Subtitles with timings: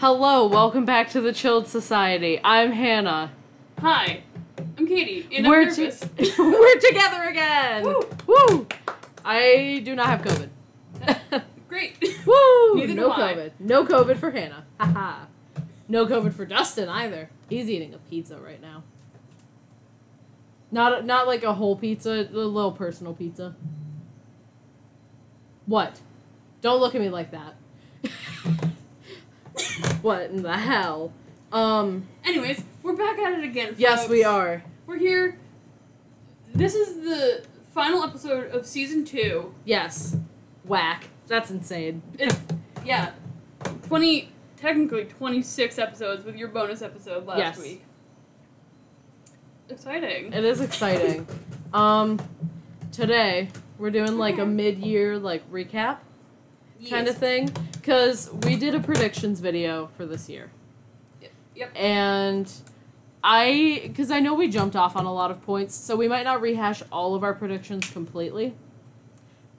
[0.00, 2.40] Hello, welcome back to the Chilled Society.
[2.42, 3.32] I'm Hannah.
[3.80, 4.22] Hi,
[4.78, 6.00] I'm Katie, and we're I'm nervous.
[6.00, 7.84] to- we're together again.
[7.84, 8.08] Woo.
[8.26, 8.66] Woo!
[9.26, 11.42] I do not have COVID.
[11.68, 11.98] Great.
[12.24, 12.74] Woo!
[12.76, 13.10] Neither no.
[13.10, 13.50] COVID.
[13.58, 14.64] No COVID for Hannah.
[14.80, 15.26] Haha.
[15.86, 17.28] no COVID for Dustin either.
[17.50, 18.84] He's eating a pizza right now.
[20.70, 23.54] Not not like a whole pizza, a little personal pizza.
[25.66, 26.00] What?
[26.62, 27.54] Don't look at me like that.
[30.02, 31.12] What in the hell?
[31.52, 32.06] Um.
[32.24, 33.74] Anyways, we're back at it again.
[33.78, 34.62] Yes, we are.
[34.86, 35.38] We're here.
[36.54, 39.54] This is the final episode of season two.
[39.64, 40.16] Yes.
[40.64, 41.08] Whack.
[41.26, 42.02] That's insane.
[42.18, 42.36] It's
[42.84, 43.12] yeah,
[43.86, 47.58] twenty technically twenty six episodes with your bonus episode last Yes.
[47.58, 47.84] week.
[49.68, 50.32] Exciting.
[50.32, 51.26] It is exciting.
[51.72, 52.20] um,
[52.92, 53.48] today
[53.78, 55.98] we're doing like a mid-year like recap
[56.88, 60.50] kind of thing because we did a predictions video for this year,
[61.54, 61.70] Yep.
[61.76, 62.50] and
[63.22, 66.24] I because I know we jumped off on a lot of points, so we might
[66.24, 68.54] not rehash all of our predictions completely,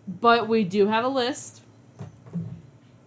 [0.08, 1.62] but we do have a list.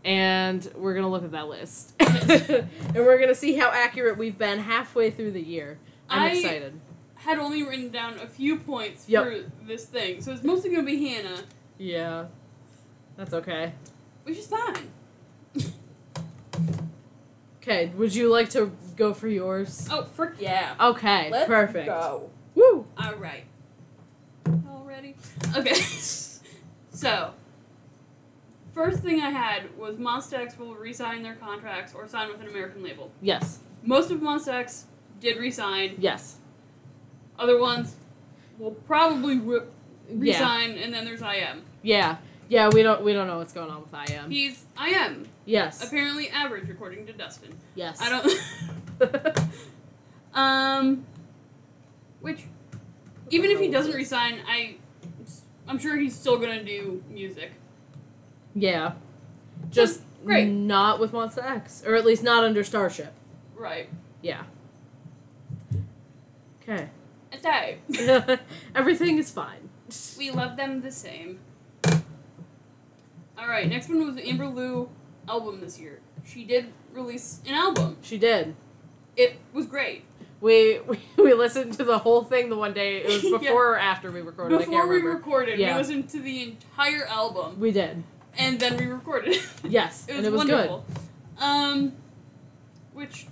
[0.04, 4.58] And we're gonna look at that list, and we're gonna see how accurate we've been
[4.58, 5.78] halfway through the year.
[6.10, 6.80] I'm I- excited.
[7.16, 9.24] Had only written down a few points Yep.
[9.24, 11.38] for this thing, so it's mostly gonna be Hannah,
[11.78, 12.26] Yeah,
[13.16, 13.72] that's okay.
[14.24, 14.90] Which is fine.
[17.62, 19.88] Okay, would you like to go for yours?
[19.90, 20.74] Oh, frick yeah.
[20.78, 21.86] Okay, Let's perfect.
[21.86, 22.28] go.
[22.54, 22.86] Woo!
[22.98, 23.44] All right.
[24.68, 25.14] Already?
[25.56, 25.72] Okay.
[26.92, 27.32] so,
[28.74, 32.48] first thing I had was Monsta X will resign their contracts or sign with an
[32.48, 33.10] American label.
[33.22, 34.84] Yes, Most of Monsta X
[35.20, 35.94] did resign.
[35.98, 36.36] yes.
[37.38, 37.96] Other ones
[38.58, 39.60] will probably re-
[40.08, 41.62] Yeah, resign, and then there's IM.
[41.82, 42.18] yeah,
[42.54, 42.68] yeah.
[42.72, 44.30] We don't we don't know what's going on with IM.
[44.30, 47.52] He's I am Yes, Apparently average, according to Dustin.
[47.74, 48.00] yes.
[48.00, 48.08] I
[49.00, 49.48] don't.
[50.34, 51.06] um,
[52.20, 52.44] which,
[53.30, 54.76] even if he doesn't resign, I,
[55.68, 57.52] I'm sure he's still gonna do music.
[58.54, 58.92] yeah,
[59.70, 60.48] just great.
[60.48, 63.12] not with Monsta X, or at least not under Starship.
[63.54, 63.90] Right.
[64.22, 64.44] Yeah.
[66.62, 66.88] Okay.
[67.34, 67.78] Okay.
[68.74, 69.68] Everything is fine.
[70.16, 71.40] we love them the same.
[73.38, 73.68] All right.
[73.68, 74.88] Next one was the Amber Liu
[75.28, 76.00] album this year.
[76.24, 77.96] She did release an album.
[78.02, 78.54] She did.
[79.16, 80.04] It was great.
[80.40, 82.98] We, we we listened to the whole thing the one day.
[82.98, 83.52] It was before Yeah.
[83.52, 84.56] or after we recorded.
[84.56, 85.72] I Before we recorded, Yeah.
[85.74, 88.02] we listened to the entire album, we did.
[88.36, 89.36] and then we recorded.
[89.64, 90.84] Yes, It was, and it was wonderful.
[91.38, 91.92] Um,
[92.92, 93.26] which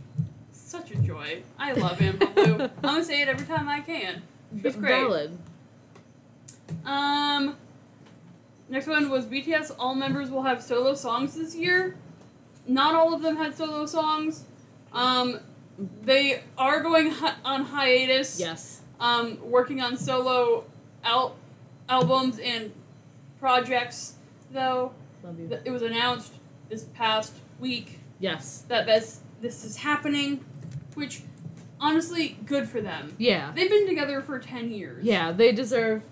[0.52, 1.42] such a joy.
[1.58, 2.54] I love Amber Liu.
[2.62, 4.22] I'm gonna say it every time I can.
[4.54, 4.72] good.
[4.72, 5.02] She's great.
[5.02, 5.38] Valid.
[6.84, 7.56] Um,
[8.72, 9.70] next one was BTS.
[9.78, 11.96] All members will have solo songs this year.
[12.66, 14.44] Not all of them had solo songs.
[14.92, 15.38] Um,
[16.02, 18.40] they are going hi- on hiatus.
[18.40, 18.80] Yes.
[18.98, 20.64] Um, working on solo
[21.04, 21.36] al-
[21.88, 22.72] albums and
[23.38, 24.14] projects.
[24.50, 24.92] Though
[25.24, 25.58] Love you.
[25.64, 26.34] It was announced
[26.68, 28.64] this past week Yes.
[28.68, 30.44] that this this is happening,
[30.94, 31.22] which
[31.80, 33.14] honestly, good for them.
[33.18, 33.50] Yeah.
[33.54, 35.04] They've been together for ten years.
[35.04, 36.02] Yeah, they deserve.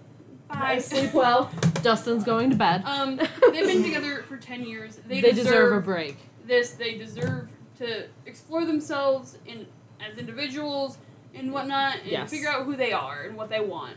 [0.50, 0.78] Bye.
[0.78, 1.50] Sleep well.
[1.82, 2.82] Dustin's going to bed.
[2.84, 3.16] Um,
[3.52, 4.96] they've been together for ten years.
[5.06, 6.16] They, They deserve, deserve a break.
[6.44, 6.72] this.
[6.72, 9.66] They deserve to explore themselves in
[10.00, 10.98] as individuals
[11.34, 12.30] and whatnot, and Yes.
[12.30, 13.96] figure out who they are and what they want.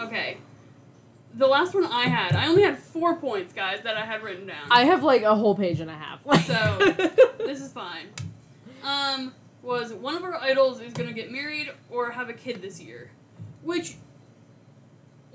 [0.00, 0.38] Okay.
[1.34, 4.46] The last one I had, I only had four points, guys, that I had written
[4.48, 4.66] down.
[4.70, 6.18] I have like a whole page and a half.
[6.46, 6.78] So,
[7.38, 8.06] this is fine.
[8.82, 9.32] Um,
[9.62, 13.10] was one of our idols is gonna get married or have a kid this year,
[13.62, 13.94] which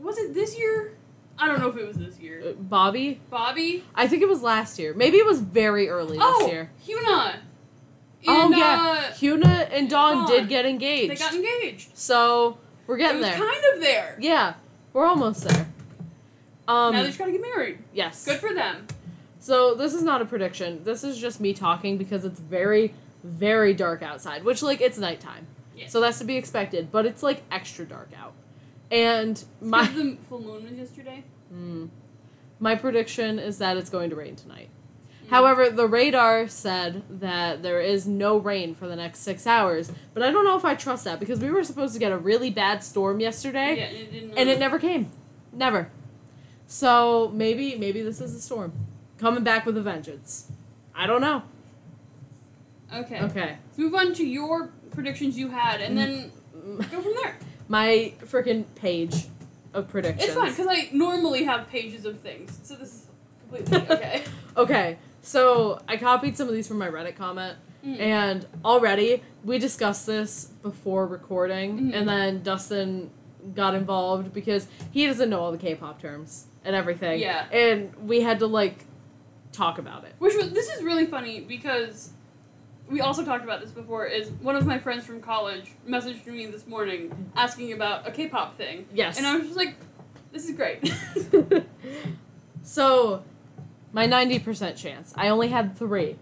[0.06, 0.94] was it this year?
[1.38, 2.42] I don't know if it was this year.
[2.46, 3.84] Uh, Bobby, Bobby.
[3.94, 4.94] I think it was last year.
[4.94, 6.70] Maybe it was very early this Oh, year.
[6.88, 7.36] Hyuna.
[8.28, 10.28] oh And, yeah, uh, Hyuna and Dawn, Dawn.
[10.28, 11.12] did get engaged.
[11.12, 11.90] they got engaged.
[11.98, 12.58] so
[12.88, 13.38] we're getting there.
[13.38, 14.18] kind of there.
[14.22, 14.54] yeah,
[14.94, 15.68] we're almost there.
[16.68, 17.80] Um, now they just gotta get married.
[17.94, 18.26] yes.
[18.26, 18.88] Good for them.
[19.40, 20.84] So this is not a prediction.
[20.84, 22.94] This is just me talking because it's very,
[23.24, 24.44] very dark outside.
[24.44, 25.46] Which like it's nighttime,
[25.76, 25.88] Yeah.
[25.88, 26.92] so that's to be expected.
[26.92, 28.34] But it's like extra dark out,
[28.96, 31.24] and my the full moon was yesterday.
[31.54, 31.90] Mm.
[32.60, 34.70] My prediction is that it's going to rain tonight.
[35.26, 35.30] Mm.
[35.30, 40.24] However, the radar said that there is no rain for the next six hours, but
[40.24, 42.50] I don't know if I trust that because we were supposed to get a really
[42.50, 44.38] bad storm yesterday, Yeah, and it didn't.
[44.38, 45.12] and it never came,
[45.52, 45.90] never.
[46.68, 48.72] So maybe maybe this is a storm
[49.20, 50.50] coming back with a vengeance.
[50.96, 51.44] I don't know.
[52.94, 53.20] Okay.
[53.22, 56.32] Okay, Let's move on to your predictions you had, and then
[56.92, 57.38] go from there.
[57.68, 59.26] My freaking page
[59.74, 60.24] of predictions.
[60.30, 63.08] It's fine because I normally have pages of things, so this is
[63.42, 64.24] completely okay.
[64.58, 68.00] Okay, So I copied some of these from my Reddit comment, Mm.
[68.00, 71.94] and already we discussed this before recording, Mhm.
[71.96, 73.12] and then Dustin
[73.54, 77.20] got involved because he doesn't know all the K-pop terms and everything.
[77.20, 77.46] Yeah.
[77.52, 78.86] and we had to like
[79.52, 80.14] talk about it.
[80.18, 82.10] Which was this is really funny because
[82.90, 84.06] we also talked about this before.
[84.06, 88.58] Is one of my friends from college messaged me this morning asking about a K-pop
[88.58, 89.18] thing, Yes.
[89.18, 89.76] and I was just like,
[90.32, 90.94] "This is great."
[92.64, 93.24] so,
[93.92, 95.14] my 90% chance.
[95.16, 96.18] I only had three.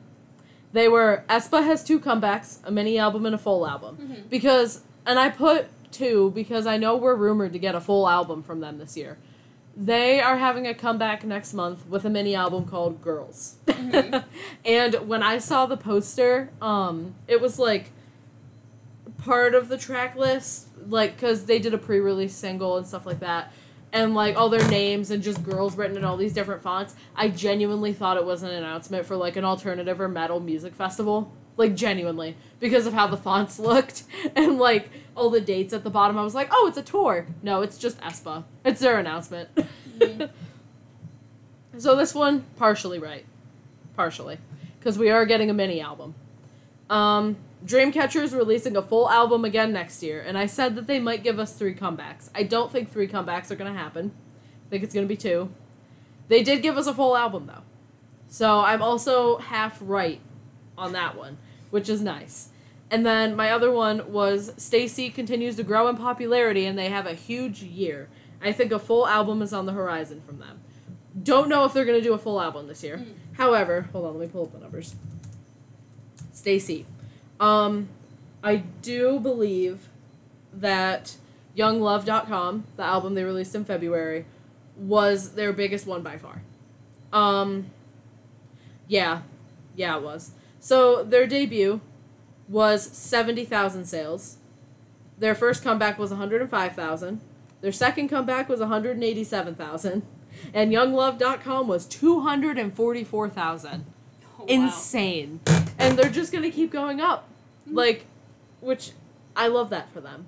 [0.74, 3.98] They were aespa has two comebacks, a mini album, and a full album.
[3.98, 4.30] Mhm.
[4.30, 8.42] Because, and I put two because I know we're rumored to get a full album
[8.42, 9.18] from them this year.
[9.76, 13.56] They are having a comeback next month with a mini album called Girls.
[13.66, 14.24] Mhm.
[14.66, 17.92] and when I saw the poster, um, it was like
[19.18, 23.06] part of the track list, like, because they did a pre release single and stuff
[23.06, 23.52] like that.
[23.92, 26.96] And like all their names and just girls written in all these different fonts.
[27.16, 31.32] I genuinely thought it was an announcement for like an alternative or metal music festival.
[31.58, 32.36] Like genuinely.
[32.60, 34.04] Because of how the fonts looked
[34.36, 36.18] and like all the dates at the bottom.
[36.18, 37.28] I was like, oh, it's a tour.
[37.42, 38.44] No, it's just aespa.
[38.66, 39.50] It's their announcement.
[39.98, 40.30] Mhm.
[41.78, 43.26] so this one, partially right.
[43.96, 44.38] Partially.
[44.80, 46.16] Because we are getting a mini album.
[46.90, 51.00] Um, Dreamcatcher is releasing a full album again next year, and I said that they
[51.00, 52.30] might give us three comebacks.
[52.36, 54.12] I don't think three comebacks are going to happen.
[54.68, 55.50] I think it's going to be two.
[56.28, 57.62] They did give us a full album, though.
[58.28, 60.20] So I'm also half right
[60.78, 61.38] on that one,
[61.70, 62.50] which is nice.
[62.94, 67.08] And then my other one was STAYC continues to grow in popularity, and they have
[67.08, 68.08] a huge year.
[68.40, 70.62] I think a full album is on the horizon from them.
[71.24, 72.98] Don't know if they're going to do a full album this year.
[72.98, 73.16] Mm.
[73.38, 74.94] However, hold on, let me pull up the numbers.
[76.36, 76.86] STAYC.
[77.40, 77.90] Um,
[78.44, 79.90] I do believe
[80.54, 81.16] that
[81.56, 84.26] YOUNG-LUV.COM, the album they released in February,
[84.78, 86.44] was their biggest one by far.
[87.12, 87.72] Um,
[88.88, 89.24] yeah,
[89.76, 90.34] yeah, it was.
[90.60, 91.82] So their debut
[92.54, 94.38] was 70,000 sales.
[95.18, 97.20] Their first comeback was 105,000.
[97.62, 100.04] Their second comeback was 187,000.
[100.54, 103.86] And YOUNG-LUV.COM was 244,000
[104.40, 104.46] Oh, wow.
[104.48, 105.40] insane.
[105.80, 107.28] And they're just gonna keep going up.
[107.70, 107.76] Mm.
[107.76, 108.06] Like,
[108.62, 108.92] which
[109.36, 110.26] I love that for them.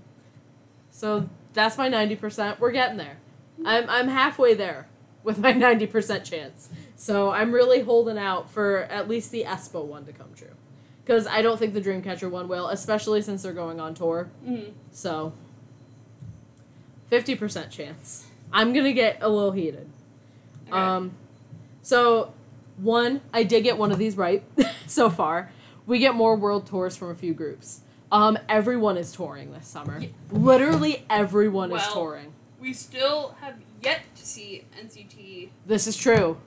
[0.91, 2.59] So that's my 90%.
[2.59, 3.17] We're getting there.
[3.65, 4.87] I'm, I'm halfway there
[5.23, 6.69] with my 90% chance.
[6.95, 10.54] So I'm really holding out for at least the aespa one to come true.
[11.05, 14.29] Because I don't think the Dreamcatcher one will, especially since they're going on tour.
[14.43, 14.71] Mhm.
[14.91, 15.33] So,
[17.11, 18.25] 50% chance.
[18.51, 19.87] I'm gonna get a little heated.
[20.67, 20.71] Okay.
[20.77, 21.11] Um,
[21.81, 22.33] so
[22.77, 24.43] one, I did get one of these right
[24.87, 25.51] so far.
[25.85, 27.81] We get more world tours from a few groups.
[28.11, 29.99] Um, everyone is touring this summer.
[29.99, 30.07] Yeah.
[30.31, 32.33] Literally everyone is touring.
[32.59, 35.49] we still have yet to see NCT.
[35.67, 36.37] This is true.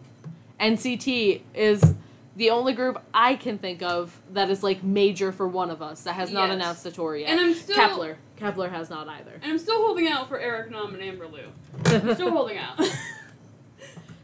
[0.58, 1.94] NCT is
[2.38, 6.02] the only group I can think of that is like major for one of us
[6.04, 6.54] that has not Yes.
[6.54, 7.28] announced a tour yet.
[7.28, 8.16] And I'm still Kep1er.
[8.40, 9.32] Kep1er has not either.
[9.42, 11.48] And I'm still holding out for Eric Nam and Amber Liu.
[11.84, 12.80] I'm still holding out.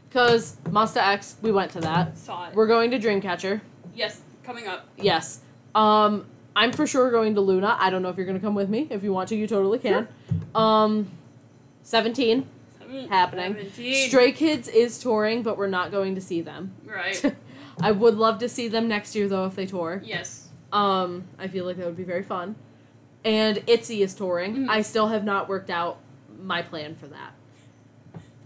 [0.09, 2.17] Because Monsta X, we went to that.
[2.17, 2.55] Saw it.
[2.55, 3.61] We're going to Dreamcatcher.
[3.93, 4.87] yes, coming up.
[4.97, 5.41] Yes.
[5.75, 6.25] Um,
[6.55, 7.75] I'm for sure going to LOONA.
[7.79, 8.87] I don't know if you're gonna come with me.
[8.89, 10.07] If you want to, you totally can.
[10.55, 11.11] Um,
[11.83, 12.47] 17
[12.79, 13.55] Seven- happening.
[13.55, 14.07] 17.
[14.09, 16.71] Stray Kids is touring, but we're not going to see them.
[16.85, 17.35] Right.
[17.81, 20.01] I would love to see them next year though if they tour.
[20.03, 20.41] yes.
[20.73, 22.55] Um, I feel like that would be very fun.
[23.23, 24.55] And Itzy is touring.
[24.55, 24.69] Mhm.
[24.69, 25.99] I still have not worked out
[26.41, 27.31] my plan for that.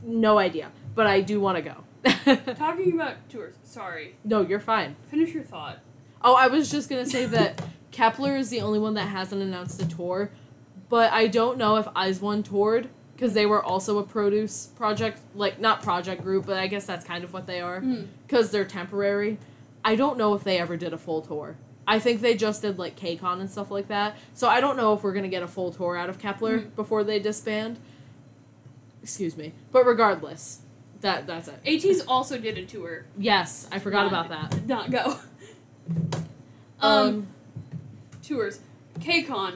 [0.03, 2.53] No idea, but I do want to go.
[2.55, 3.55] Talking about tours.
[3.63, 4.15] Sorry.
[4.23, 4.95] no, you're fine.
[5.09, 5.79] Finish your thought.
[6.21, 7.61] Oh, I was just gonna say that
[7.91, 10.31] Kep1er is the only one that hasn't announced a tour,
[10.89, 12.89] but I don't know if IZ*ONE toured
[13.19, 17.03] because they were also a produce project, like not project group, but I guess that's
[17.03, 18.03] kind of what they are Hmm.
[18.25, 19.37] because they're temporary.
[19.83, 21.57] I don't know if they ever did a full tour.
[21.85, 24.15] I think they just did like KCON and stuff like that.
[24.33, 26.75] So I don't know if we're gonna get a full tour out of Kep1er Mhm.
[26.77, 27.77] before they disband.
[29.03, 30.59] Excuse me, but regardless,
[31.01, 31.59] that that's it.
[31.65, 33.03] ATEEZ also did a tour.
[33.17, 34.65] Yes, I forgot Not- about that.
[34.65, 35.19] Not go.
[36.81, 37.27] Um, Um,
[38.23, 38.59] tours.
[39.01, 39.55] KCON.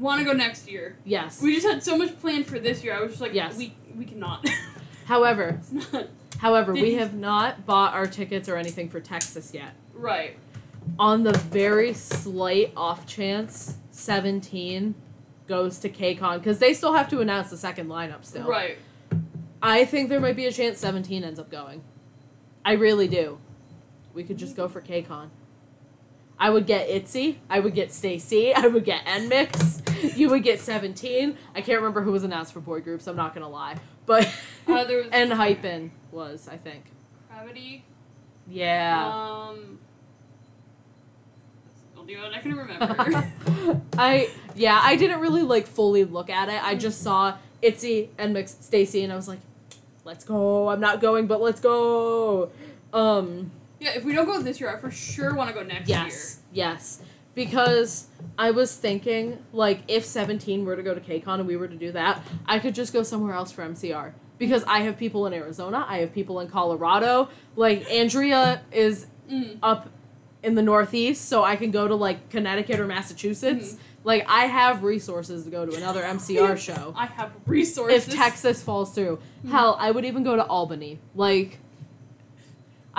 [0.00, 0.96] Want to go next year.
[1.04, 1.40] yes.
[1.42, 2.94] We just had so much planned for this year.
[2.96, 3.56] I was just like, Yes.
[3.56, 4.48] we we cannot.
[5.04, 5.60] However,
[6.38, 9.74] However, Did we you- have not bought our tickets or anything for Texas yet.
[9.94, 10.36] right.
[10.98, 14.94] On the very slight off chance, 17
[15.46, 18.46] goes to KCON because they still have to announce the second lineup still.
[18.48, 18.78] Right.
[19.62, 21.82] I think there might be a chance 17 ends up going.
[22.64, 23.38] I really do.
[24.14, 25.28] We could just go for KCON.
[26.40, 27.38] I would get Itzy.
[27.50, 28.54] I would get STAYC.
[28.56, 30.16] I would get NMIXX.
[30.16, 31.36] You would get 17.
[31.54, 33.06] I can't remember who was announced for boy groups.
[33.06, 34.26] I'm not gonna lie, but
[34.66, 36.84] Uh, there was ENHYPEN was I think.
[37.30, 37.82] CRAVITY.
[38.48, 39.06] Yeah.
[39.50, 39.78] Um.
[41.96, 43.32] I'll do what I can remember.
[43.98, 46.60] I yeah, I didn't really like fully look at it.
[46.64, 49.40] I just saw Itzy and Mix STAYC and I was like,
[50.04, 50.70] let's go.
[50.70, 52.50] I'm not going, but let's go.
[52.94, 55.88] Um yeah, if we don't go this year, I for sure want to go next
[55.88, 55.98] year.
[55.98, 56.40] yes.
[56.52, 57.02] Yes.
[57.34, 58.08] Because
[58.38, 61.76] I was thinking like if 17 were to go to KCON and we were to
[61.76, 64.12] do that, I could just go somewhere else for MCR.
[64.38, 67.28] Because I have people in Arizona, I have people in Colorado.
[67.56, 69.06] Like Andrea is.
[69.30, 69.58] Mm.
[69.62, 69.88] up
[70.42, 73.74] in the Northeast, so I can go to like Connecticut or Massachusetts.
[73.74, 73.78] Mhm.
[74.02, 76.92] Like I have resources to go to another MCR show.
[76.96, 78.08] I have resources.
[78.08, 80.98] If Texas falls through, hell, I would even go to Albany.
[81.14, 81.58] Like,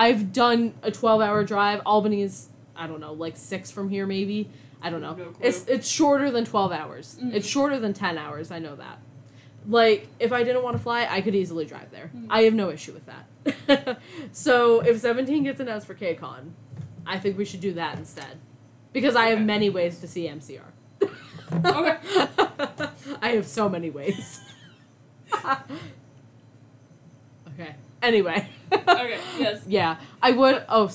[0.02, 1.82] I've done a twelve-hour drive.
[1.86, 4.50] Albany is, I don't know, like six from here, maybe.
[4.82, 5.14] I don't know.
[5.14, 7.18] No it's it's shorter than twelve hours.
[7.22, 7.36] Mhm.
[7.36, 8.50] It's shorter than ten hours.
[8.50, 8.98] I know that.
[9.68, 12.10] Like, if I didn't want to fly, I could easily drive there.
[12.18, 12.26] Mhm.
[12.32, 14.00] I have no issue with that.
[14.32, 16.50] so if seventeen gets announced for KCON,
[17.06, 18.40] I think we should do that instead,
[18.94, 20.72] because I have many ways to see MCR.
[21.54, 21.98] Okay.
[23.22, 24.40] I have so many ways.
[27.50, 27.76] okay.
[28.02, 28.48] Anyway.
[28.74, 29.20] okay.
[29.40, 29.64] Yes.
[29.68, 30.64] Yeah, I would.
[30.70, 30.90] Oh,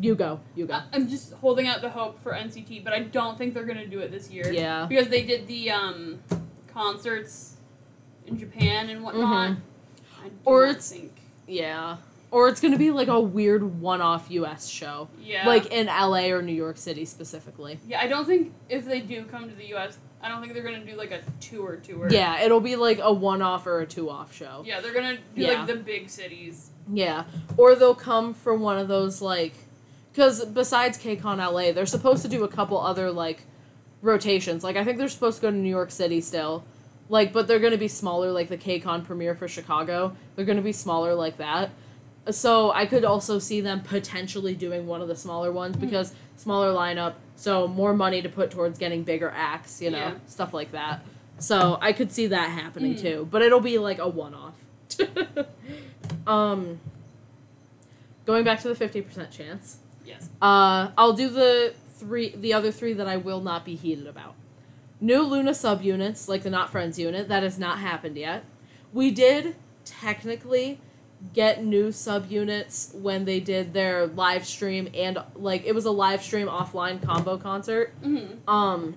[0.00, 0.40] you go.
[0.54, 0.80] You go.
[0.92, 4.00] I'm just holding out the hope for NCT, but I don't think they're gonna do
[4.00, 4.52] it this year.
[4.52, 4.86] Yeah.
[4.88, 6.20] Because they did the um
[6.72, 7.56] concerts
[8.26, 9.50] in Japan and whatnot.
[9.50, 9.56] Mhm.
[10.24, 11.12] I do Or it's- think.
[11.46, 11.96] Yeah.
[12.30, 14.66] Or it's gonna be like a weird one-off U.S.
[14.68, 15.46] show, Yeah.
[15.46, 16.32] like in L.A.
[16.32, 17.78] or New York City specifically.
[17.86, 20.62] Yeah, I don't think if they do come to the U.S., I don't think they're
[20.62, 22.08] gonna do like a tour tour.
[22.10, 24.62] Yeah, it'll be like a one-off or a two-off show.
[24.64, 25.58] Yeah, they're gonna do Yeah.
[25.58, 26.70] like the big cities.
[26.92, 27.24] Yeah,
[27.56, 29.54] or they'll come for one of those like,
[30.12, 33.42] because besides KCON LA, they're supposed to do a couple other like
[34.00, 34.62] rotations.
[34.62, 36.64] Like I think they're supposed to go to New York City still,
[37.08, 38.30] like but they're gonna be smaller.
[38.30, 41.70] Like the KCON premiere for Chicago, they're gonna be smaller like that.
[42.30, 45.80] So I could also see them potentially doing one of the smaller ones mm.
[45.80, 50.14] because smaller lineup, so more money to put towards getting bigger acts, you know, Yeah.
[50.26, 51.04] stuff like that.
[51.38, 53.00] So I could see that happening Mm.
[53.00, 54.54] too, but it'll be like a one-off.
[56.26, 56.78] um,
[58.26, 60.28] going back to the fifty percent chance, Yes.
[60.40, 64.34] uh, I'll do the three, the other three that I will not be heated about.
[65.00, 68.44] New LOONA subunits, like the Not Friends unit, that has not happened yet.
[68.92, 70.80] We did technically
[71.34, 76.22] get new subunits when they did their live stream and like it was a live
[76.22, 78.48] stream offline combo concert Mm-hmm.
[78.50, 78.96] um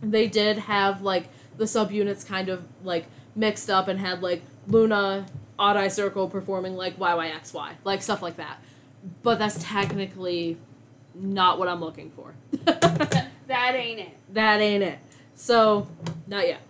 [0.00, 5.26] they did have like the subunits kind of like mixed up and had like LOONA
[5.58, 8.62] Odd Eye Circle performing like YYXY, like stuff like that.
[9.22, 10.56] But that's technically
[11.14, 12.34] not what I'm looking for.
[12.64, 14.16] That, that ain't it.
[14.32, 14.98] that ain't it.
[15.34, 15.86] So,
[16.26, 16.60] not yet.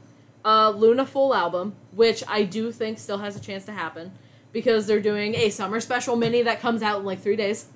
[0.44, 4.10] Uh, LOONA full album, which I do think still has a chance to happen
[4.52, 7.66] because they're doing a summer special mini that comes out in like three days.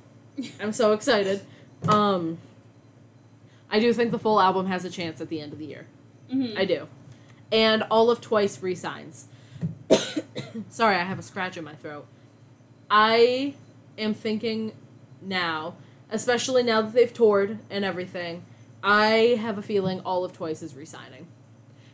[0.60, 1.42] I'm so excited.
[1.88, 2.38] Um,
[3.70, 5.86] I do think the full album has a chance at the end of the year.
[6.32, 6.58] Mm-hmm.
[6.58, 6.88] I do.
[7.52, 9.28] And all of Twice resigns.
[10.68, 12.06] Sorry, I have a scratch in my throat.
[12.90, 13.54] I
[13.98, 14.72] am thinking
[15.22, 15.74] now,
[16.10, 18.44] especially now that they've toured and everything,
[18.82, 21.26] I have a feeling all of Twice is resigning.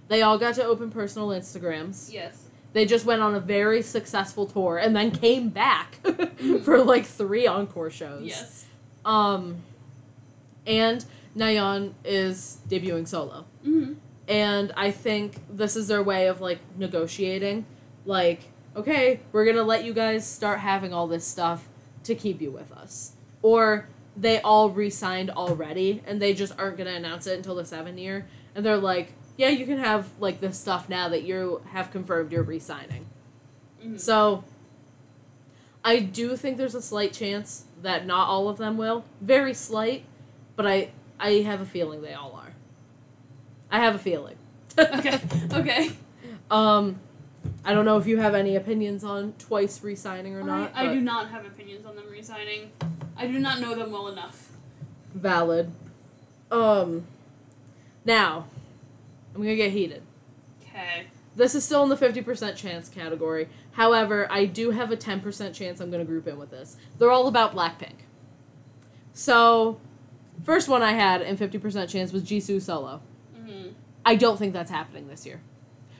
[0.08, 2.12] They all got to open personal Instagrams.
[2.12, 2.49] Yes.
[2.72, 5.98] They just went on a very successful tour and then came back
[6.62, 8.24] for like three encore shows.
[8.24, 8.66] Yes.
[9.04, 9.62] Um,
[10.66, 11.04] and
[11.36, 13.44] Nayeon is debuting solo.
[13.66, 13.94] Mm-hmm.
[14.28, 17.66] And I think this is their way of like negotiating.
[18.04, 21.68] Like, okay, we're gonna let you guys start having all this stuff
[22.04, 23.12] to keep you with us.
[23.42, 27.64] Or they all re signed already and they just aren't gonna announce it until the
[27.64, 28.28] seven year.
[28.54, 32.32] And they're like, yeah, you can have like this stuff now that you have confirmed
[32.32, 33.06] you're re signing.
[33.82, 33.96] Mm-hmm.
[33.96, 34.44] So
[35.84, 39.04] I do think there's a slight chance that not all of them will.
[39.20, 40.04] Very slight,
[40.56, 42.52] but I I have a feeling they all are.
[43.70, 44.36] I have a feeling.
[44.78, 45.20] okay.
[45.52, 45.90] Okay.
[46.50, 47.00] Um
[47.64, 50.72] I don't know if you have any opinions on twice re-signing or not.
[50.74, 52.72] I, I do not have opinions on them resigning.
[53.16, 54.50] I do not know them well enough.
[55.14, 55.70] Valid.
[56.50, 57.06] Um
[58.04, 58.46] now
[59.34, 60.02] I'm gonna get heated.
[60.62, 61.06] Okay.
[61.36, 63.48] This is still in the 50% chance category.
[63.72, 66.76] However, I do have a 10% chance I'm going to group in with this.
[66.98, 68.00] They're all about Blackpink.
[69.12, 69.80] So,
[70.44, 73.00] first one I had in 50% chance was Jisoo solo.
[73.36, 73.70] Mm-hmm.
[74.04, 75.40] I don't think that's happening this year,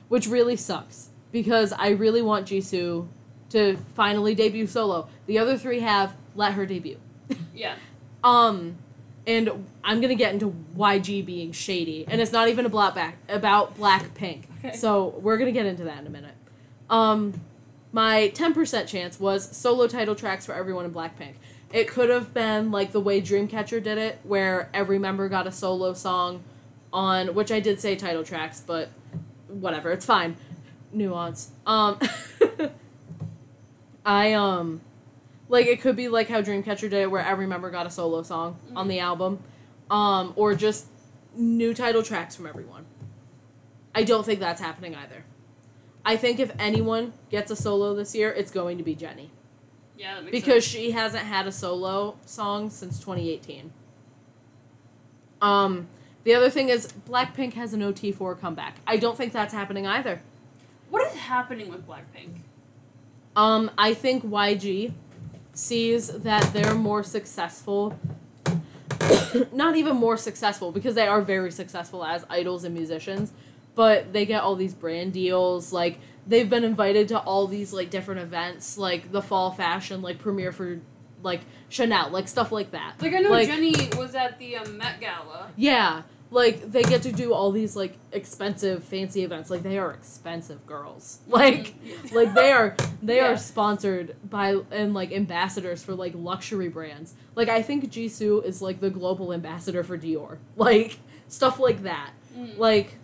[0.09, 3.07] which really sucks because I really want Jisoo
[3.51, 5.09] to finally debut solo.
[5.27, 6.99] The other three have let her debut.
[7.55, 7.77] Yeah.
[8.23, 8.77] Um,
[9.31, 13.17] and I'm gonna get into YG being shady, and it's not even a black back
[13.29, 14.45] about Blackpink.
[14.59, 14.77] Okay.
[14.77, 16.35] So we're gonna get into that in a minute.
[16.89, 17.41] Um,
[17.93, 21.35] my 10% chance was solo title tracks for everyone in Blackpink.
[21.73, 25.53] It could have been like the way Dreamcatcher did it, where every member got a
[25.53, 26.43] solo song
[26.93, 28.89] on, which I did say title tracks, but
[29.47, 30.37] whatever, it's fine.
[30.93, 31.51] Nuance.
[31.67, 32.01] Um,
[34.05, 34.81] I, um,
[35.51, 38.23] like it could be like how Dreamcatcher did it, where every member got a solo
[38.23, 39.43] song on the album,
[39.91, 40.87] um, or just
[41.37, 42.87] new title tracks from everyone.
[43.95, 45.25] I don't think that's happening either.
[46.05, 49.31] I think if anyone gets a solo this year, it's going to be Jennie
[49.99, 50.65] Yeah, that makes because sense.
[50.65, 53.71] she hasn't had a solo song since 2018.
[55.43, 55.89] Um,
[56.25, 58.77] the other thing is Blackpink has an OT4 comeback.
[58.87, 60.23] I don't think that's happening either.
[60.89, 62.41] What is happening with Blackpink?
[63.37, 64.93] Um, I think YG
[65.55, 67.99] sees that they're more successful.
[69.53, 73.33] Not even more successful because they are very successful as idols and musicians,
[73.75, 75.73] but they get all these brand deals.
[75.73, 80.19] Like they've been invited to all these like different events, like the fall fashion like
[80.19, 80.81] premiere for
[81.23, 82.95] like Chanel, like stuff like that.
[83.01, 85.49] Like I know Like- Jennie was at the um, Met Gala.
[85.57, 89.51] Yeah, like they get to do all these like expensive fancy events.
[89.51, 91.19] Like they are expensive girls.
[91.29, 92.13] Like Mhm.
[92.13, 93.33] like they are they Yeah.
[93.33, 97.15] are sponsored by and like ambassadors for like luxury brands.
[97.35, 100.39] Like I think Jisoo is like the global ambassador for Dior.
[100.57, 102.11] Like stuff like that.
[102.39, 102.59] Mm.
[102.59, 102.95] Like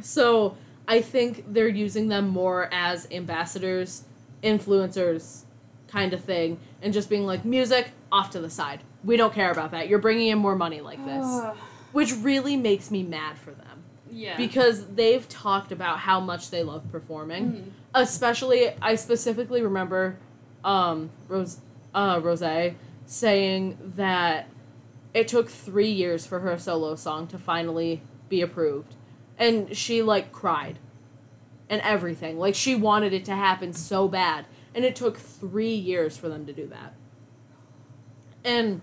[0.00, 4.04] so I think they're using them more as ambassadors,
[4.42, 5.42] influencers
[5.88, 8.80] kind of thing and just being like music off to the side.
[9.04, 9.88] We don't care about that.
[9.88, 11.56] You're bringing in more money like this Ugh.
[11.92, 14.36] Which really makes me mad for them yeah.
[14.36, 17.52] because they've talked about how much they love performing.
[17.52, 17.70] Mhm.
[17.94, 20.18] Especially, I specifically remember
[20.64, 21.60] um, Rose
[21.94, 22.74] uh, Rose
[23.06, 24.48] saying that
[25.14, 28.94] it took three years for her solo song to finally be approved,
[29.38, 30.78] and she like cried
[31.70, 32.38] and everything.
[32.38, 36.44] Like she wanted it to happen so bad, and it took three years for them
[36.46, 36.94] to do that.
[38.44, 38.82] And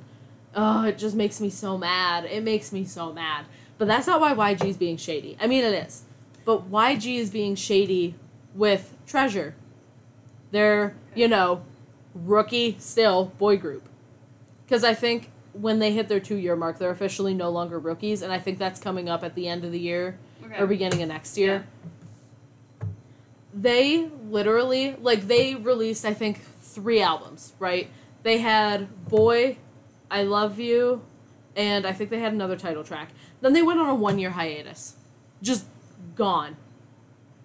[0.56, 2.26] oh, it just makes me so mad.
[2.26, 3.46] It makes me so mad.
[3.78, 5.38] But that's not why YG is being shady.
[5.40, 6.04] I mean, it is.
[6.46, 8.16] But YG is being shady
[8.54, 9.56] with Treasure.
[10.52, 11.64] They're, you know,
[12.14, 13.90] rookie still boy group.
[14.66, 18.22] Because I think when they hit their two year mark, they're officially no longer rookies.
[18.22, 20.58] And I think that's coming up at the end of the year okay.
[20.58, 21.68] or beginning of next year.
[23.54, 27.90] They literally like they released I think three albums, right?
[28.24, 29.58] They had Boy,
[30.16, 31.02] I Love You,
[31.58, 33.10] and I think they had another title track.
[33.42, 34.96] Then they went on a one year hiatus.
[35.42, 35.66] Just
[36.16, 36.56] gone.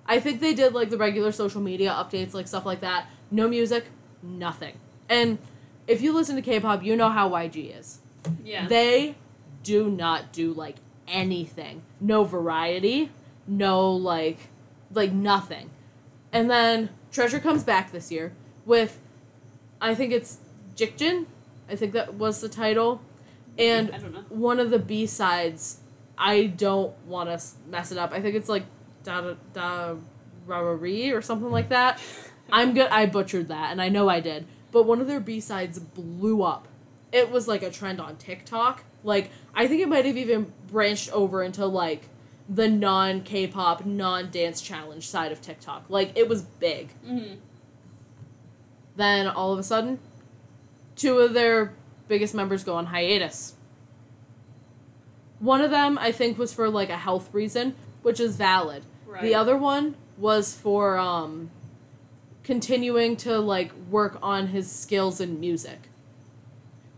[0.06, 3.06] I think they did like the regular social media updates, like stuff like that.
[3.28, 3.87] No music,
[4.22, 4.78] nothing.
[5.09, 5.38] And
[5.88, 7.98] if you listen to K pop, you know how YG is.
[8.44, 8.68] yeah.
[8.68, 9.16] They
[9.64, 10.76] do not do like
[11.09, 11.83] anything.
[12.00, 13.11] No variety,
[13.48, 14.38] no like
[14.92, 15.70] like nothing.
[16.33, 18.33] And then Treasure comes back this year
[18.64, 19.00] with
[19.80, 20.38] I think it's
[20.76, 21.26] Jikjin.
[21.70, 23.00] I think that was the title.
[23.59, 24.24] And I don't know.
[24.28, 25.80] one of the B sides,
[26.16, 28.12] I don't want to mess it up.
[28.12, 28.64] I think it's like
[29.04, 29.96] da da
[30.46, 32.00] Rarari or something like that.
[32.52, 32.88] I'm good.
[32.90, 34.46] I butchered that, and I know I did.
[34.72, 36.66] But one of their B sides blew up.
[37.12, 38.85] It was like a trend on TikTok.
[39.04, 42.09] Like I think it might have even branched over into like
[42.48, 45.85] the non K-pop, non dance challenge side of TikTok.
[45.88, 46.92] Like it was big.
[47.04, 47.35] hmm
[48.96, 49.98] Then all of a sudden,
[51.00, 51.72] two of their
[52.08, 53.54] biggest members go on hiatus.
[55.38, 58.84] One of them, I think, was for like a health reason, which is valid.
[59.06, 59.22] Right.
[59.22, 61.50] The other one was for um,
[62.44, 65.88] continuing to like work on his skills in music,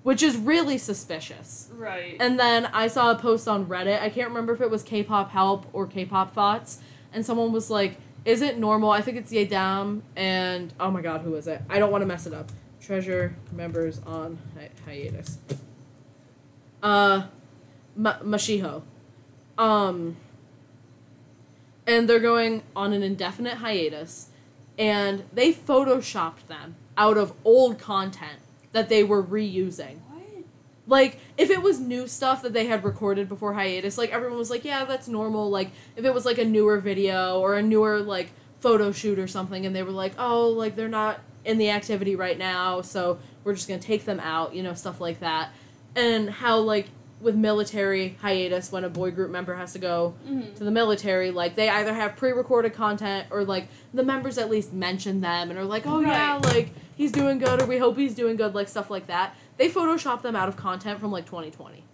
[0.02, 1.68] which is really suspicious.
[1.72, 2.16] Right.
[2.18, 4.02] And then I saw a post on Reddit.
[4.02, 6.80] I can't remember if it was K-pop help or K-pop thoughts,
[7.12, 11.20] and someone was like, "Is it normal?" I think it's Yedam and oh my god,
[11.20, 11.62] who is it?
[11.70, 12.50] I don't want to mess it up.
[12.92, 15.38] Treasure members on hi- hiatus.
[16.82, 17.22] Uh,
[17.96, 18.82] Ma- Mashiho.
[19.56, 20.18] Um.
[21.86, 24.28] And they're going on an indefinite hiatus,
[24.76, 28.40] and they photoshopped them out of old content
[28.72, 29.96] that they were reusing.
[30.10, 30.44] what?
[30.86, 34.50] Like, if it was new stuff that they had recorded before hiatus, like everyone was
[34.50, 35.48] like, yeah, that's normal.
[35.48, 39.26] Like, if it was like a newer video or a newer like photo shoot or
[39.26, 43.18] something, and they were like, oh, like they're not in the activity right now, so
[43.44, 45.50] we're just gonna take them out, you know, stuff like that.
[45.96, 46.88] And how like
[47.20, 51.30] with military hiatus, when a boy group member has to go hmm to the military,
[51.30, 55.58] like they either have pre-recorded content or like the members at least mention them and
[55.58, 58.68] are like, oh yeah, like he's doing good or we hope he's doing good, like
[58.68, 59.36] stuff like that.
[59.56, 61.84] They Photoshop them out of content from like 2020.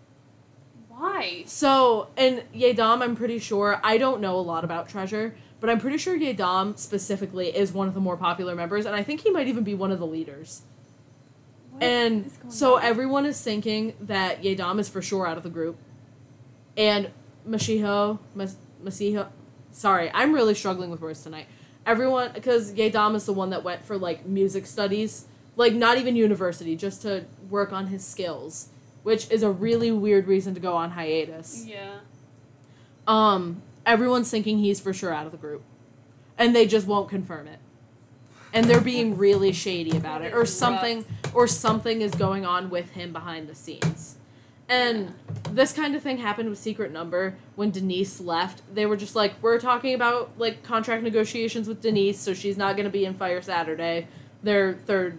[0.88, 1.44] Why?
[1.46, 5.80] So, and Yedam, I'm pretty sure, I don't know a lot about Treasure, but I'm
[5.80, 9.30] pretty sure Yedam specifically is one of the more popular members, and I think he
[9.30, 10.62] might even be one of the leaders.
[11.70, 12.82] What and so on?
[12.82, 15.76] everyone is thinking that Yedam is for sure out of the group.
[16.76, 17.10] And
[17.48, 19.28] Mashiho, Mas- Masiho,
[19.72, 21.46] sorry, I'm really struggling with words tonight.
[21.84, 26.14] Everyone, because Yedam is the one that went for like music studies, like not even
[26.14, 28.68] university, just to work on his skills,
[29.02, 31.64] which is a really weird reason to go on hiatus.
[31.66, 31.98] Yeah.
[33.06, 35.62] Um, everyone's thinking he's for sure out of the group,
[36.36, 37.58] and they just won't confirm it.
[38.52, 42.90] And they're being really shady about it, or something, or something is going on with
[42.90, 44.16] him behind the scenes.
[44.68, 45.14] And
[45.50, 48.62] this kind of thing happened with Secret Number when Denise left.
[48.72, 52.76] They were just like, "We're talking about like contract negotiations with Denise, so she's not
[52.76, 54.06] going to be in Fire Saturday."
[54.42, 55.18] Their third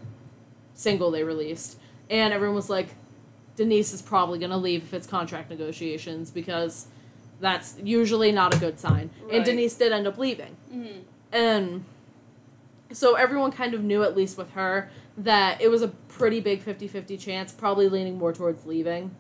[0.76, 1.80] single they released,
[2.10, 2.90] and everyone was like,
[3.56, 6.88] "Denise is probably going to leave if it's contract negotiations because."
[7.40, 9.10] That's usually not a good sign.
[9.32, 10.56] And Denise did end up leaving.
[10.72, 11.00] Mm-hmm.
[11.32, 11.86] And
[12.92, 16.62] so everyone kind of knew, at least with her, that it was a pretty big
[16.62, 19.16] 50 50 chance, probably leaning more towards leaving.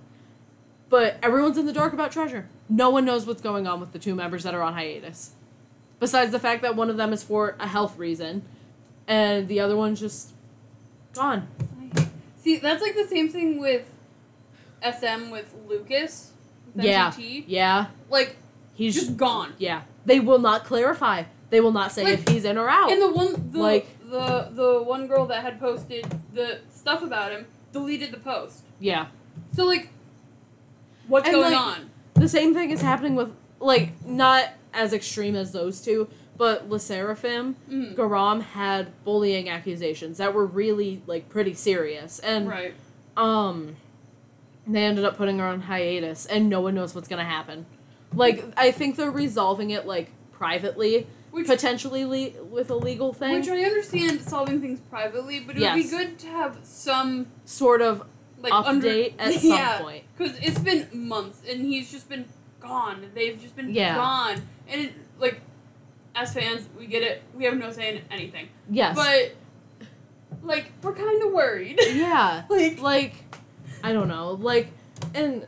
[0.90, 2.50] But everyone's in the dark about Treasure.
[2.68, 5.34] No one knows what's going on with the two members that are on hiatus.
[6.00, 8.44] Besides the fact that one of them is for a health reason,
[9.08, 10.32] and the other one's just
[11.14, 11.48] gone.
[12.38, 13.86] See, that's like the same thing with
[14.82, 16.32] SM with Lucas.
[16.76, 17.14] With Yeah.
[17.18, 17.86] Yeah.
[18.10, 18.36] Like,
[18.76, 19.54] He's just gone.
[19.58, 19.82] Yeah.
[20.06, 21.24] They will not clarify.
[21.50, 22.92] They will not say Like, if he's in or out.
[22.92, 27.32] And the one, the, Like- the the one girl that had posted the stuff about
[27.32, 28.64] him deleted the post.
[28.80, 29.08] yeah.
[29.56, 29.90] So like,
[31.08, 31.90] what's And, going like, on?
[32.16, 36.78] The same thing is happening with like not as extreme as those two, but LE
[36.78, 37.96] SSERAFIM, Mm.
[37.96, 42.74] Garam had bullying accusations that were really like pretty serious, and Right.
[43.18, 43.76] um,
[44.68, 47.66] they ended up putting her on hiatus, and no one knows what's gonna happen.
[48.14, 53.34] Like I think they're resolving it like privately, Which potentially le- with a legal thing,
[53.40, 57.82] which I understand solving things privately, but it would be good to have some sort
[57.82, 58.04] of
[58.42, 60.04] like update under at some yeah, point.
[60.18, 62.26] because it's been months and he's just been
[62.60, 63.12] gone.
[63.14, 63.96] They've just been Yeah.
[63.96, 65.42] gone, and it, like
[66.16, 67.22] as fans, we get it.
[67.36, 69.36] We have no say in anything, Yes, but
[70.44, 71.80] like we're kind of worried.
[71.94, 72.44] yeah.
[72.50, 73.14] like like
[73.84, 74.72] I don't know, like
[75.14, 75.46] and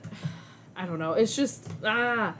[0.75, 2.33] I don't know, it's just ah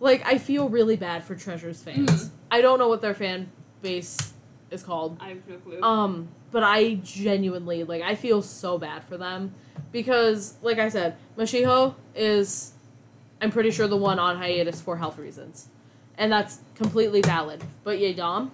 [0.00, 2.10] like I feel really bad for Treasure's fans.
[2.26, 2.30] Mhm.
[2.50, 3.50] I don't know what their fan
[3.82, 4.32] base
[4.70, 5.16] is called.
[5.20, 5.82] I have no clue.
[5.82, 9.54] Um but I genuinely like I feel so bad for them
[9.92, 12.72] because like I said, Mashiho is
[13.42, 15.68] I'm pretty sure the one on hiatus for health reasons.
[16.18, 17.64] And that's completely valid.
[17.84, 18.50] But Yedam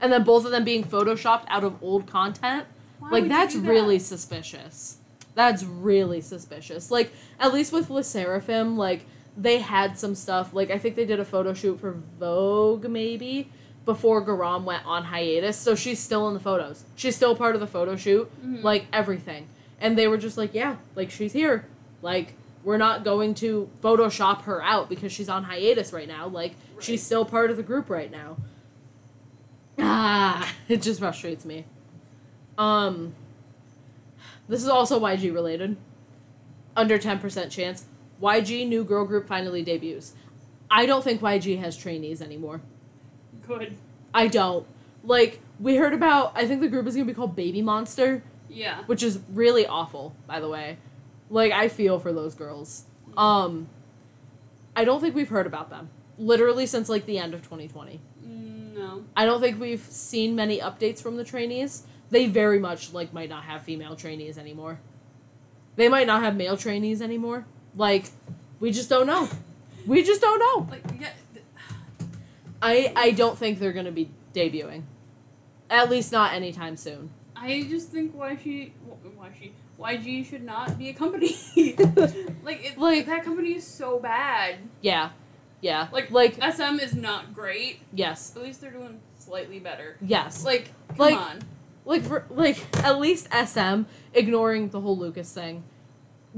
[0.00, 2.66] and then both of them being photoshopped out of old content
[2.98, 3.68] Why like that's that?
[3.68, 4.97] really suspicious.
[5.38, 6.90] That's really suspicious.
[6.90, 10.52] Like at least with LE SSERAFIM, like they had some stuff.
[10.52, 13.48] Like I think they did a photo shoot for Vogue maybe
[13.84, 15.56] before Garam went on hiatus.
[15.56, 16.82] So she's still in the photos.
[16.96, 18.28] She's still part of the photo shoot.
[18.44, 18.64] Mhm.
[18.64, 19.46] Like everything.
[19.80, 21.66] And they were just like, yeah, like she's here.
[22.02, 26.26] Like we're not going to Photoshop her out because she's on hiatus right now.
[26.26, 28.38] Like she's still part of the group right now.
[29.78, 31.64] Ah, it just frustrates me.
[32.58, 33.14] Um,
[34.48, 35.76] this is also YG related.
[36.76, 37.86] Under 10% chance.
[38.22, 40.14] YG new girl group finally debuts.
[40.70, 42.60] I don't think YG has trainees anymore.
[43.46, 43.76] good.
[44.12, 44.66] I don't.
[45.04, 48.22] Like, we heard about, I think the group is going to be called Baby Monster,
[48.48, 48.82] Yeah.
[48.86, 50.78] which is really awful, by the way.
[51.30, 52.84] Like, I feel for those girls.
[53.16, 53.68] Um,
[54.76, 55.88] I don't think we've heard about them.
[56.18, 58.00] Literally since, like, the end of 2020.
[58.26, 59.04] Mm, No.
[59.16, 61.84] I don't think we've seen many updates from the trainees.
[62.10, 64.80] They very much like might not have female trainees anymore.
[65.76, 67.44] They might not have male trainees anymore.
[67.76, 68.06] Like
[68.60, 69.28] we just don't know.
[69.86, 70.66] We just don't know.
[70.70, 71.10] Like yeah.
[72.60, 74.82] I I don't think they're going to be debuting.
[75.70, 77.10] At least not anytime soon.
[77.36, 78.72] I just think why she
[79.16, 81.36] why she YG should not be a company.
[82.42, 84.56] like it, Like- that company is so bad.
[84.80, 85.10] Yeah.
[85.60, 85.88] Yeah.
[85.92, 87.80] Like like SM is not great.
[87.92, 88.34] yes.
[88.34, 89.96] At least they're doing slightly better.
[90.00, 90.44] Yes.
[90.44, 91.42] Like come Like- on.
[91.88, 93.82] Like for, like at least SM
[94.14, 95.64] ignoring the whole Lucas thing.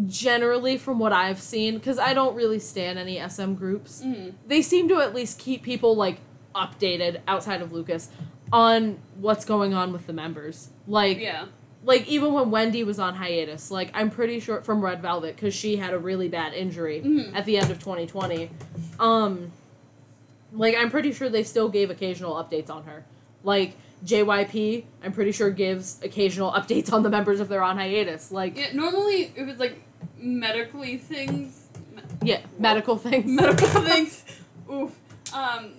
[0.07, 4.03] Generally from what I've seen cuz I don't really stand any SM groups.
[4.03, 4.33] Mm.
[4.47, 6.19] they seem to at least keep people like
[6.55, 8.09] updated outside of Lucas
[8.53, 10.71] on what's going on with the members.
[10.87, 11.47] Like Yeah.
[11.85, 15.53] like even when Wendy was on hiatus, like I'm pretty sure from Red Velvet cuz
[15.55, 17.35] she had a really bad injury Mhm.
[17.35, 18.51] at the end of 2020.
[19.01, 19.51] Um
[20.53, 23.05] like I'm pretty sure they still gave occasional updates on her.
[23.43, 28.31] Like JYP, I'm pretty sure gives occasional updates on the members if they're on hiatus.
[28.33, 28.73] Like Yeah.
[28.73, 29.83] Normally, if it's like
[30.19, 33.31] medically things, me- yeah, medical things.
[33.31, 34.25] medical things.
[34.73, 34.99] Oof.
[35.35, 35.73] Um,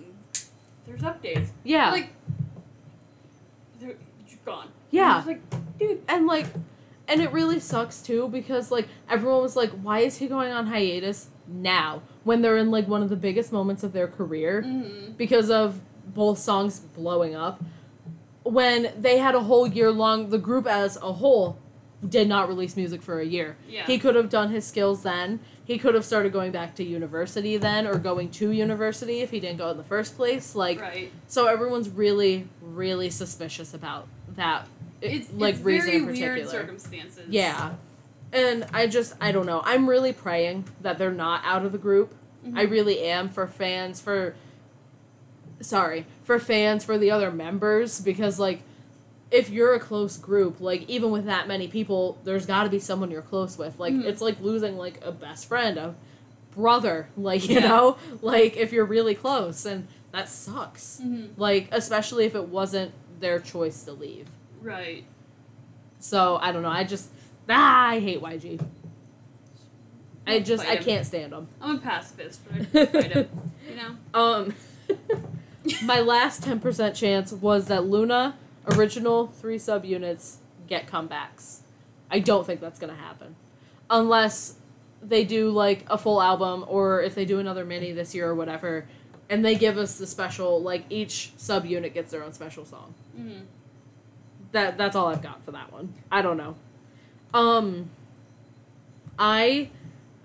[0.86, 1.50] there's updates.
[1.64, 1.92] Yeah.
[1.92, 2.10] Like,
[3.80, 3.96] they're
[4.46, 4.68] gone.
[4.92, 5.24] Yeah.
[5.26, 5.42] Like,
[5.80, 6.02] dude.
[6.08, 6.46] and like
[7.08, 10.68] and it really sucks too because like everyone was like why is he going on
[10.68, 15.14] hiatus now when they're in like one of the biggest moments of their career Mm-hmm.
[15.14, 15.80] because of
[16.14, 17.62] both songs blowing up
[18.44, 21.58] when they had a whole year long the group as a whole
[22.08, 23.86] did not release music for a year Yeah.
[23.86, 27.58] he could have done his skills then he could have started going back to university
[27.58, 31.12] then or going to university if he didn't go in the first place like right.
[31.28, 34.68] so everyone's really really suspicious about that
[35.02, 37.26] It's like it's reason very in particular weird circumstances.
[37.30, 37.74] yeah.
[38.34, 39.62] And I just I don't know.
[39.66, 42.14] I'm really praying that they're not out of the group.
[42.48, 42.58] Mhm.
[42.58, 44.36] I really am for fans for
[45.62, 48.62] sorry, for fans for the other members because like
[49.32, 52.80] if you're a close group, like even with that many people, there's got to be
[52.80, 53.80] someone you're close with.
[53.80, 54.04] Like Mhm.
[54.06, 55.96] it's like losing like a best friend, a
[56.54, 57.68] brother, like you Yeah.
[57.68, 61.00] know, like if you're really close and that sucks.
[61.02, 61.30] Mhm.
[61.38, 64.28] Like especially if it wasn't their choice to leave.
[64.62, 65.06] Right.
[66.00, 66.70] So I don't know.
[66.70, 67.10] I just
[67.50, 68.60] ah, I hate YG.
[70.28, 70.84] I just I him.
[70.84, 71.48] can't stand them.
[71.62, 73.30] I'm a pacifist, but I fight him.
[73.70, 73.96] You know.
[74.20, 74.54] Um,
[75.84, 78.36] my last ten percent chance was that LOONA
[78.72, 81.60] original three subunits get comebacks.
[82.10, 83.36] I don't think that's gonna happen,
[83.90, 84.56] unless
[85.02, 88.36] they do like a full album or if they do another mini this year or
[88.36, 88.86] whatever,
[89.30, 92.94] and they give us the special like each subunit gets their own special song.
[93.18, 93.46] Mm-hmm.
[94.52, 95.94] that that's all I've got for that one.
[96.12, 96.56] I don't know.
[97.34, 97.90] Um
[99.18, 99.70] I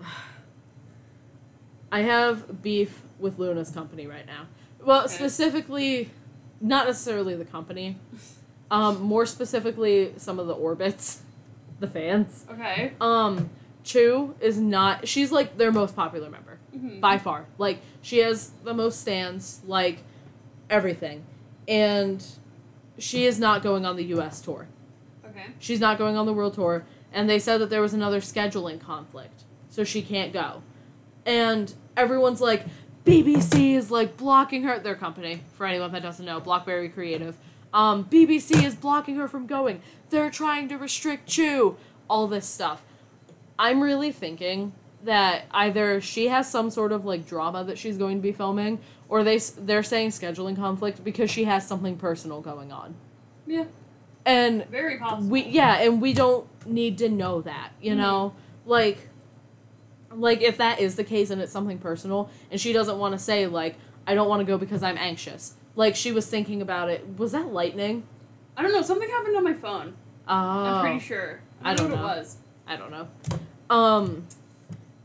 [1.91, 4.47] I have beef with LOONA's company right now.
[4.87, 5.13] Well, Okay.
[5.13, 6.09] specifically
[6.61, 7.97] not necessarily the company.
[8.71, 11.21] Um more specifically some of the orbits,
[11.79, 12.45] the fans.
[12.49, 12.93] Okay.
[13.01, 13.49] Um
[13.83, 16.99] Chuu is not she's like their most popular member Mm-hmm.
[16.99, 17.45] by far.
[17.57, 20.03] Like she has the most stands, like
[20.69, 21.23] everything.
[21.67, 22.23] And
[22.97, 24.67] she is not going on the US tour.
[25.27, 25.47] Okay.
[25.59, 28.79] She's not going on the world tour and they said that there was another scheduling
[28.79, 29.43] conflict.
[29.69, 30.61] So she can't go.
[31.25, 32.65] And everyone's like
[33.07, 37.37] BBC is like blocking her their company for anyone that doesn't know, Blockberry Creative.
[37.73, 39.81] Um BBC is blocking her from going.
[40.09, 41.77] They're trying to restrict Chuu,
[42.09, 42.83] all this stuff.
[43.57, 48.17] I'm really thinking that either she has some sort of like drama that she's going
[48.17, 52.71] to be filming or they they're saying scheduling conflict because she has something personal going
[52.73, 52.95] on.
[53.45, 53.65] Yeah.
[54.25, 55.29] And Very possible.
[55.29, 57.97] we yeah, and we don't need to know that, you Mhm.
[57.97, 58.33] know?
[58.65, 59.07] Like
[60.19, 63.19] like if that is the case and it's something personal and she doesn't want to
[63.19, 63.75] say like
[64.05, 65.53] I don't want to go because I'm anxious.
[65.75, 67.05] Like she was thinking about it.
[67.17, 68.03] Was that lightning?
[68.55, 68.81] I don't know.
[68.81, 69.93] Something happened on my phone.
[70.27, 70.33] Oh.
[70.33, 71.41] I'm pretty sure.
[71.61, 72.13] I I don't know what know.
[72.13, 72.37] it was.
[72.67, 73.07] I don't know.
[73.69, 74.25] Um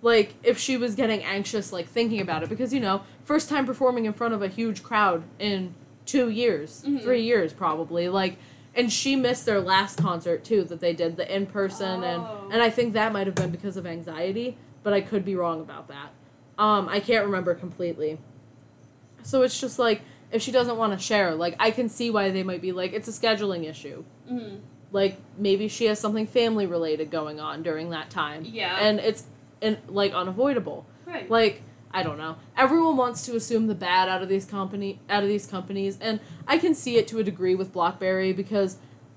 [0.01, 3.67] like if she was getting anxious like thinking about it because you know, first time
[3.67, 5.75] performing in front of a huge crowd in
[6.07, 7.03] 2 years, Mhm.
[7.03, 8.09] 3 years probably.
[8.09, 8.37] Like
[8.75, 12.07] and she missed their last concert too that they did the in person Oh.
[12.45, 15.35] and and I think that might have been because of anxiety, but I could be
[15.37, 16.11] wrong about that.
[16.59, 18.19] Um I can't remember completely.
[19.23, 22.31] So it's just like if she doesn't want to share, like I can see why
[22.31, 24.57] they might be like it's a scheduling issue Mm-hmm.
[24.93, 28.79] like maybe she has something family related going on during that time Yeah.
[28.81, 29.25] and it's
[29.61, 31.29] in, like unavoidable Right.
[31.29, 31.61] like
[31.93, 35.29] i don't know everyone wants to assume the bad out of these company out of
[35.29, 38.77] these companies and i can see it to a degree with Blockberry because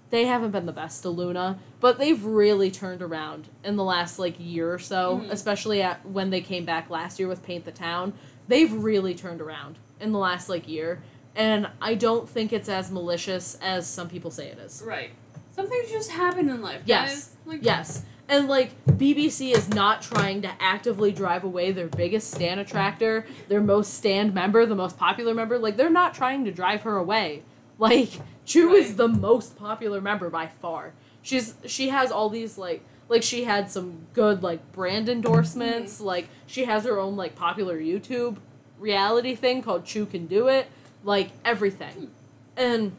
[0.10, 4.18] they haven't been the best to LOONA but they've really turned around in the last
[4.18, 5.30] like year or so Mhm.
[5.30, 8.14] especially at when they came back last year with paint the town
[8.48, 11.04] they've really turned around in the last like year
[11.36, 15.12] and i don't think it's as malicious as some people say it is right.
[15.52, 16.82] Some things just happen in life.
[16.86, 17.08] Yes.
[17.08, 17.36] Guys.
[17.46, 18.02] Like, Yes.
[18.28, 23.62] And like BBC is not trying to actively drive away their biggest stand attractor, their
[23.62, 25.60] most stand member, the most popular member.
[25.60, 27.44] Like they're not trying to drive her away.
[27.78, 28.10] Like
[28.48, 30.94] Chuu is the most popular member by far.
[31.26, 36.00] She's she has all these like like she had some good like brand endorsements.
[36.00, 38.38] Like she has her own like popular YouTube
[38.78, 40.68] reality thing called Chuu Can Do It.
[41.04, 42.12] Like everything.
[42.56, 42.92] And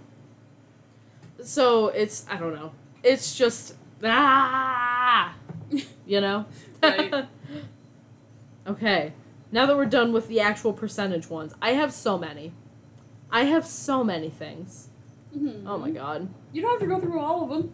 [1.40, 2.72] so it's I don't know.
[3.04, 5.32] It's just ah,
[6.04, 6.46] you know.
[6.82, 7.26] Right.
[8.66, 9.12] okay,
[9.52, 12.52] now that we're done with the actual percentage ones, I have so many.
[13.30, 14.88] I have so many things.
[15.32, 15.62] Mhm.
[15.64, 16.28] Oh my god.
[16.52, 17.72] You don't have to go through all of them.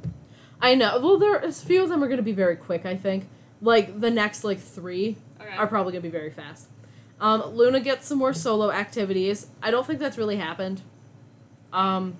[0.62, 0.98] I know.
[1.00, 2.86] Well, there a few of them are going to be very quick.
[2.86, 3.28] I think.
[3.60, 5.56] Like the next like three Okay.
[5.56, 6.68] are probably going to be very fast.
[7.20, 9.48] Um, LOONA gets some more solo activities.
[9.62, 10.82] I don't think that's really happened.
[11.72, 12.16] Um,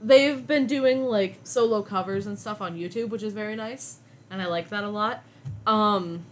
[0.00, 3.98] they've been doing like solo covers and stuff on YouTube, which is very nice,
[4.30, 5.22] and I like that a lot.
[5.66, 6.24] Um,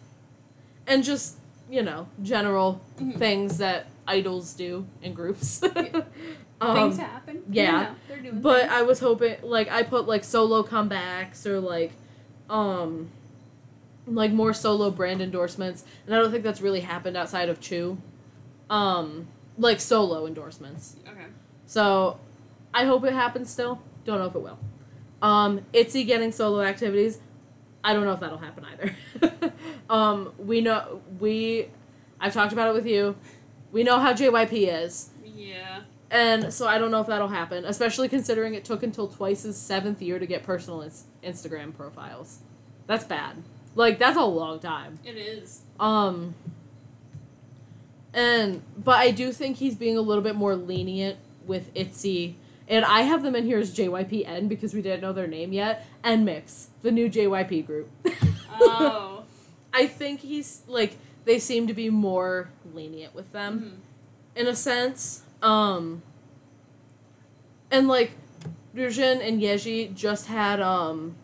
[0.86, 1.36] and just
[1.70, 3.18] you know general Mhm.
[3.18, 5.62] things that idols do in groups.
[6.60, 7.42] Things um, happen.
[7.50, 7.64] yeah.
[7.64, 8.72] You know, they're doing but things.
[8.72, 11.92] I was hoping like I put like solo comebacks or like
[12.50, 13.10] um
[14.06, 17.96] like more solo brand endorsements and I don't think that's really happened outside of Chuu.
[18.68, 20.96] Um like solo endorsements.
[21.08, 21.26] okay.
[21.64, 22.20] So
[22.74, 23.80] I hope it happens still.
[24.04, 24.58] Don't know if it will.
[25.22, 27.20] Um Itzy getting solo activities.
[27.82, 29.52] I don't know if that'll happen either.
[29.88, 31.68] um we know we
[32.20, 33.16] I've talked about it with you.
[33.72, 35.08] We know how JYP is.
[35.24, 35.80] Yeah.
[36.10, 40.02] And so I don't know if that'll happen, especially considering it took until Twice's seventh
[40.02, 42.38] year to get personal ins- Instagram profiles.
[42.86, 43.36] That's bad.
[43.76, 44.98] Like that's a long time.
[45.04, 45.60] It is.
[45.78, 46.34] Um.
[48.12, 52.34] And but I do think he's being a little bit more lenient with Itzy,
[52.66, 55.86] and I have them in here as JYPN because we didn't know their name yet,
[56.02, 57.88] and Mix, the new JYP group.
[58.60, 59.22] Oh.
[59.72, 63.78] I think he's like they seem to be more lenient with them
[64.34, 64.40] Mhm.
[64.40, 65.22] in a sense.
[65.42, 66.02] Um
[67.70, 68.12] and like
[68.74, 71.16] Ryujin and Yeji just had um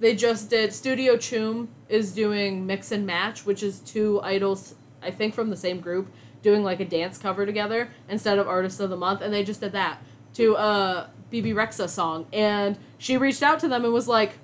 [0.00, 5.10] they just did Studio CHOOM is doing mix and match, which is two idols I
[5.10, 6.08] think from the same group
[6.42, 9.60] doing like a dance cover together instead of artist of the month and they just
[9.60, 9.98] did that
[10.34, 12.26] to a Bebe Rexha song.
[12.32, 14.38] And she reached out to them and was like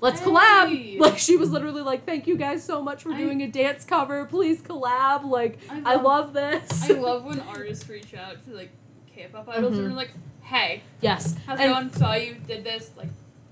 [0.00, 0.26] Let's Hey.
[0.26, 0.98] collab.
[1.00, 3.84] Like she was literally like, "Thank you guys so much for I- doing a dance
[3.84, 4.24] cover.
[4.26, 5.24] Please collab.
[5.24, 8.70] Like I I love- love this." I love when artists reach out to like
[9.14, 9.84] K-pop idols Mhm.
[9.84, 10.10] and are like,
[10.42, 11.34] "Hey, yes.
[11.46, 11.92] how's it And- going?
[11.92, 12.90] Saw you did this.
[12.96, 13.08] Like,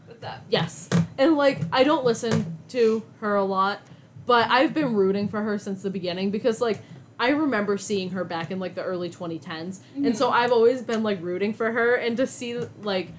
[0.06, 0.88] what's up?" Yes.
[1.18, 3.80] And like I don't listen to her a lot,
[4.26, 6.82] but I've been rooting for her since the beginning because like
[7.18, 9.80] I remember seeing her back in like the early 2010s.
[9.94, 10.32] And so Mhm.
[10.34, 13.12] I've always been like rooting for her and to see like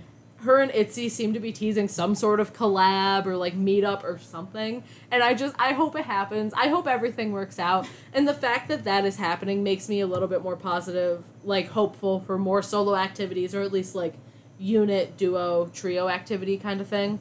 [0.46, 4.18] her and Itzy seem to be teasing some sort of collab or like meetup or
[4.18, 4.84] something.
[5.12, 6.54] And I just I hope it happens.
[6.56, 7.88] I hope everything works out.
[8.14, 11.70] And the fact that that is happening makes me a little bit more positive, like
[11.70, 14.16] hopeful for more solo activities or at least like
[14.58, 17.20] unit, duo, trio activity kind of thing.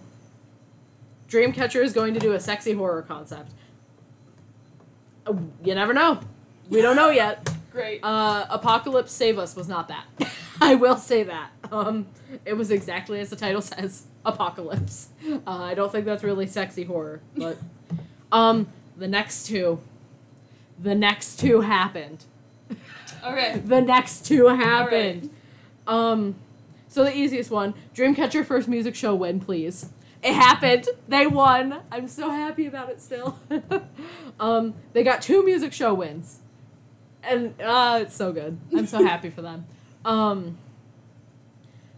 [1.29, 3.53] Dreamcatcher is going to do a sexy horror concept.
[5.27, 6.21] You never know.
[6.69, 7.49] We don't know yet.
[7.73, 8.01] Great.
[8.05, 10.07] Uh, Apocalypse Save Us was not that.
[10.61, 11.51] I will say that.
[11.73, 12.07] Um,
[12.45, 15.09] it was exactly as the title says, Apocalypse.
[15.29, 17.59] Uh, I don't think that's really sexy horror, but
[18.33, 19.81] um, the next two,
[20.81, 22.25] the next two happened.
[23.25, 23.61] okay.
[23.65, 25.31] The next two happened.
[25.87, 26.37] Um,
[26.89, 29.91] so the easiest one, Dreamcatcher first music show win, please.
[30.23, 30.89] It happened.
[31.07, 31.81] They won.
[31.93, 33.39] I'm so happy about it still.
[34.41, 36.39] um, they got two music show wins.
[37.23, 38.59] And uh, it's so good.
[38.75, 39.67] I'm so happy for them.
[40.05, 40.59] Um,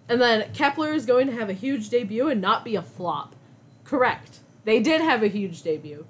[0.09, 3.35] and then Kep1er is going to have a huge debut and not be a flop.
[3.85, 4.41] Correct.
[4.65, 6.07] They did have a huge debut.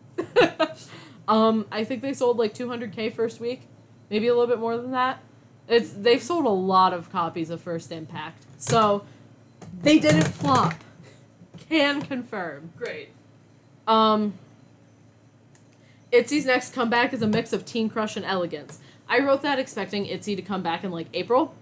[1.29, 3.63] um, I think they sold like 200k first week,
[4.11, 5.21] maybe a little bit more than that.
[5.69, 9.05] It's they've sold a lot of copies of First Impact, so
[9.83, 10.75] they didn't flop.
[11.69, 12.71] Can confirm.
[12.77, 13.09] Great.
[13.89, 14.35] Um,
[16.13, 18.79] Itzy's next comeback is a mix of Teen Crush and Elegance.
[19.09, 21.55] I wrote that expecting Itzy to come back in like April.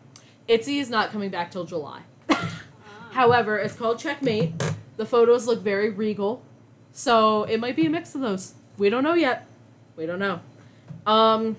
[0.47, 2.03] Itzy is not coming back till July.
[3.13, 4.53] However, it's called Checkmate.
[4.97, 6.43] The photos look very regal,
[6.93, 8.55] so it might be a mix of those.
[8.77, 9.47] We don't know yet.
[9.97, 10.41] We don't know.
[11.07, 11.57] Um,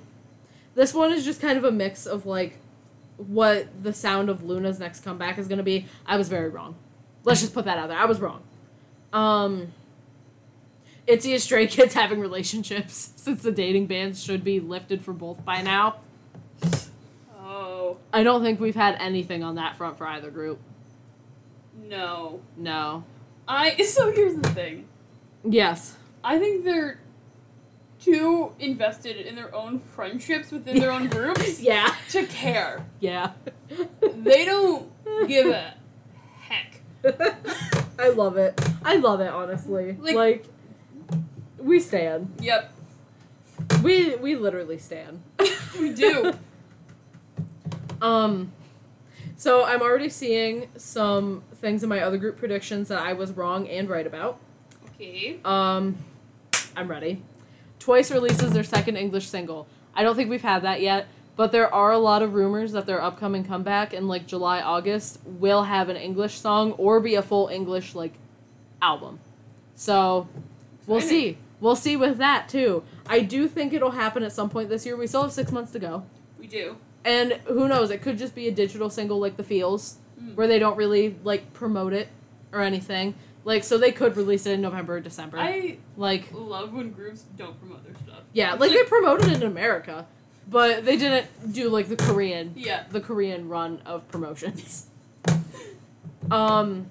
[0.75, 2.59] this one is just kind of a mix of like
[3.17, 5.85] what the sound of LOONA's next comeback is going to be.
[6.05, 6.75] I was very wrong.
[7.23, 7.97] Let's just put that out there.
[7.97, 8.43] I was wrong.
[9.13, 9.73] Um,
[11.07, 15.43] Itzy and Stray Kids having relationships since the dating bans should be lifted for both
[15.45, 15.95] by now.
[18.13, 20.59] I don't think we've had anything on that front for either group.
[21.87, 22.39] no.
[22.57, 23.03] No.
[23.47, 24.85] I so here's the thing.
[25.43, 25.95] Yes.
[26.23, 26.99] I think they're
[27.99, 31.93] too invested in their own friendships within their own groups Yeah.
[32.09, 32.85] to care.
[32.99, 33.31] Yeah.
[34.01, 34.89] They don't
[35.27, 35.73] give a
[36.39, 36.81] heck.
[37.99, 38.59] I love it.
[38.83, 39.93] I love it honestly.
[39.99, 40.45] Like- Like,
[41.59, 42.31] we stand.
[42.41, 42.71] Yep,
[43.81, 45.21] We we literally stand.
[45.79, 46.33] we do.
[48.01, 48.51] Um
[49.37, 53.67] so I'm already seeing some things in my other group predictions that I was wrong
[53.67, 54.39] and right about.
[54.89, 55.39] Okay.
[55.43, 55.97] Um
[56.75, 57.23] I'm ready.
[57.79, 59.67] Twice releases their second English single.
[59.93, 62.85] I don't think we've had that yet, but there are a lot of rumors that
[62.85, 67.21] their upcoming comeback in like July, August will have an English song or be a
[67.21, 68.13] full English like
[68.81, 69.19] album.
[69.75, 70.27] So
[70.87, 71.37] we'll see.
[71.59, 72.83] We'll see with that too.
[73.07, 74.97] I do think it'll happen at some point this year.
[74.97, 76.03] We still have six months to go.
[76.39, 76.77] We do.
[77.05, 80.35] And who knows, it could just be a digital single like The Feels, Mm.
[80.35, 82.07] where they don't really like promote it
[82.53, 83.15] or anything.
[83.43, 85.37] Like so they could release it in November or December.
[85.37, 88.23] I like love when groups don't promote their stuff.
[88.33, 90.05] yeah, It's like, they promoted it in America.
[90.49, 92.83] but they didn't do like the Korean Yeah.
[92.89, 94.87] the Korean run of promotions.
[96.31, 96.87] um,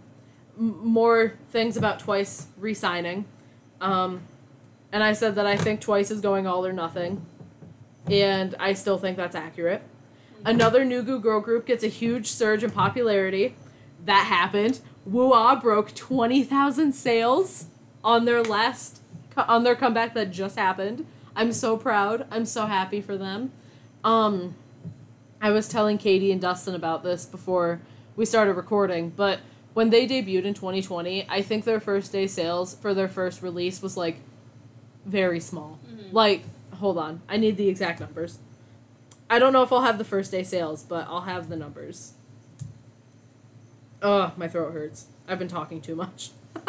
[0.59, 3.25] m- more things about Twice re-signing.
[3.81, 4.21] Um,
[4.93, 7.25] and I said that I think Twice is going all or nothing,
[8.07, 9.83] and I still think that's accurate.
[10.45, 13.55] Another Nugu girl group gets a huge surge in popularity.
[14.05, 14.81] That happened.
[15.07, 17.67] Woo-ah broke twenty thousand sales
[18.03, 19.01] on their last
[19.37, 21.07] on their comeback that just happened.
[21.35, 22.27] I'm so proud.
[22.31, 23.51] I'm so happy for them.
[24.05, 24.55] Um,
[25.41, 27.81] I was telling Katie and Dustin about this before
[28.17, 29.41] we started recording, but
[29.73, 33.83] when they debuted in 2020, I think their first day sales for their first release
[33.83, 34.21] was like
[35.05, 35.79] very small.
[35.87, 36.13] Mhm.
[36.13, 36.43] Like,
[36.75, 38.39] hold on, I need the exact numbers.
[39.35, 42.13] I don't know if I'll have the first day sales, but I'll have the numbers.
[44.01, 45.07] Ugh, my throat hurts.
[45.27, 46.31] I've been talking too much.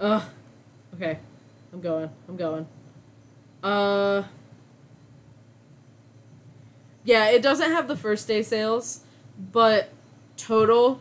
[0.00, 0.22] Ugh.
[0.94, 1.18] Okay.
[1.72, 2.10] I'm going.
[2.28, 2.66] I'm going.
[3.62, 4.24] Uh.
[7.04, 9.00] Yeah, it doesn't have the first day sales,
[9.38, 9.88] but
[10.36, 11.00] total,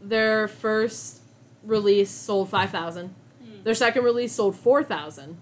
[0.00, 1.20] their first
[1.64, 3.12] release sold 5,000.
[3.42, 3.64] Mm.
[3.64, 5.36] Their second release sold 4,000.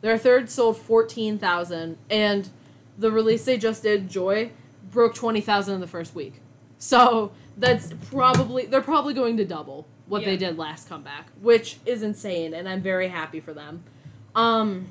[0.00, 1.98] Their third sold 14,000.
[2.08, 2.50] And
[2.98, 4.50] the release they just did, Joy,
[4.90, 6.40] broke 20,000 in the first week.
[6.78, 12.02] So that's probably, they're probably going to double what they did last comeback, which is
[12.02, 12.54] insane.
[12.54, 13.82] And I'm very happy for them.
[14.34, 14.90] Um,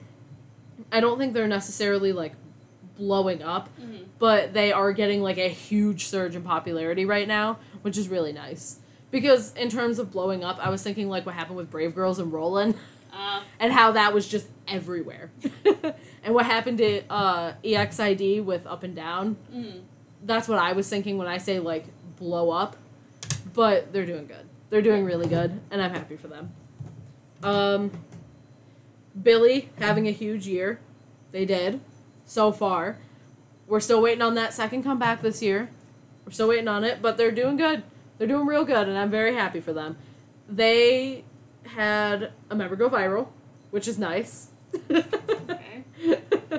[0.92, 2.34] I don't think they're necessarily like
[2.98, 4.06] blowing up, Mhm.
[4.20, 8.34] but they are getting like a huge surge in popularity right now, which is really
[8.34, 8.80] nice.
[9.12, 12.20] Because in terms of blowing up, I was thinking like what happened with Brave Girls
[12.20, 12.76] and Rollin'
[13.16, 15.32] Uh, and how that was just everywhere.
[16.24, 19.38] and what happened to uh, EXID with Up and Down.
[19.54, 19.82] mm.
[20.24, 21.86] That's what I was thinking when I say like
[22.18, 22.76] blow up.
[23.54, 24.48] But they're doing good.
[24.70, 26.52] They're doing really good, and I'm happy for them.
[27.44, 27.92] Um,
[29.22, 30.80] Billlie having a huge year.
[31.32, 31.80] They did
[32.26, 32.98] so far.
[33.68, 35.70] We're still waiting on that second comeback this year.
[36.26, 37.84] We're still waiting on it, but they're doing good.
[38.18, 39.98] They're doing real good, and I'm very happy for them.
[40.50, 41.24] They
[41.66, 43.28] had a member go viral,
[43.72, 44.50] which is nice.
[44.90, 45.84] Okay.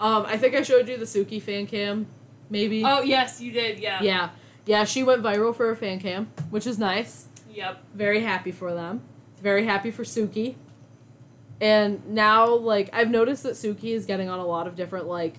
[0.00, 2.06] um, I think I showed you the Tsuki fan cam,
[2.50, 2.84] maybe.
[2.84, 3.78] Oh yes, you did.
[3.78, 4.02] Yeah.
[4.02, 4.30] Yeah,
[4.66, 7.26] yeah, she went viral for her fan cam, which is nice.
[7.52, 7.82] Yep.
[7.94, 9.02] Very happy for them.
[9.40, 10.54] Very happy for Tsuki.
[11.60, 15.34] And now, like, I've noticed that Tsuki is getting on a lot of different like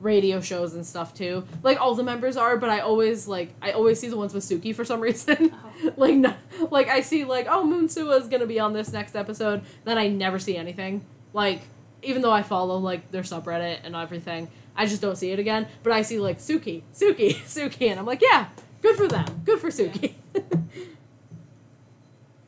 [0.00, 1.44] radio shows and stuff too.
[1.62, 4.44] Like all the members are, but I always like I always see the ones with
[4.44, 5.52] Tsuki for some reason.
[5.52, 5.92] Oh.
[5.96, 6.34] like no,
[6.70, 9.62] like I see like oh Moon Sua is gonna be on this next episode.
[9.84, 11.04] Then I never see anything.
[11.32, 11.62] Like
[12.02, 15.66] even though I follow like their subreddit and everything, I just don't see it again.
[15.82, 18.48] But I see like Tsuki, Tsuki, Tsuki, and I'm like yeah,
[18.82, 20.14] good for them, good for Tsuki.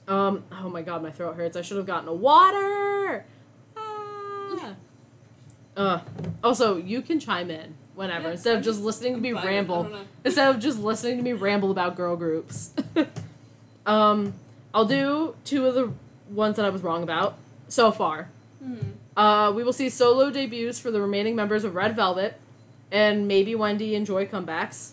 [0.08, 0.44] um.
[0.52, 1.56] Oh my god, my throat hurts.
[1.56, 3.26] I should have gotten a water.
[3.76, 4.76] Ah.
[5.80, 6.00] Uh.
[6.44, 9.22] Also, you can chime in whenever Yeah, instead of I'm just just- listening to I'm
[9.22, 9.46] me fine.
[9.46, 9.90] Ramble.
[10.24, 12.70] Instead of just listening to me ramble about girl groups.
[13.86, 14.34] um,
[14.74, 15.92] I'll do two of the
[16.30, 17.36] ones that I was wrong about
[17.68, 18.28] so far.
[18.62, 18.92] Mhm.
[19.16, 22.34] Uh, we will see solo debuts for the remaining members of Red Velvet,
[22.92, 24.92] and maybe Wendy and Joy comebacks.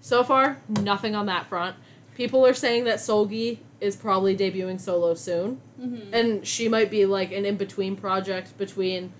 [0.00, 1.76] So far, nothing on that front.
[2.14, 6.12] People are saying that Seulgi is probably debuting solo soon, Mhm.
[6.12, 9.12] and she might be like an in between project between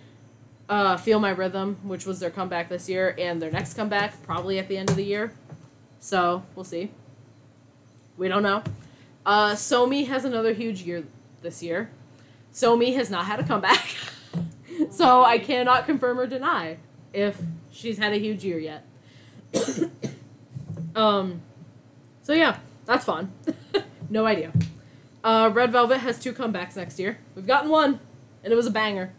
[0.68, 4.58] uh, Feel My Rhythm, which was their comeback this year, and their next comeback, probably
[4.58, 5.32] at the end of the year.
[6.00, 6.90] So, we'll see.
[8.16, 8.62] We don't know.
[9.24, 11.04] Uh, Somi has another huge year
[11.42, 11.90] this year.
[12.52, 13.96] Somi has not had a comeback.
[14.90, 16.78] so, I cannot confirm or deny
[17.12, 17.40] if
[17.72, 18.84] she's had a huge year yet.
[20.94, 21.40] um,
[22.22, 23.32] so, yeah, that's fun.
[24.10, 24.52] no idea.
[25.24, 27.18] Uh, Red Velvet has two comebacks next year.
[27.34, 28.00] We've gotten one,
[28.44, 29.12] and it was a banger.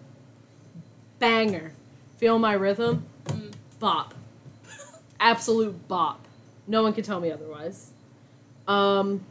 [1.20, 1.74] Banger.
[2.18, 3.06] Feel my rhythm?
[3.26, 3.54] Mm.
[3.80, 4.14] Bop.
[5.20, 6.26] Absolute bop.
[6.68, 7.92] No one can tell me otherwise.
[8.68, 9.26] Um,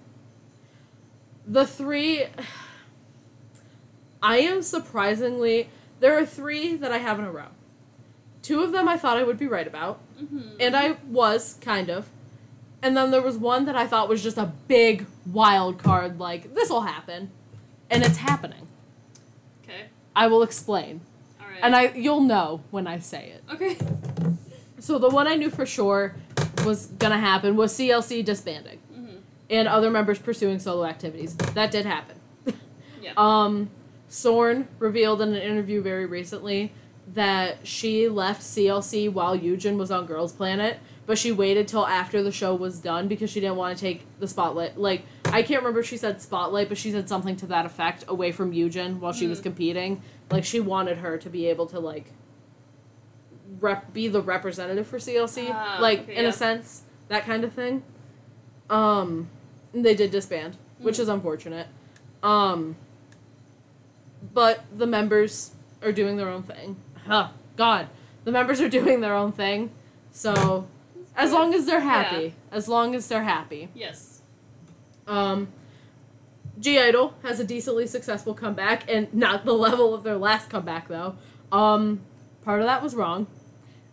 [1.47, 2.25] the three.
[4.23, 5.69] I am surprisingly.
[6.01, 7.47] There are three that I have in a row.
[8.43, 10.57] Two of them I thought I would be right about, Mhm.
[10.61, 12.09] and I was, kind of.
[12.81, 16.55] And then there was one that I thought was just a big wild card, like,
[16.55, 17.31] this'll happen.
[17.91, 18.69] And it's happening.
[19.65, 19.87] Okay.
[20.15, 21.01] I will explain.
[21.61, 21.65] Right.
[21.67, 23.43] And I you'll know when I say it.
[23.53, 23.77] Okay.
[24.79, 26.15] So the one I knew for sure
[26.65, 29.19] was gonna happen was CLC disbanding Mhm.
[29.51, 31.35] and other members pursuing solo activities.
[31.55, 32.17] That did happen.
[33.03, 33.13] Yeah.
[33.17, 33.71] Um,
[34.09, 36.73] Sorn revealed in an interview very recently
[37.15, 40.79] that she left CLC while Yujin was on Girls Planet,
[41.09, 44.03] but she waited till after the show was done because she didn't want to take
[44.21, 44.77] the spotlight.
[44.79, 48.05] Like I can't remember if she said spotlight, but she said something to that effect
[48.09, 49.45] away from Yujin while she was Mm.
[49.45, 50.03] competing.
[50.31, 52.13] Like she wanted her to be able to like
[53.59, 56.29] rep be the representative for CLC, Ah, like okay, in yeah.
[56.29, 57.83] a sense, that kind of thing.
[58.69, 59.31] Um,
[59.73, 61.01] they did disband, which Mm.
[61.01, 61.69] is unfortunate.
[62.23, 62.77] Um,
[64.35, 65.53] but the members
[65.83, 66.77] are doing their own thing.
[67.07, 67.89] Huh, God,
[68.25, 69.71] the members are doing their own thing.
[70.13, 70.67] So,
[71.19, 73.69] as long as they're happy, as long as they're happy.
[73.75, 74.23] Yes.
[75.07, 75.49] Um,
[76.61, 81.17] (G)I-DLE has a decently successful comeback, and not the level of their last comeback though.
[81.51, 82.01] Um,
[82.43, 83.27] part of that was wrong.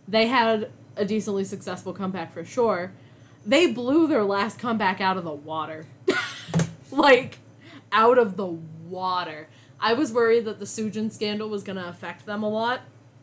[0.06, 2.92] They had a decently successful comeback for sure.
[3.44, 5.86] They blew their last comeback out of the water,
[6.92, 7.38] like
[7.90, 9.48] out of the water.
[9.80, 12.82] I was worried that the Sujin scandal was gonna affect them a lot.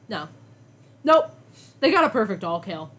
[0.09, 0.27] No,
[1.05, 1.31] nope.
[1.79, 2.91] They got a perfect all kill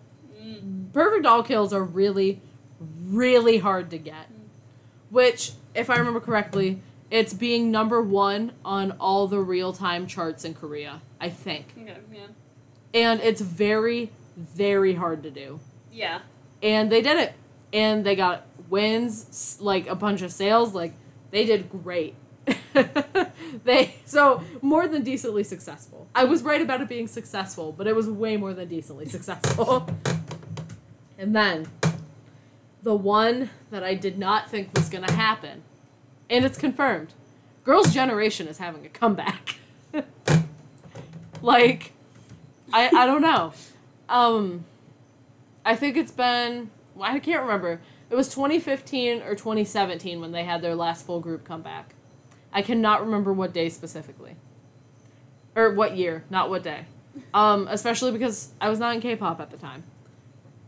[0.44, 0.92] Mm.
[0.92, 2.40] perfect all kills are really,
[2.78, 4.28] really hard to get.
[5.10, 6.80] Which, if I remember correctly,
[7.10, 11.72] it's being number one on all the real time charts in Korea, I think.
[11.80, 11.96] Okay.
[12.12, 12.26] Yeah.
[12.92, 15.60] And it's very, very hard to do.
[15.92, 16.20] Yeah.
[16.62, 17.34] And they did it.
[17.72, 20.74] And they got wins, like a bunch of sales.
[20.74, 20.94] Like,
[21.30, 22.14] they did great.
[23.64, 26.08] they so more than decently successful.
[26.14, 29.88] I was right about it being successful, but it was way more than decently successful.
[31.18, 31.66] and then
[32.82, 35.62] the one that I did not think was gonna happen,
[36.28, 37.14] and it's confirmed.
[37.64, 39.56] Girls' Generation is having a comeback.
[41.42, 41.92] like,
[42.72, 43.52] I I don't know.
[44.08, 44.64] Um,
[45.64, 47.80] I think it's been well, I can't remember.
[48.10, 51.94] It was 2015 or 2017 when they had their last full group comeback.
[52.52, 54.36] I cannot remember what day specifically.
[55.56, 56.86] Or what year, not what day.
[57.32, 59.84] Um, especially because I was not in K-pop at the time.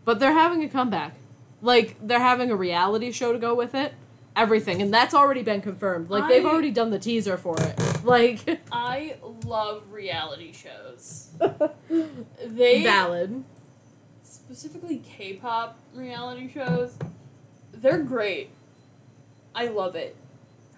[0.07, 1.13] But they're having a comeback.
[1.61, 3.93] Like they're having a reality show to go with it.
[4.37, 6.11] Everything, and that's already been confirmed.
[6.11, 7.75] Like they've already done the teaser for it.
[8.07, 11.31] Like I love reality shows.
[12.47, 13.43] They valid.
[14.23, 16.95] specifically K-pop reality shows.
[17.73, 18.51] They're great.
[19.57, 20.15] I love it.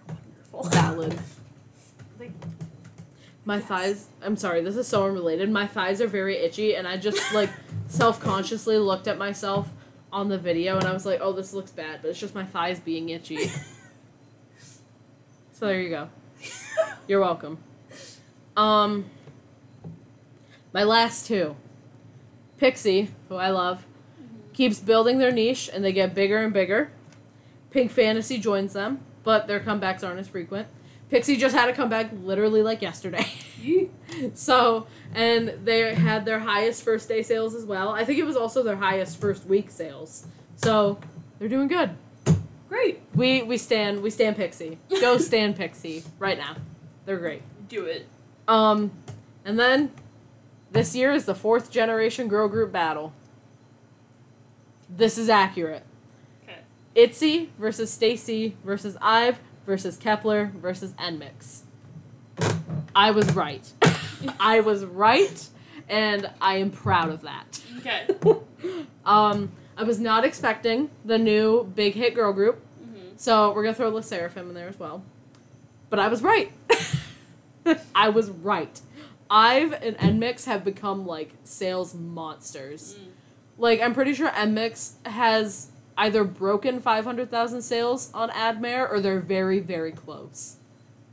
[0.06, 0.16] They're
[0.52, 0.62] wonderful.
[0.70, 1.18] Valid.
[2.18, 2.32] Like,
[3.44, 3.66] My Yes.
[3.66, 4.06] thighs.
[4.22, 4.62] I'm sorry.
[4.62, 5.50] This is so unrelated.
[5.50, 7.50] My thighs are very itchy, and I just like
[7.88, 9.70] self-consciously looked at myself
[10.12, 12.44] on the video, and I was like, "Oh, this looks bad," but it's just my
[12.44, 13.46] thighs being itchy.
[15.52, 16.08] so there you go.
[17.06, 17.58] You're welcome.
[18.56, 19.06] Um,
[20.72, 21.56] my last two.
[22.60, 23.86] PIXY, who I love,
[24.52, 26.90] keeps building their niche, and they get bigger and bigger.
[27.70, 30.66] Pink Fantasy joins them, but their comebacks aren't as frequent.
[31.10, 33.26] PIXY just had a comeback literally like yesterday.
[34.34, 37.90] So, and they had their highest first day sales as well.
[37.90, 40.26] I think it was also their highest first week sales.
[40.56, 40.98] So,
[41.38, 41.90] they're doing good.
[42.68, 43.00] great.
[43.14, 44.78] We we stand we stand PIXY.
[45.00, 46.56] Go stand PIXY right now.
[47.04, 47.42] They're great.
[47.68, 48.06] Do it.
[48.48, 48.90] Um
[49.44, 49.92] and then
[50.72, 53.12] this year is the fourth generation girl group battle.
[54.88, 55.84] This is accurate.
[56.44, 56.58] Okay.
[56.94, 61.62] Itzy versus STAYC versus Ive versus Kep1er versus NMIXX.
[62.94, 63.72] I was right.
[64.40, 65.48] I was right,
[65.88, 67.60] and I am proud of that.
[67.78, 68.06] Okay.
[69.06, 73.74] Um, I was not expecting the new big hit girl group, hmm so we're gonna
[73.74, 75.02] throw LE SSERAFIM in there as well.
[75.88, 76.52] But I was right.
[77.94, 78.80] I was right.
[79.30, 82.96] Ive and NMIXX have become like sales monsters.
[82.98, 83.06] Mm.
[83.58, 89.20] Like I'm pretty sure NMIXX has either broken 500,000 sales on AD MARE or they're
[89.20, 90.56] very very close,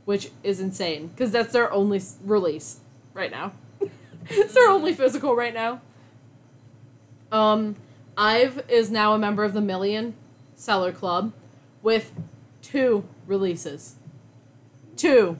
[0.04, 2.80] which is insane because that's their only s- release
[3.16, 3.52] right now.
[4.28, 5.80] it's their only physical right now.
[7.32, 7.76] Um,
[8.16, 10.14] Ive is now a member of the Million
[10.54, 11.32] Seller Club
[11.82, 12.12] with
[12.62, 13.96] two releases.
[14.96, 15.38] Two.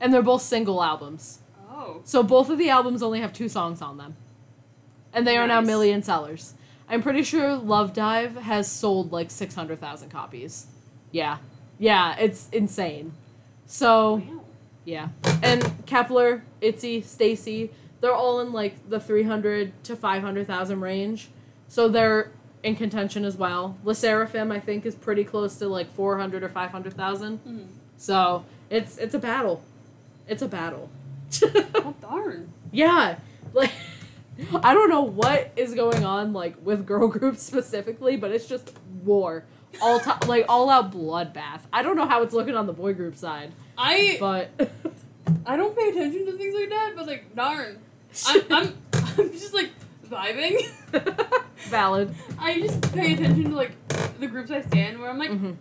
[0.00, 1.40] And they're both single albums.
[1.70, 2.00] Oh.
[2.04, 4.16] So both of the albums only have two songs on them.
[5.12, 6.54] And they are now million sellers.
[6.88, 10.66] I'm pretty sure Love Dive has sold like 600,000 copies.
[11.10, 11.38] Yeah.
[11.78, 13.12] Yeah, it's insane.
[13.66, 14.41] So, Wow.
[14.84, 15.08] Yeah.
[15.42, 17.70] And Kep1er, Itzy, STAYC,
[18.00, 21.28] they're all in like the 300 to 500,000 range.
[21.68, 22.30] So they're
[22.62, 23.76] in contention as well.
[23.84, 27.40] LE SSERAFIM, I think, is pretty close to like 400 or 500,000.
[27.44, 27.66] Mhm.
[27.96, 29.62] So it's it's a battle.
[30.28, 30.88] It's a battle.
[31.74, 32.52] Oh darn.
[32.72, 33.18] yeah.
[33.52, 33.70] Like
[34.62, 38.72] I don't know what is going on like with girl groups specifically, but it's just
[39.04, 39.44] war.
[39.80, 41.60] All ti like all out bloodbath.
[41.72, 44.50] I don't know how it's looking on the boy group side, I but
[45.46, 47.78] I don't pay attention to things like that, but like darn.
[48.28, 48.74] I'm I'm
[49.18, 49.70] I'm just like
[50.08, 50.60] vibing.
[51.68, 52.14] valid.
[52.38, 53.72] I just pay attention to like
[54.20, 55.56] the groups I stand where I'm like, Mhm.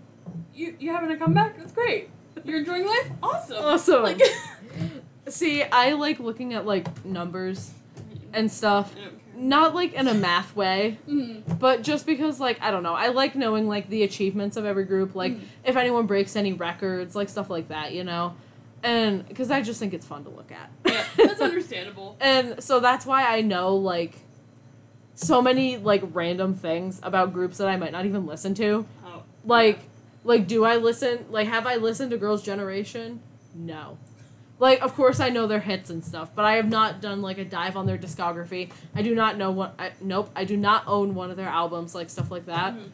[0.54, 1.58] you you having a comeback?
[1.58, 2.10] That's great.
[2.44, 3.12] You're enjoying life?
[3.24, 3.64] Awesome.
[3.64, 4.04] Awesome.
[4.04, 4.22] Like
[5.30, 7.72] See, I like looking at like numbers
[8.34, 8.94] and stuff.
[9.50, 11.60] Don't like in a math way, Mhm.
[11.60, 14.86] but just because like I don't know, I like knowing like the achievements of every
[14.86, 15.42] group, like Mhm.
[15.66, 18.34] if anyone breaks any records, like stuff like that, you know,
[18.84, 20.70] and because I just think it's fun to look at.
[20.86, 22.18] Yeah, that's understandable.
[22.20, 24.14] and so that's why I know like
[25.16, 28.86] so many like random things about groups that I might not even listen to.
[29.06, 29.80] Oh, Like,
[30.24, 31.26] like, do I listen?
[31.32, 33.22] Like, have I listened to Girls' Generation?
[33.56, 33.98] No.
[34.62, 37.40] Like, of course, I know their hits and stuff, but I have not done like
[37.40, 38.70] a dive on their discography.
[38.96, 39.74] I do not know what.
[39.80, 42.76] I, nope, I do not own one of their albums, like stuff like that.
[42.76, 42.90] Mhm.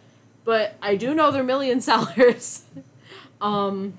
[0.45, 2.63] But I do know they're million sellers.
[3.41, 3.95] um,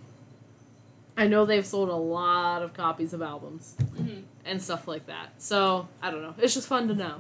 [1.15, 4.23] I know they've sold a lot of copies of albums Mhm.
[4.47, 5.33] and stuff like that.
[5.37, 6.35] So I don't know.
[6.39, 7.17] It's just fun to know.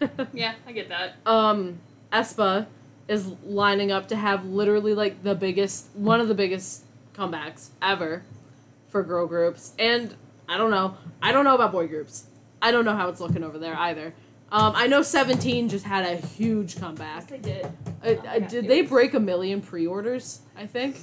[0.34, 1.14] Yeah, I get that.
[1.26, 1.78] um,
[2.12, 2.66] aespa
[3.08, 8.22] is lining up to have literally like the biggest, one of the biggest comebacks ever
[8.96, 9.72] for girl groups.
[9.78, 10.14] And
[10.48, 10.96] I don't know.
[11.20, 12.24] I don't know about boy groups.
[12.62, 14.14] I don't know how it's looking over there either.
[14.50, 17.30] Um, I know Seventeen just had a huge comeback.
[17.30, 17.66] I did.
[18.02, 20.40] Uh, did they break a million pre-orders?
[20.56, 20.96] I think.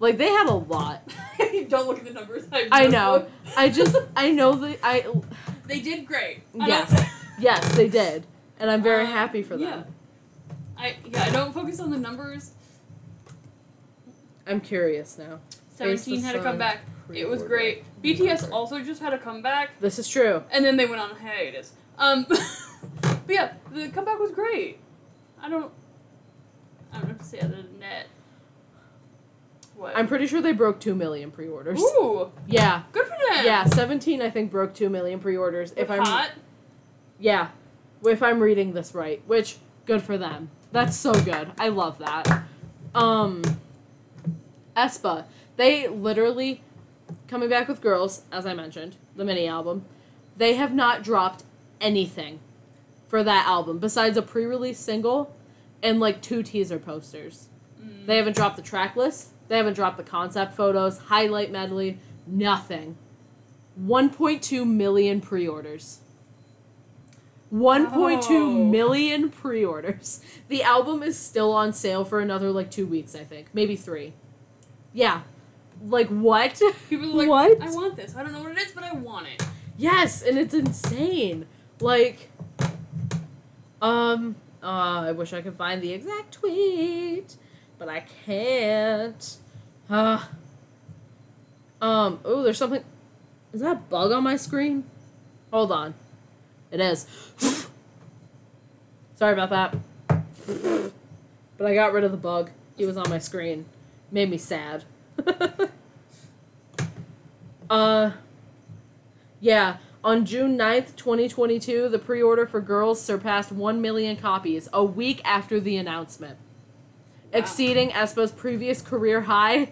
[0.00, 1.08] Like they had a lot.
[1.68, 2.44] don't look at the numbers.
[2.52, 3.26] I, I know.
[3.56, 5.06] I just I know that I
[5.66, 6.42] They did great.
[6.52, 7.08] Yes.
[7.38, 8.26] yes they did,
[8.58, 9.60] and I'm very Um, happy for them.
[9.62, 9.82] yeah.
[10.76, 12.50] I yeah, I don't focus on the numbers.
[14.46, 15.38] I'm curious now.
[15.74, 16.80] Seventeen had a comeback.
[17.12, 17.84] It was great.
[18.02, 20.42] BTS also just had a comeback, This is true.
[20.50, 21.72] and then they went on a hiatus.
[21.98, 22.24] Um,
[23.00, 24.78] but yeah, the comeback was great.
[25.40, 25.70] I don't.
[26.92, 28.06] I don't have to say other than that.
[29.76, 29.96] What?
[29.96, 31.80] I'm pretty sure they broke two million pre-orders.
[31.80, 33.44] Ooh, Yeah, good for them.
[33.44, 33.64] yeah.
[33.64, 35.72] Seventeen, I think, broke two million pre-orders.
[35.76, 36.30] If I'm hot.
[37.18, 37.48] yeah,
[38.04, 40.50] if I'm reading this right, which good for them.
[40.72, 41.50] That's so good.
[41.58, 42.44] I love that.
[42.94, 43.42] Um,
[44.76, 45.24] aespa,
[45.56, 46.62] they literally
[47.28, 49.84] coming back with girls, as I mentioned, the mini album.
[50.36, 51.44] They have not dropped
[51.80, 52.40] anything
[53.08, 55.34] for that album besides a pre-release single
[55.82, 57.48] and like two teaser posters.
[57.82, 58.06] Mm.
[58.06, 59.30] They haven't dropped the track list.
[59.48, 62.96] They haven't dropped the concept photos, highlight medley, nothing.
[63.80, 66.00] 1.2 million pre-orders.
[67.52, 68.50] 1.2 Oh.
[68.64, 70.20] million pre-orders.
[70.48, 73.48] The album is still on sale for another like 2 weeks, I think.
[73.52, 74.14] Maybe 3.
[74.92, 75.22] Yeah.
[75.84, 76.60] Like what?
[76.88, 77.62] People are like, What?
[77.62, 78.16] I want this.
[78.16, 79.46] I don't know what it is, but I want it.
[79.76, 81.46] Yes, and it's insane.
[81.80, 82.30] Like,
[83.82, 84.66] um, uh,
[85.06, 87.36] I wish I could find the exact tweet,
[87.78, 89.36] but I can't.
[89.90, 90.24] Uh,
[91.82, 92.84] um, oh, there's something.
[93.52, 94.84] Is that a bug on my screen?
[95.52, 95.94] Hold on.
[96.70, 97.06] It is.
[99.14, 100.92] Sorry about that.
[101.56, 102.50] But I got rid of the bug.
[102.76, 103.66] He was on my screen.
[104.10, 104.84] Made me sad.
[107.70, 108.10] uh,
[109.40, 114.84] yeah, on June 9th, 2022, the pre order for girls surpassed 1 million copies a
[114.84, 116.36] week after the announcement,
[117.32, 117.40] Wow.
[117.40, 119.70] exceeding aespa's previous career high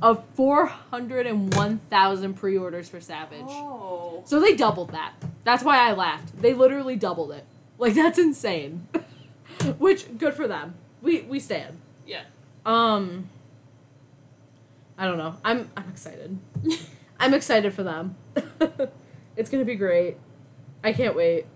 [0.00, 3.44] of 401,000 pre orders for Savage.
[3.48, 4.22] Oh.
[4.24, 5.12] So they doubled that.
[5.44, 6.40] That's why I laughed.
[6.40, 7.44] They literally doubled it.
[7.78, 8.86] Like, that's insane.
[9.78, 10.74] Which, good for them.
[11.02, 11.76] We, we stand.
[12.06, 12.22] Yeah.
[12.64, 13.28] Um,
[14.98, 15.34] I don't know.
[15.44, 16.38] I'm, I'm excited.
[17.20, 18.16] I'm excited for them.
[19.36, 20.16] it's gonna be great.
[20.84, 21.46] I can't wait.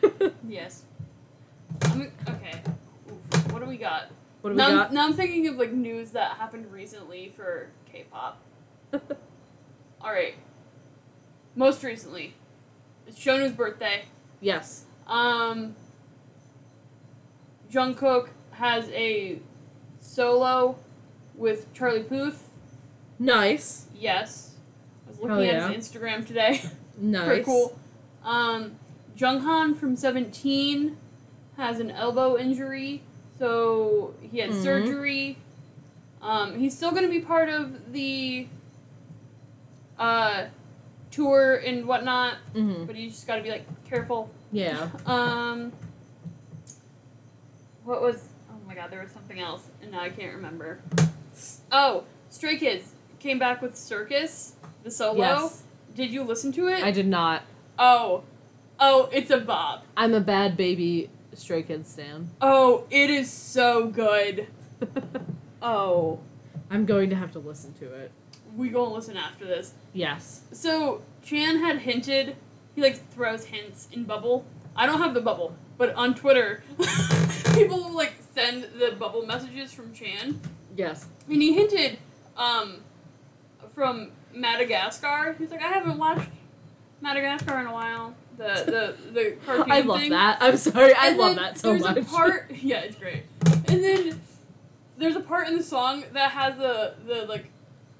[0.48, 0.82] yes.
[1.82, 2.60] I'm, okay.
[3.10, 3.52] Oof.
[3.52, 4.10] What do we got?
[4.40, 4.92] what do we now, I'm- got?
[4.92, 8.40] now I'm thinking of like news that happened recently for K-pop.
[10.00, 10.34] All right.
[11.56, 12.34] Most recently,
[13.06, 14.04] it's Shonu's birthday.
[14.40, 14.84] yes.
[15.06, 15.74] Um,
[17.70, 19.38] Jungkook has a
[20.00, 20.78] solo
[21.34, 22.43] with Charlie Puth.
[23.24, 23.86] Nice.
[23.98, 24.54] Yes,
[25.06, 25.68] I was looking Hell at yeah.
[25.72, 26.60] his Instagram today.
[26.96, 27.26] Nice.
[27.26, 27.76] Pretty cool.
[28.22, 28.76] Um,
[29.16, 30.96] Jeonghan from Seventeen
[31.56, 33.02] has an elbow injury,
[33.36, 34.62] so he had Mhm.
[34.62, 35.38] surgery.
[36.22, 38.46] Um, he's still going to be part of the
[39.98, 40.44] uh,
[41.10, 42.84] tour and whatnot, Mm-hmm.
[42.84, 44.30] but you just got to be like careful.
[44.52, 44.90] Yeah.
[45.06, 45.72] Um,
[47.82, 48.28] what was?
[48.50, 50.78] Oh my God, there was something else, and now I can't remember.
[51.72, 52.92] Oh, Stray Kids
[53.24, 55.16] came back with Circus, the solo.
[55.18, 55.62] Yes.
[55.94, 56.84] Did you listen to it?
[56.84, 57.42] I did not.
[57.78, 58.22] Oh,
[58.78, 59.80] oh, it's a bob.
[59.96, 62.30] I'm a bad baby Stray Kids stan.
[62.42, 64.46] Oh, it is so good.
[65.66, 66.20] Oh,
[66.68, 68.12] I'm going to have to listen to it.
[68.54, 69.72] we gonna listen after this.
[69.94, 70.42] Yes.
[70.52, 72.36] So Chan had hinted.
[72.74, 74.44] He like throws hints in bubble.
[74.76, 76.62] I don't have the bubble, but on Twitter,
[77.54, 80.38] people will like send the bubble messages from Chan,
[80.76, 81.06] Yes.
[81.30, 81.96] and he hinted,
[82.36, 82.80] um,
[83.74, 85.34] from Madagascar.
[85.38, 86.28] He's like, I haven't watched
[87.00, 88.14] Madagascar in a while.
[88.36, 90.10] The the the cartoon I love thing.
[90.10, 90.38] that.
[90.40, 90.92] I'm sorry.
[90.94, 91.96] I And love that so there's much.
[91.98, 92.50] a part.
[92.62, 93.24] Yeah, it's great.
[93.68, 94.20] And then
[94.96, 97.50] there's a part in the song that has the the like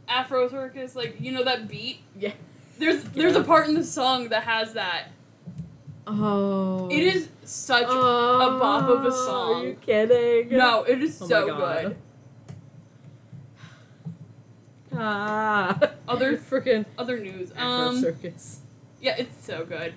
[0.09, 2.01] Afro circus, like you know that beat.
[2.19, 2.33] Yeah.
[2.79, 5.09] There's there's a part in the song that has that.
[6.07, 6.89] oh.
[6.91, 9.63] It is such oh, bop of a oh, song.
[9.63, 10.57] Are you kidding?
[10.59, 11.97] no, it is Oh so good.
[14.97, 15.79] Ah.
[16.09, 17.53] Other- freaking Other news.
[17.57, 18.61] Um, circus.
[19.01, 19.95] yeah, it's so good.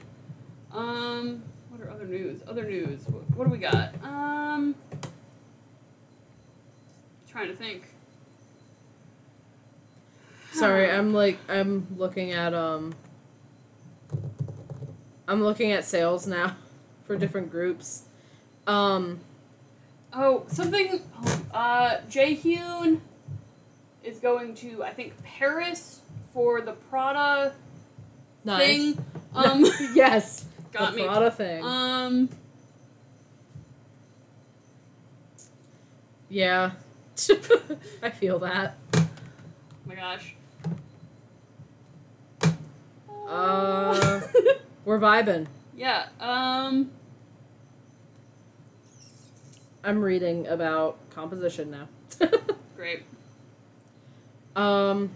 [0.71, 2.41] Um, what are other news?
[2.47, 3.01] Other news.
[3.07, 3.93] What, what do we got?
[4.03, 4.75] Um,
[7.29, 7.83] trying to think.
[10.53, 12.93] Sorry, I'm like I'm looking at um
[15.27, 16.55] I'm looking at sales now
[17.05, 18.03] for different groups.
[18.65, 19.19] Um
[20.13, 21.01] Oh, something.
[21.23, 23.01] Oh, uh, Jaehyun
[24.07, 26.01] is going to, I think, Paris
[26.33, 27.53] for the Prada
[28.43, 28.65] nice.
[28.67, 29.05] thing.
[29.35, 30.45] Um, yes.
[30.71, 31.03] got the me.
[31.03, 31.63] Prada thing.
[31.63, 32.29] Um,
[36.27, 36.71] yeah.
[38.01, 38.77] I feel that.
[38.95, 39.07] oh
[39.85, 40.33] my gosh.
[43.29, 44.21] Uh,
[44.85, 45.45] We're vibing.
[45.75, 46.07] yeah.
[46.19, 46.89] Um.
[49.83, 51.87] I'm reading about composition now.
[52.75, 53.03] Great.
[54.57, 55.11] Um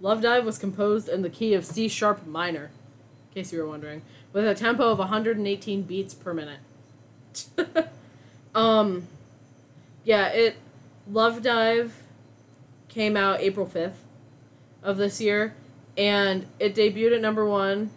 [0.00, 2.70] Love Dive was composed in the key of C sharp minor,
[3.30, 4.02] in case you were wondering,
[4.32, 6.60] with a tempo of 118 beats per minute.
[8.54, 9.08] um
[10.04, 10.56] yeah, it
[11.10, 12.02] Love Dive
[12.88, 13.94] came out April 5th
[14.82, 15.54] of this year
[15.96, 17.90] and it debuted at number 1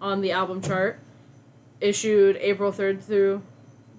[0.00, 0.98] on the album chart,
[1.80, 3.42] issued April 3rd through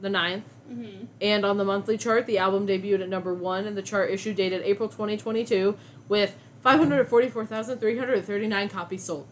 [0.02, 0.44] the 9th.
[0.70, 1.06] Mm-hmm.
[1.22, 4.34] And on the monthly chart, the album debuted at number one, and the chart issue
[4.34, 5.76] dated April 2022
[6.08, 9.28] with 544,339 copies sold.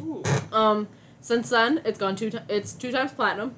[0.00, 0.22] Ooh.
[0.52, 0.88] Um,
[1.20, 2.30] since then, it's gone two.
[2.30, 3.54] T- it's two times platinum.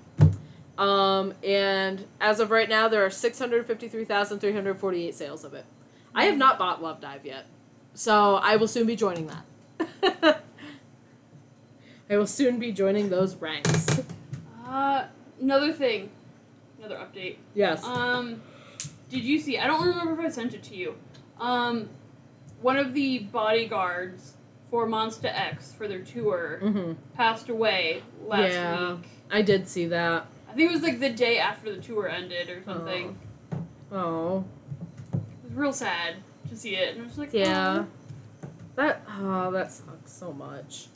[0.79, 5.65] Um, and as of right now, there are 653,348 sales of it.
[6.15, 7.47] I have not bought Love Dive yet,
[7.95, 9.45] so I will soon be joining that.
[12.11, 14.01] I will soon be joining those ranks.
[14.67, 15.05] Uh,
[15.41, 16.11] another thing.
[16.83, 17.37] Another update.
[17.55, 17.85] Yes.
[17.85, 18.43] Um,
[19.09, 19.57] did you see?
[19.57, 20.97] I don't remember if I sent it to you.
[21.39, 21.91] Um,
[22.61, 24.35] one of the bodyguards
[24.69, 26.95] for Monsta X for their tour mm-hmm.
[27.15, 28.95] passed away last Yeah.
[28.95, 29.07] week.
[29.31, 30.27] I did see that.
[30.49, 33.17] I think it was like the day after the tour ended or something.
[33.93, 34.45] Oh.
[35.13, 36.17] It was real sad
[36.49, 37.85] to see it, and I was like, Yeah.
[38.75, 40.89] That oh, that sucks so much.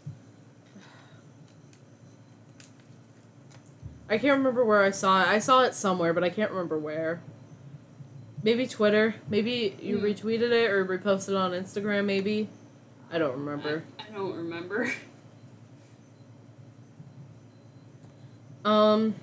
[4.08, 5.28] I can't remember where I saw it.
[5.28, 7.20] I saw it somewhere, but I can't remember where.
[8.42, 9.16] Maybe Twitter.
[9.28, 10.04] Maybe you Hmm.
[10.04, 12.04] retweeted it or reposted it on Instagram.
[12.04, 12.48] Maybe.
[13.10, 13.82] I don't remember.
[13.98, 14.90] I, I don't remember.
[18.64, 19.14] Um.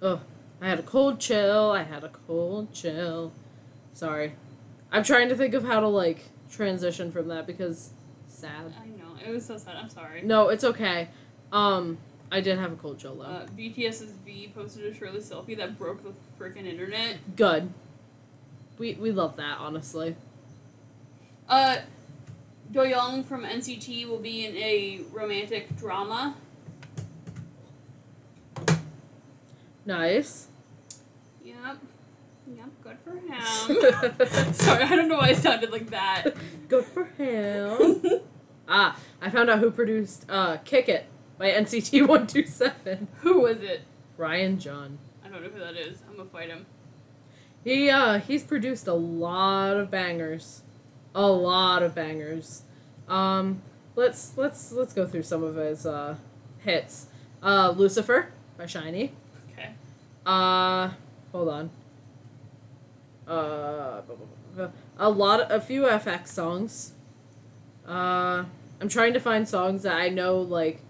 [0.00, 0.20] Oh,
[0.60, 1.70] I had a cold chill.
[1.70, 3.30] I had a cold chill.
[3.92, 4.34] Sorry,
[4.90, 7.90] I'm trying to think of how to like transition from that because
[8.26, 8.74] sad.
[8.82, 9.76] I know it was so sad.
[9.76, 10.22] I'm sorry.
[10.22, 11.08] No, it's okay.
[11.52, 11.98] Um,
[12.32, 13.20] I did have a cold though.
[13.20, 17.36] Uh, BTS's V posted a shirtless selfie that broke the freaking internet.
[17.36, 17.70] Good.
[18.78, 20.16] We we love that honestly.
[21.46, 21.76] Uh,
[22.72, 26.34] Doyoung from NCT will be in a romantic drama.
[29.84, 30.46] Nice.
[31.44, 31.78] Yep.
[32.46, 34.52] Yep, good for him.
[34.54, 36.34] Sorry, I don't know why I sounded like that.
[36.68, 38.00] Good for him.
[38.68, 41.04] ah, I found out who produced uh "Kick It"
[41.42, 43.08] by NCT One Two Seven.
[43.22, 43.82] Who was it?
[44.16, 44.98] Ryan Jhun.
[45.24, 46.00] I don't know who that is.
[46.08, 46.66] I'm gonna fight him.
[47.64, 50.62] He uh he's produced a lot of bangers.
[51.16, 52.62] A lot of bangers.
[53.08, 53.60] Um
[53.96, 56.14] let's let's let's go through some of his uh
[56.60, 57.08] hits.
[57.42, 59.10] Uh Lucifer by SHINee.
[59.52, 59.70] Okay.
[60.24, 60.90] Uh
[61.32, 61.70] hold on.
[63.26, 64.02] Uh
[64.96, 66.92] a lot of, a few f(x) songs.
[67.84, 68.44] Uh
[68.80, 70.82] I'm trying to find songs that I know like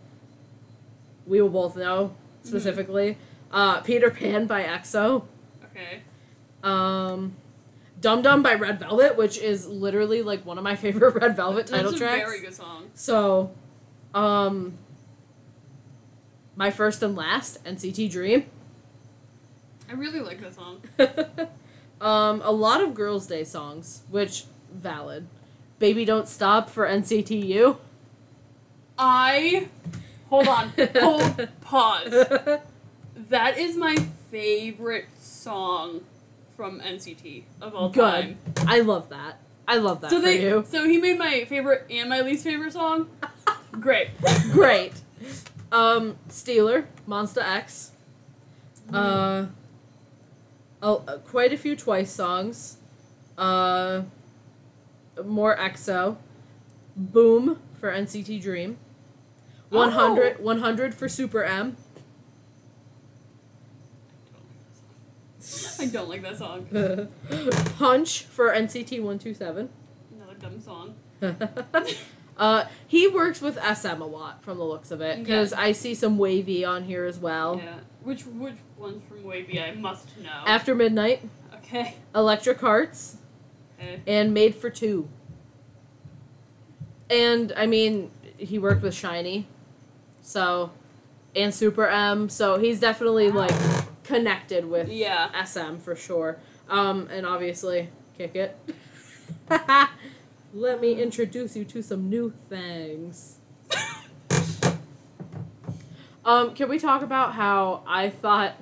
[1.27, 3.19] we will both know specifically.
[3.51, 5.25] Uh Peter Pan by EXO.
[5.65, 6.03] Okay.
[6.63, 7.35] Um,
[8.01, 11.67] Dum Dum by Red Velvet, which is literally like one of my favorite Red Velvet
[11.67, 12.25] title That's tracks.
[12.25, 12.91] very good song.
[12.95, 13.53] So,
[14.15, 14.75] um,
[16.57, 18.47] my first and last NCT Dream.
[19.89, 20.83] I really like that song.
[22.01, 25.27] um, a lot of Girls' Day songs, which valid.
[25.79, 27.79] Baby Don't Stop for NCT U.
[28.99, 29.69] I
[30.33, 30.73] hold on.
[30.99, 32.27] Hold pause.
[33.29, 33.97] That is my
[34.31, 36.01] favorite song
[36.57, 38.39] from NCT of all time.
[38.47, 38.57] Good.
[38.57, 38.67] time.
[38.69, 39.39] I love that.
[39.69, 40.65] I love that so for they you.
[40.67, 43.11] so he made my favorite and my least favorite song.
[43.73, 44.09] Great.
[44.53, 44.95] Great.
[45.71, 47.93] Um, Stealer, Monsta X.
[48.93, 49.47] Uh,
[50.83, 52.79] oh, uh, quite a few Twice songs.
[53.37, 54.03] Uh,
[55.25, 56.17] more EXO.
[56.97, 58.79] Boom for NCT Dream.
[59.73, 61.77] 100, 100 for Super M.
[65.81, 66.67] I don't like that song.
[67.79, 69.69] Punch for NCT 127.
[70.15, 70.95] Another dumb song.
[72.39, 75.95] uh, he works with SM a lot from the looks of it because I see
[75.95, 77.57] some WayV on here as well.
[77.63, 77.79] Yeah.
[78.03, 79.61] Which which one's from WayV?
[79.61, 80.43] I must know.
[80.47, 81.97] After Midnight, okay.
[82.15, 83.17] Electric Hearts,
[83.81, 84.01] Okay.
[84.07, 85.09] and Made for Two.
[87.11, 89.45] And I mean, he worked with SHINee,
[90.23, 90.71] so,
[91.37, 93.53] and Super M, so he's definitely like
[94.05, 95.29] connected with Yeah.
[95.45, 96.39] SM for sure.
[96.69, 98.57] Um, and obviously, kick it.
[100.55, 103.39] Let me introduce you to some new things.
[106.25, 108.55] Um, can we talk about how I thought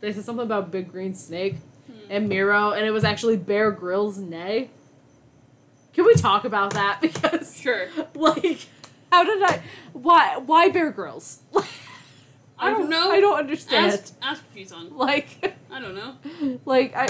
[0.00, 1.54] they said something about Big Green Snake
[2.10, 4.70] and Miro, and it was actually Bear Grylls' nay?
[5.92, 6.98] Can we talk about that?
[7.00, 7.86] Because Sure.
[8.14, 8.66] like,
[9.10, 9.62] how did I?
[9.92, 10.36] Why?
[10.38, 11.40] Why Bear Grylls?
[12.58, 13.10] I don't know.
[13.10, 13.92] I don't understand.
[13.92, 14.96] Ask ask G-Son.
[14.96, 16.60] Like, I don't know.
[16.64, 17.06] like I.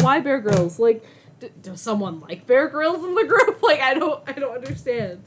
[0.00, 0.78] Why Bear Grylls?
[0.78, 1.04] Like,
[1.40, 3.62] d- does someone like Bear Grylls in the group?
[3.62, 4.22] Like, I don't.
[4.26, 5.22] I don't understand.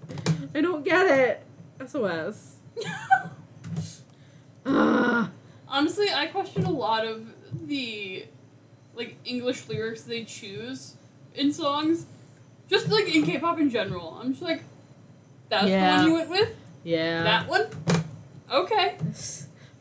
[0.53, 1.43] I don't get it.
[1.87, 2.55] SOS.
[5.67, 8.25] Honestly, I question a lot of the
[8.93, 10.95] like English lyrics they choose
[11.33, 12.05] in songs.
[12.69, 14.17] Just like in K-pop in general.
[14.21, 14.63] I'm just like
[15.51, 15.91] that's Yeah.
[15.91, 16.55] the one you went with?
[16.83, 17.23] yeah.
[17.23, 17.67] That one?
[18.51, 18.97] Okay.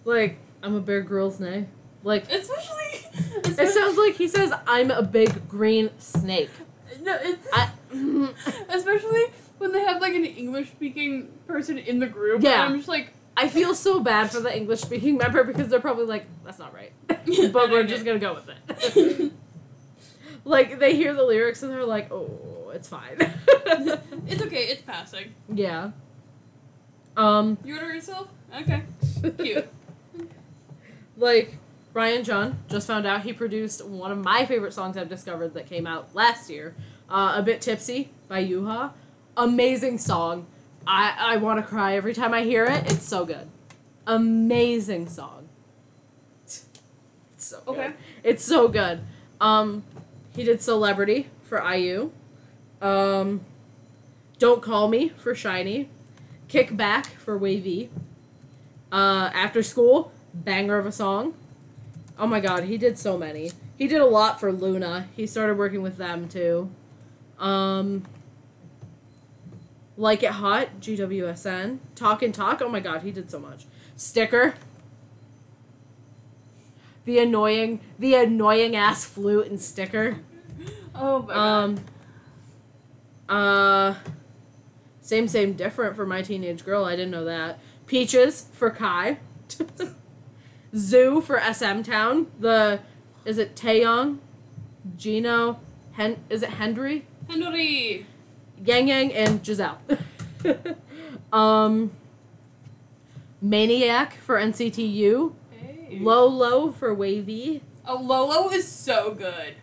[0.04, 1.66] Like, I'm a Bear Grylls nay.
[2.02, 3.06] Like, Especially,
[3.44, 6.50] it sounds like he says, I'm a big green snake.
[7.02, 7.70] no, it's, I,
[8.68, 9.24] especially
[9.58, 12.42] when they have like an English speaking person in the group.
[12.42, 12.64] Yeah.
[12.64, 15.80] and I'm just like I feel so bad for the English speaking member because they're
[15.80, 16.92] probably like, that's not right.
[17.06, 19.32] but we're just gonna go with it.
[20.44, 23.16] like, they hear the lyrics and they're like, oh, it's fine.
[24.26, 25.34] it's okay, it's passing.
[25.52, 25.90] yeah.
[27.16, 28.28] Um, You order yourself?
[28.56, 28.82] Okay.
[29.38, 29.68] Cute.
[31.16, 31.56] like,
[31.92, 35.66] Ryan Jhun just found out he produced one of my favorite songs I've discovered that
[35.66, 36.74] came out last year,
[37.10, 38.92] uh, A Bit Tipsy by Yuha.
[39.36, 40.46] Amazing song.
[40.86, 42.90] I, I want to cry every time I hear it.
[42.90, 43.48] It's so good.
[44.06, 45.48] Amazing song.
[46.44, 46.64] It's
[47.36, 47.70] so good.
[47.78, 47.92] Okay.
[48.22, 49.00] It's so good.
[49.40, 49.82] Um,
[50.34, 52.12] he did Celebrity for IU.
[52.80, 53.40] Um,
[54.38, 55.86] Don't Call Me for SHINee.
[56.48, 57.88] Kick Back for WayV.
[58.90, 61.34] Uh, After School, banger of a song.
[62.18, 63.52] Oh my god, he did so many.
[63.76, 65.08] He did a lot for LOONA.
[65.16, 66.70] He started working with them too.
[67.38, 68.04] Um,
[69.96, 71.78] like It Hot, GWSN.
[71.94, 73.66] Talk and Talk, oh my god, he did so much.
[73.96, 74.54] Sticker.
[77.04, 80.18] The annoying, the annoying ass flute and sticker.
[80.92, 81.36] Oh my god.
[81.36, 81.84] Um.
[83.30, 83.94] Uh.
[85.02, 86.84] Same, same, different for my teenage girl.
[86.84, 87.58] I didn't know that.
[87.86, 89.18] Peaches for Kai.
[90.76, 92.26] Zoo for SM Town.
[92.38, 92.80] The
[93.24, 94.18] is it Taeyong,
[94.96, 95.58] Jeno,
[95.92, 98.06] Hen is it Hendery, Henry.
[98.64, 99.80] Yang Yang, and Giselle.
[101.32, 101.92] um.
[103.42, 105.34] Maniac for NCT U.
[105.50, 105.98] Hey.
[105.98, 107.62] Lolo for WayV.
[107.86, 109.56] Oh, Lolo is so good.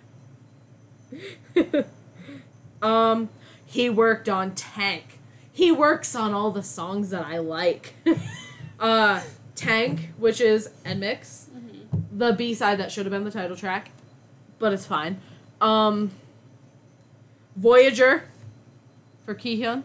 [2.82, 3.30] um,
[3.68, 5.20] he worked on Tank.
[5.51, 7.93] He works on all the songs that I like.
[8.80, 9.22] uh,
[9.55, 12.18] Tank, which is NMIXX, Mm-hmm.
[12.18, 13.89] the B side that should have been the title track,
[14.59, 15.20] but it's fine.
[15.61, 16.11] Um,
[17.55, 18.24] Voyager
[19.26, 19.84] for Kihyun.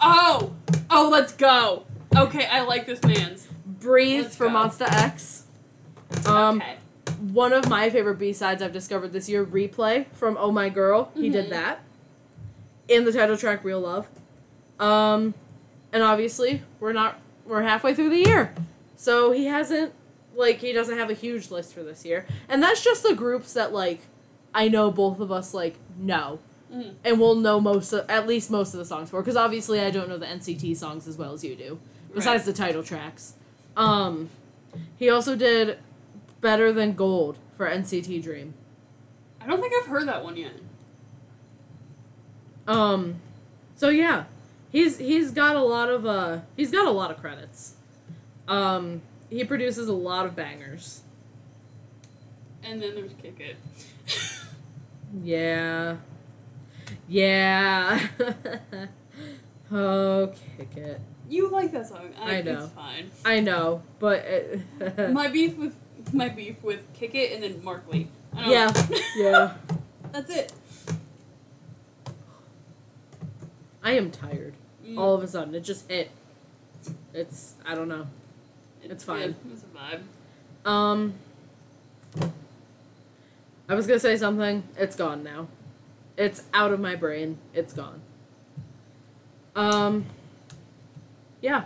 [0.00, 0.54] Oh!
[0.88, 1.84] Oh, let's go!
[2.16, 3.48] Okay, I like this man's.
[3.66, 4.54] Breathe Let's for go.
[4.54, 5.44] Monsta X.
[6.26, 6.76] Um, okay.
[7.20, 11.10] one of my favorite B sides I've discovered this year, Replay from Oh My Girl.
[11.14, 11.32] He Mhm.
[11.32, 11.80] did that.
[12.90, 14.08] In the title track, Real Love.
[14.80, 15.34] Um,
[15.92, 18.52] and obviously, we're not, we're halfway through the year.
[18.96, 19.92] So he hasn't,
[20.34, 22.26] like, he doesn't have a huge list for this year.
[22.48, 24.00] And that's just the groups that, like,
[24.52, 26.40] I know both of us, like, know.
[26.72, 26.94] Mhm.
[27.04, 29.20] And we'll know most of, at least most of the songs for.
[29.20, 31.78] Because obviously, I don't know the NCT songs as well as you do.
[32.12, 33.34] Besides the title tracks.
[33.76, 34.30] Um,
[34.96, 35.78] he also did
[36.40, 38.54] Better Than Gold for NCT Dream.
[39.40, 40.52] I don't think I've heard that one yet.
[42.70, 43.16] Um,
[43.76, 44.24] so yeah,
[44.70, 47.74] he's he's got a lot of uh he's got a lot of credits.
[48.48, 51.02] Um, he produces a lot of bangers.
[52.62, 53.56] And then there's Kick It.
[55.22, 55.96] Yeah,
[57.08, 58.06] yeah.
[59.72, 61.00] Oh, kick it.
[61.28, 62.12] You like that song.
[62.20, 62.64] I, I know.
[62.64, 63.10] It's fine.
[63.24, 65.76] I know, but it, my beef with
[66.12, 68.08] my beef with Kick It and then Mark Lee.
[68.36, 68.72] Yeah,
[69.16, 69.54] yeah.
[70.12, 70.52] That's it.
[73.82, 74.54] I am tired.
[74.84, 76.10] Mm, All of a sudden, it just hit.
[77.12, 78.06] It's I don't know.
[78.82, 79.32] it's fine.
[79.42, 79.52] good.
[79.52, 79.66] It's a
[80.66, 80.68] vibe.
[80.70, 81.14] Um,
[83.68, 84.62] I was gonna say something.
[84.76, 85.48] It's gone now.
[86.16, 87.38] It's out of my brain.
[87.54, 88.00] It's gone.
[89.56, 90.06] Um,
[91.40, 91.64] yeah,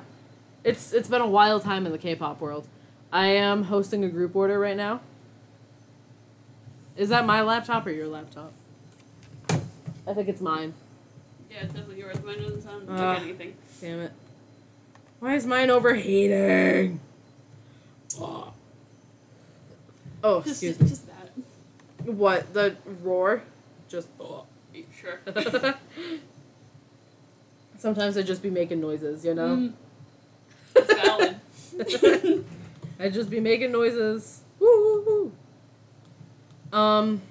[0.62, 2.66] it's it's been a wild time in the K-pop world.
[3.12, 5.00] I am hosting a group order right now.
[6.96, 8.52] Is that my laptop or your laptop?
[10.06, 10.74] I think it's mine.
[11.54, 12.16] Yeah, it's definitely yours.
[12.24, 13.54] Mine doesn't sound like anything.
[13.80, 14.12] Damn it.
[15.20, 16.98] Why is mine overheating?
[18.18, 18.52] Oh,
[20.24, 20.88] oh Just, excuse me.
[20.88, 21.30] just that.
[22.06, 23.42] What the roar?
[23.88, 24.08] Just.
[24.18, 24.46] Oh.
[25.00, 25.20] Sure.
[27.78, 29.72] Sometimes I just be making noises, you know.
[30.74, 32.44] Mm, valid.
[32.98, 34.40] I just be making noises.
[34.58, 35.32] Woo woo
[36.72, 36.78] woo.
[36.78, 37.22] Um,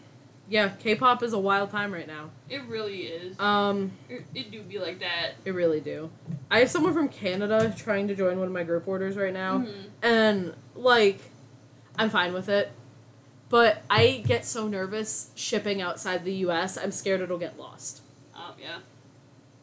[0.49, 2.29] yeah, K-pop is a wild time right now.
[2.49, 3.39] it really is.
[3.39, 5.31] Um, It, it do be like that.
[5.45, 6.09] it really do.
[6.51, 9.59] I have someone from Canada trying to join one of my group orders right now,
[9.59, 9.73] Mhm.
[10.01, 11.19] and like,
[11.97, 12.71] I'm fine with it.
[13.49, 16.75] But I get so nervous shipping outside the U.S.
[16.77, 18.01] I'm scared it'll get lost.
[18.35, 18.79] Oh yeah.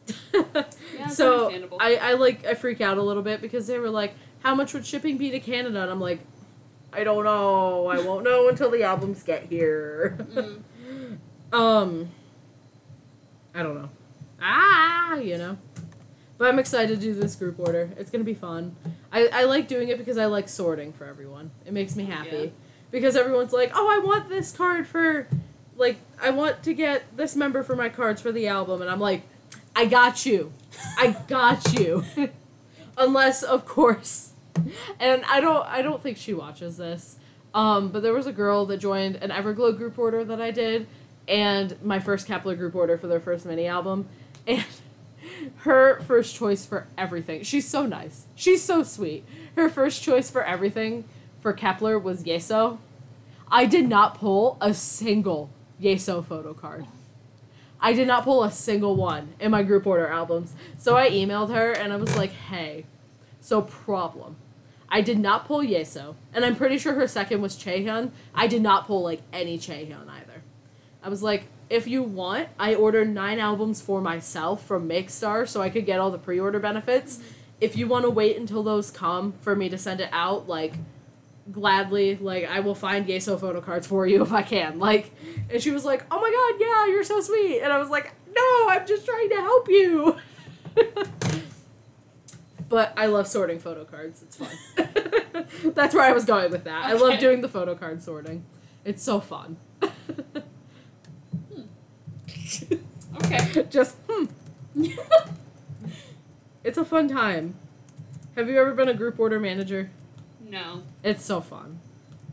[0.97, 1.49] Yeah, so.
[1.79, 4.13] I, I like I freak out a little bit because they were like,
[4.43, 6.19] "How much would shipping be to Canada?" And I'm like,
[6.93, 7.87] "I don't know.
[7.87, 10.59] I won't know until the albums get here." Mm.
[11.51, 12.09] um,
[13.53, 13.89] I don't know.
[14.41, 15.57] Ah, you know.
[16.37, 17.91] But I'm excited to do this group order.
[17.97, 18.75] It's gonna be fun.
[19.11, 21.51] I, I like doing it because I like sorting for everyone.
[21.65, 22.37] It makes me happy.
[22.37, 22.49] Yeah.
[22.89, 25.27] Because everyone's like, oh, I want this card for,
[25.77, 28.81] like, I want to get this member for my cards for the album.
[28.81, 29.21] And I'm like,
[29.75, 30.51] I got you.
[30.97, 32.03] I got you.
[32.97, 34.31] Unless, of course.
[34.99, 37.17] And I don't I don't think she watches this.
[37.53, 40.87] Um, but there was a girl that joined an Everglow group order that I did,
[41.31, 44.07] and my first Kep1er group order for their first mini album,
[44.45, 44.65] and
[45.59, 47.41] her first choice for everything.
[47.43, 48.25] She's so nice.
[48.35, 49.23] She's so sweet.
[49.55, 51.05] Her first choice for everything
[51.39, 52.77] for Kep1er was Yeseo.
[53.47, 55.49] I did not pull a single
[55.81, 56.85] Yeseo photo card.
[57.79, 60.53] I did not pull a single one in my group order albums.
[60.77, 62.85] So I emailed her and I was like, hey,
[63.39, 64.35] so problem.
[64.89, 68.11] I did not pull Yeseo, and I'm pretty sure her second was Chaehyun.
[68.35, 70.30] I did not pull like any Chaehyun either.
[71.03, 75.61] I was like, if you want, I ordered nine albums for myself from Makestar so
[75.61, 77.19] I could get all the pre-order benefits.
[77.59, 80.73] If you want to wait until those come for me to send it out, like
[81.51, 84.79] gladly, like I will find Yeseo photo cards for you if I can.
[84.79, 85.11] Like,
[85.49, 88.13] and she was like, "Oh my god, yeah, you're so sweet," and I was like,
[88.35, 90.17] "No, I'm just trying to help you."
[92.69, 94.21] but I love sorting photo cards.
[94.23, 94.49] It's fun.
[95.73, 96.85] That's where I was going with that.
[96.85, 98.45] I love doing the photo card sorting.
[98.83, 99.57] It's so fun.
[103.23, 103.65] Okay.
[103.69, 104.25] Just hmm.
[106.63, 107.55] It's a fun time.
[108.35, 109.89] Have you ever been a group order manager?
[110.47, 110.83] no.
[111.03, 111.79] It's so fun.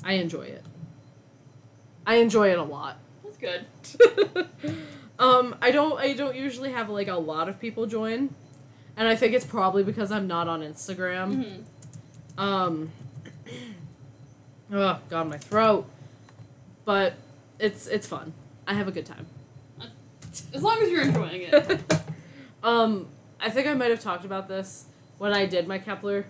[0.05, 0.65] I enjoy it.
[2.07, 2.99] I enjoy it a lot.
[3.25, 3.67] That's good.
[5.19, 8.35] um, I don't I don't usually have like a lot of people join.
[8.97, 11.65] And I think it's probably because I'm not on Instagram.
[12.39, 12.43] Mhm.
[12.43, 12.91] Um
[14.73, 15.87] Oh god, my throat.
[16.85, 17.15] But
[17.59, 18.33] it's it's fun.
[18.67, 19.27] I have a good time.
[20.53, 22.01] As long as you're enjoying it.
[22.63, 23.09] um,
[23.41, 24.87] I think I might have talked about this
[25.19, 26.25] when I did my Kep1er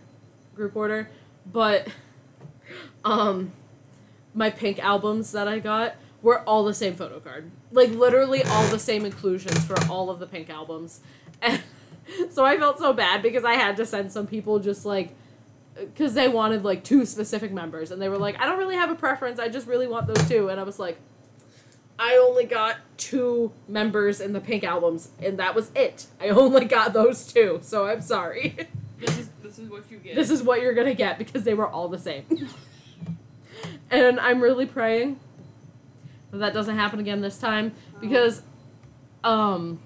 [0.55, 1.09] group order,
[1.47, 1.89] but
[3.05, 3.53] um,
[4.35, 7.51] my pink albums that I got were all the same photo card.
[7.71, 11.01] Like literally all the same inclusions for all of the pink albums.
[11.41, 11.63] And
[12.31, 15.15] so I felt so bad because I had to send some people just like
[15.79, 18.91] because they wanted like two specific members and they were like, I don't really have
[18.91, 20.49] a preference, I just really want those two.
[20.49, 20.99] And I was like,
[21.99, 26.07] I only got two members in the pink albums, and that was it.
[26.21, 28.57] I only got those two, so I'm sorry.
[29.01, 30.15] this is this is what you get.
[30.15, 32.25] this is what you're gonna get because they were all the same.
[33.91, 35.19] and I'm really praying
[36.31, 38.43] that that doesn't happen again this time because,
[39.25, 39.81] um,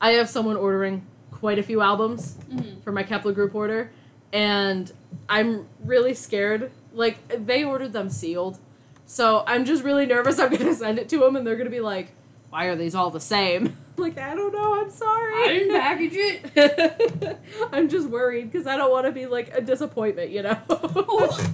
[0.00, 2.82] I have someone ordering quite a few albums Mhm.
[2.82, 3.90] for my Kep1er group order,
[4.32, 4.92] and
[5.28, 6.70] I'm really scared.
[6.92, 8.58] Like they ordered them sealed,
[9.06, 10.38] so I'm just really nervous.
[10.38, 12.12] I'm gonna send it to them, and they're gonna be like,
[12.50, 14.80] "Why are these all the same?" like I don't know.
[14.80, 15.34] I'm sorry.
[15.34, 17.38] I didn't package it.
[17.72, 20.58] I'm just worried because I don't want to be like a disappointment, you know.
[20.68, 21.52] Oh,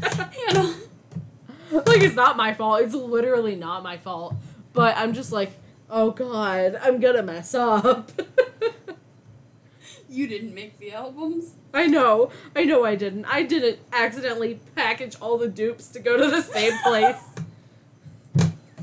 [0.48, 0.54] you
[1.72, 1.82] know.
[1.86, 2.82] like it's not my fault.
[2.82, 4.34] It's literally not my fault.
[4.72, 5.52] But I'm just like,
[5.88, 8.10] oh god, I'm gonna mess up.
[10.12, 11.52] You didn't make the albums.
[11.72, 12.32] I know.
[12.56, 13.26] I know I didn't.
[13.26, 17.14] I didn't accidentally package all the dupes to go to the same place.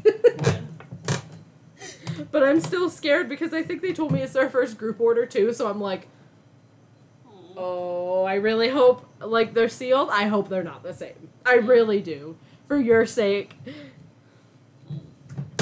[2.31, 5.25] but I'm still scared because I think they told me it's their first group order
[5.25, 6.07] too, so I'm like,
[7.55, 10.09] oh, I really hope like they're sealed.
[10.11, 11.29] I hope they're not the same.
[11.45, 12.37] I really do.
[12.67, 13.55] For your sake.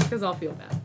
[0.09, 0.81] Cuz I'll feel bad.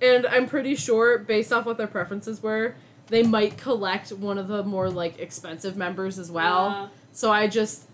[0.00, 2.74] And I'm pretty sure based off what their preferences were,
[3.06, 6.66] they might collect one of the more like expensive members as well.
[6.66, 7.84] Uh, So I just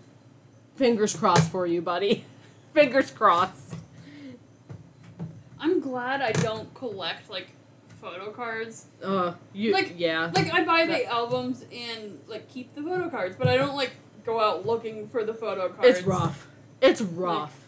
[0.75, 2.25] fingers crossed for you, buddy.
[2.73, 3.75] fingers crossed.
[5.59, 7.47] I'm glad I don't collect like
[8.01, 8.85] photo cards.
[9.03, 10.31] Uh, you Like- yeah.
[10.33, 13.91] Like I buy the albums and like keep the photo cards, but I don't like
[14.25, 15.97] go out looking for the photo cards.
[15.99, 16.47] It's rough.
[16.81, 17.67] It's rough.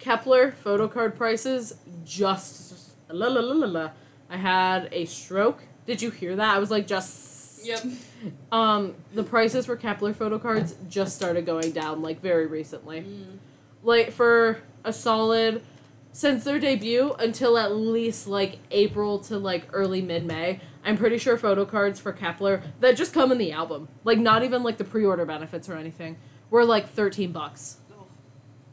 [0.00, 3.90] Kep1er photo card prices just la la la la la.
[4.30, 5.62] I had a stroke.
[5.86, 6.54] Did you hear that?
[6.56, 7.34] I was like just
[7.64, 7.84] Yep.
[8.52, 13.00] Um, the prices for Kep1er photo cards just started going down like very recently.
[13.02, 13.38] Mm.
[13.82, 15.62] Like for a solid
[16.16, 21.18] since their debut until at least like April to like early mid May, I'm pretty
[21.18, 24.78] sure photo cards for Kep1er that just come in the album, like not even like
[24.78, 26.16] the pre-order benefits or anything,
[26.48, 27.76] were like 13 bucks.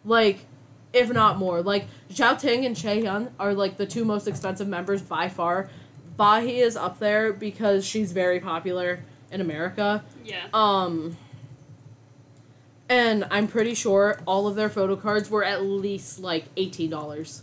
[0.06, 0.46] Like
[0.94, 1.62] if not more.
[1.62, 5.70] Like Xiaoting and Chaehyun are like the two most expensive members by far.
[6.16, 10.06] Bahi is up there because she's very popular in America.
[10.24, 10.46] Yeah.
[10.54, 11.18] Um
[12.90, 17.42] and I'm pretty sure all of their photo cards were at least like $18.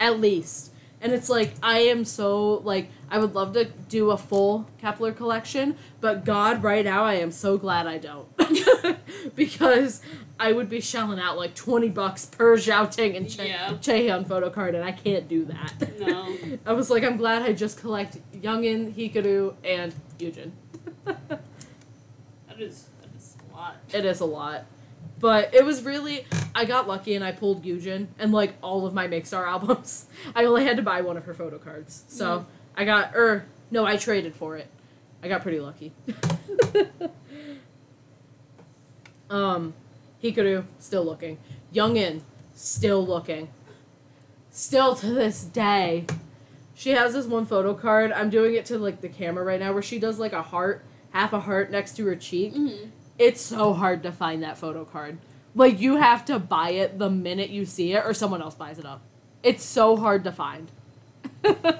[0.00, 0.72] At least.
[1.00, 5.16] And it's like I am so like I would love to do a full Kep1er
[5.16, 8.26] collection, but God, right now I am so glad I don't.
[9.36, 10.00] because
[10.40, 13.72] I would be shelling out like 20 bucks per Xiaoting and che- Yeah.
[13.74, 15.98] Chaehyun photo card and I can't do that.
[16.00, 16.34] No.
[16.66, 20.50] I was like I'm glad I just collect Youngeun, Hikaru, and Yujin.
[22.48, 23.76] That is that is a lot.
[23.96, 24.64] It is a lot.
[25.18, 28.92] But it was really I got lucky and I pulled Yujin and like all of
[28.92, 30.06] my Makestar albums.
[30.34, 32.04] I only had to buy one of her photo cards.
[32.08, 32.44] So Mm.
[32.76, 34.66] I got er no, I traded for it.
[35.22, 35.92] I got pretty lucky.
[39.30, 39.74] um
[40.22, 41.38] Hikaru, still looking.
[41.74, 42.22] Youngeun,
[42.54, 43.48] still looking.
[44.50, 46.06] Still to this day.
[46.74, 48.12] She has this one photo card.
[48.12, 50.84] I'm doing it to like the camera right now where she does like a heart,
[51.10, 52.90] half a heart next to her cheek Mm-hmm.
[53.18, 55.18] It's so hard to find that photo card.
[55.54, 58.78] Like you have to buy it the minute you see it or someone else buys
[58.78, 59.00] it up.
[59.42, 60.70] It's so hard to find.
[61.44, 61.78] I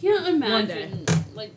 [0.00, 1.52] can't imagine like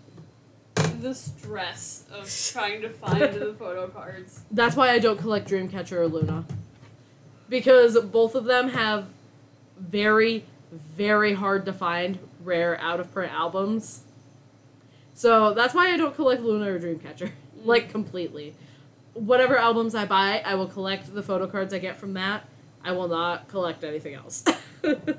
[1.01, 4.41] the stress of trying to find the photo cards.
[4.51, 6.45] That's why I don't collect Dreamcatcher or LOONA.
[7.49, 9.07] Because both of them have
[9.77, 14.03] very, very hard to find rare out of print albums.
[15.13, 17.31] So that's why I don't collect LOONA or Dreamcatcher.
[17.65, 18.55] Like completely.
[19.13, 22.45] Whatever albums I buy, I will collect the photo cards I get from that.
[22.83, 24.43] I will not collect anything else.
[24.83, 25.17] Like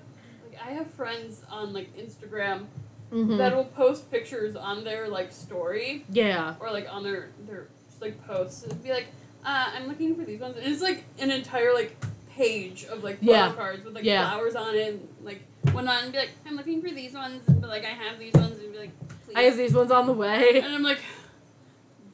[0.62, 2.66] I have friends on like Instagram
[3.12, 3.38] Mhm.
[3.38, 6.54] that will post pictures on their like story Yeah.
[6.60, 9.06] or like on their their just, like posts and be like,
[9.44, 10.56] uh, I'm looking for these ones.
[10.56, 11.96] And it's like an entire like
[12.36, 13.52] page of like Yeah.
[13.52, 14.30] cards with like Yeah.
[14.30, 14.94] flowers on it.
[14.94, 17.88] And, like one on and be like, I'm looking for these ones, but like I
[17.88, 19.34] have these ones and be like, please.
[19.36, 20.60] I have these ones on the way.
[20.60, 21.00] and I'm like,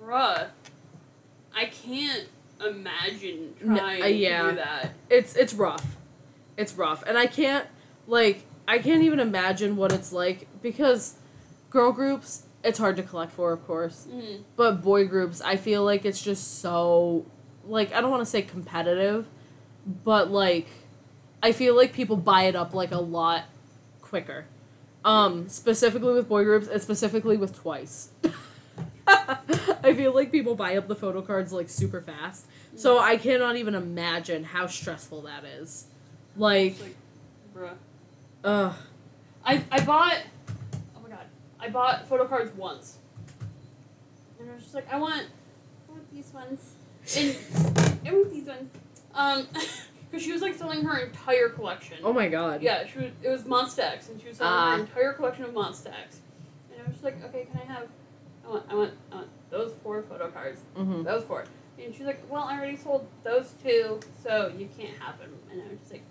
[0.01, 0.49] bruh,
[1.55, 2.27] I can't
[2.65, 4.43] imagine trying uh, yeah.
[4.43, 4.93] to do that.
[5.09, 5.97] It's it's rough.
[6.57, 7.03] It's rough.
[7.07, 7.67] And I can't
[8.07, 11.17] like I can't even imagine what it's like because
[11.71, 14.07] girl groups it's hard to collect for, of course.
[14.11, 14.43] Mm.
[14.57, 17.25] But boy groups, I feel like it's just so
[17.67, 19.27] like I don't want to say competitive,
[19.87, 20.69] but like
[21.43, 23.45] I feel like people buy it up like a lot
[24.01, 24.47] quicker.
[25.05, 28.11] Um, specifically with boy groups and specifically with twice.
[29.07, 32.47] I feel like people buy up the photo cards like super fast.
[32.77, 35.87] So I cannot even imagine how stressful that is.
[36.37, 36.97] Like, like,
[37.55, 37.75] bruh.
[38.45, 38.75] ugh.
[39.45, 40.19] I, I bought
[40.97, 41.25] oh my god
[41.59, 42.99] I bought photo cards once
[44.39, 45.27] and I was just like I want
[45.89, 46.75] I want these ones
[47.17, 47.37] and
[48.07, 48.71] I want these ones
[49.15, 49.47] um
[50.11, 52.63] because she was like selling her entire collection Oh my god.
[52.63, 54.73] yeah she was, it was Monsta X and she was selling Ah.
[54.77, 56.21] her entire collection of Monsta X
[56.73, 57.89] and I was just like okay can I have
[58.45, 61.03] I want I want I want those four photo cards Mm-hmm.
[61.05, 61.45] those four
[61.83, 65.63] and she's like well I already sold those two so you can't have them and
[65.63, 66.03] I was just like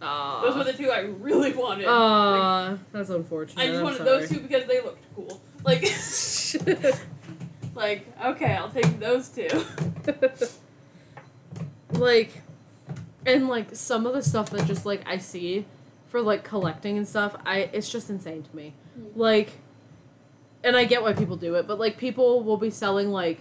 [0.00, 3.60] those were the two I really wanted Like, that's unfortunate.
[3.60, 4.10] I just I'm wanted sorry.
[4.20, 5.40] those two because they looked cool.
[5.64, 5.82] Like,
[7.74, 9.48] like okay, I'll take those two.
[11.92, 12.42] Like
[13.26, 15.66] and like some of the stuff that just like I see
[16.08, 18.74] for like collecting and stuff, I it's just insane to me.
[18.98, 19.10] Mm.
[19.14, 19.52] Like
[20.64, 23.40] and I get why people do it, but like people will be selling like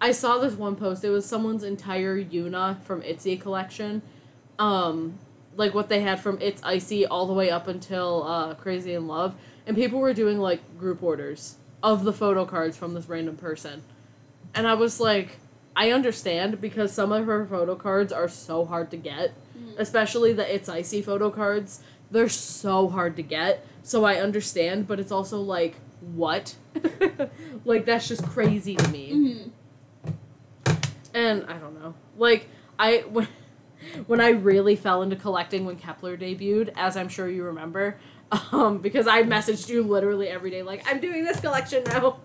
[0.00, 4.02] I saw this one post, it was someone's entire Yuna from ITZY collection.
[4.58, 5.18] Um
[5.56, 9.06] like what they had from IT'z ICY all the way up until uh Crazy in
[9.06, 9.34] Love.
[9.66, 13.82] And people were doing like group orders of the photo cards from this random person.
[14.54, 15.38] And I was like,
[15.80, 19.78] I understand because some of her photo cards are so hard to get, Mhm.
[19.78, 21.80] especially the IT'z ICY photo cards.
[22.10, 23.64] They're so hard to get.
[23.84, 26.56] So I understand, but it's also like, what?
[27.64, 29.12] like, that's just crazy to me.
[30.66, 30.74] Mhm.
[31.14, 31.94] And I don't know.
[32.16, 32.48] Like,
[32.78, 33.04] I.
[33.12, 33.28] When,
[34.08, 37.96] when I really fell into collecting when Kep1er debuted, as I'm sure you remember,
[38.52, 42.18] um, because I messaged you literally every day, like, I'm doing this collection now.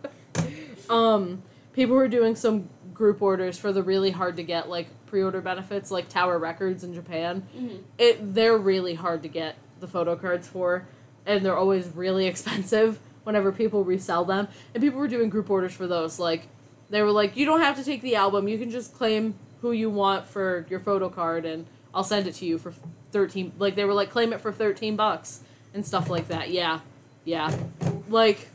[0.90, 5.24] um, people were doing some group orders for the really hard to get, like, pre
[5.24, 7.48] order benefits, like Tower Records in Japan.
[7.58, 7.80] Mhm.
[7.98, 10.88] It They're really hard to get the photo cards for,
[11.26, 14.48] and they're always really expensive whenever people resell them.
[14.74, 16.20] And people were doing group orders for those.
[16.20, 16.48] Like,
[16.90, 19.72] they were like, you don't have to take the album, you can just claim who
[19.72, 22.74] you want for your photo card, and I'll send it to you for
[23.12, 25.42] 13 like they were like claim it for 13 bucks
[25.74, 26.80] and stuff like that yeah
[27.26, 27.56] yeah
[28.10, 28.50] like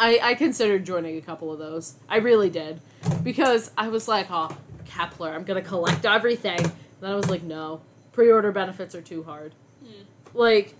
[0.00, 2.80] i i considered joining a couple of those i really did
[3.22, 4.54] because i was like oh
[4.84, 7.80] kepler i'm gonna collect everything and then i was like no
[8.12, 9.52] pre-order benefits are too hard
[9.84, 10.04] Mm.
[10.32, 10.74] like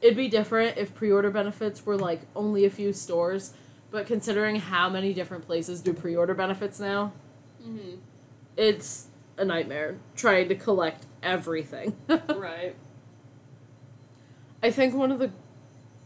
[0.00, 3.52] it'd be different if pre-order benefits were like only a few stores
[3.92, 7.12] but considering how many different places do pre-order benefits now
[7.64, 7.98] Mhm.
[8.56, 9.06] it's
[9.36, 11.96] a nightmare trying to collect everything
[12.34, 12.74] Right.
[14.64, 15.30] I think one of the.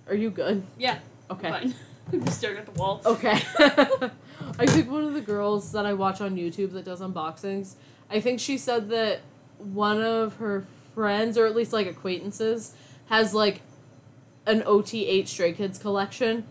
[0.09, 0.63] Are you good?
[0.79, 0.99] Yeah.
[1.31, 1.51] Okay.
[1.51, 1.75] Fine.
[2.13, 3.03] I'm staring at the wall.
[3.05, 3.39] Okay.
[4.59, 7.75] I think one of the girls that I watch on YouTube that does unboxings,
[8.11, 9.21] I think she said that
[9.59, 12.75] one of her friends, or at least like acquaintances,
[13.07, 13.63] has like
[14.47, 16.45] an OT8 Stray Kids collection.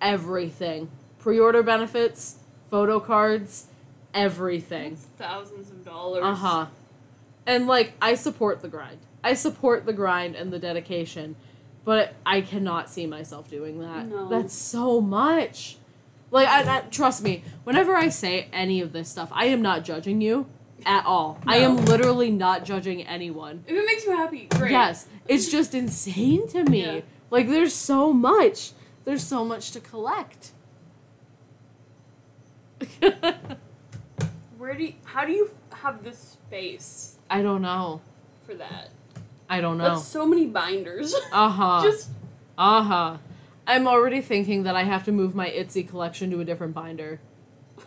[0.00, 0.90] Everything.
[1.18, 2.36] Pre order benefits,
[2.70, 3.66] photo cards,
[4.12, 4.92] everything.
[4.92, 6.22] It's thousands of dollars.
[6.24, 6.66] Uh huh.
[7.46, 8.98] And like, I support the grind.
[9.22, 11.36] I support the grind and the dedication,
[11.84, 14.06] but I cannot see myself doing that.
[14.06, 14.28] No.
[14.28, 15.78] That's so much.
[16.30, 17.44] Like, I, I trust me.
[17.64, 20.46] Whenever I say any of this stuff, I am not judging you
[20.84, 21.40] at all.
[21.46, 23.64] I am literally not judging anyone.
[23.66, 24.70] If it makes you happy, great.
[24.70, 26.82] Yes, it's just insane to me.
[26.84, 27.00] Yeah.
[27.30, 28.72] Like, there's so much.
[29.04, 30.52] There's so much to collect.
[34.58, 38.00] Where do you, how do you have the space I don't know.
[38.44, 38.90] for that?
[39.48, 39.90] I don't know.
[39.94, 41.14] That's so many binders.
[41.32, 41.82] Uh huh.
[41.84, 42.10] Just
[42.58, 43.16] Uh huh.
[43.66, 47.20] I'm already thinking that I have to move my ITZY collection to a different binder.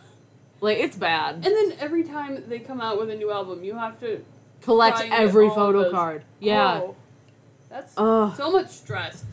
[0.62, 1.36] Like it's bad.
[1.36, 4.22] and then every time they come out with a new album, you have to
[4.62, 6.22] Collect every photo card.
[6.38, 6.80] Yeah.
[6.82, 6.96] Oh,
[7.68, 8.36] that's Ugh.
[8.36, 9.24] so much stress.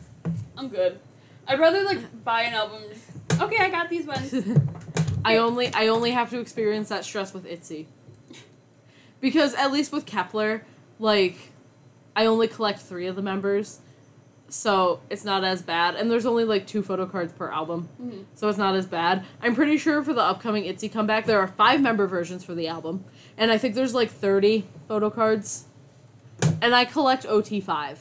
[0.56, 0.98] I'm good.
[1.46, 2.82] I'd rather like buy an album.
[2.88, 4.34] Just, okay, I got these ones.
[5.24, 7.88] I only I only have to experience that stress with Itzy.
[9.20, 10.62] Because at least with Kep1er,
[10.98, 11.36] like
[12.16, 13.80] I only collect three of the members.
[14.50, 15.94] So it's not as bad.
[15.94, 17.88] And there's only like two photo cards per album.
[18.02, 18.24] Mhm.
[18.34, 19.24] So it's not as bad.
[19.42, 22.66] I'm pretty sure for the upcoming ITZY comeback, there are five member versions for the
[22.66, 23.04] album.
[23.36, 25.64] And I think there's like 30 photo cards.
[26.62, 27.98] And I collect OT5.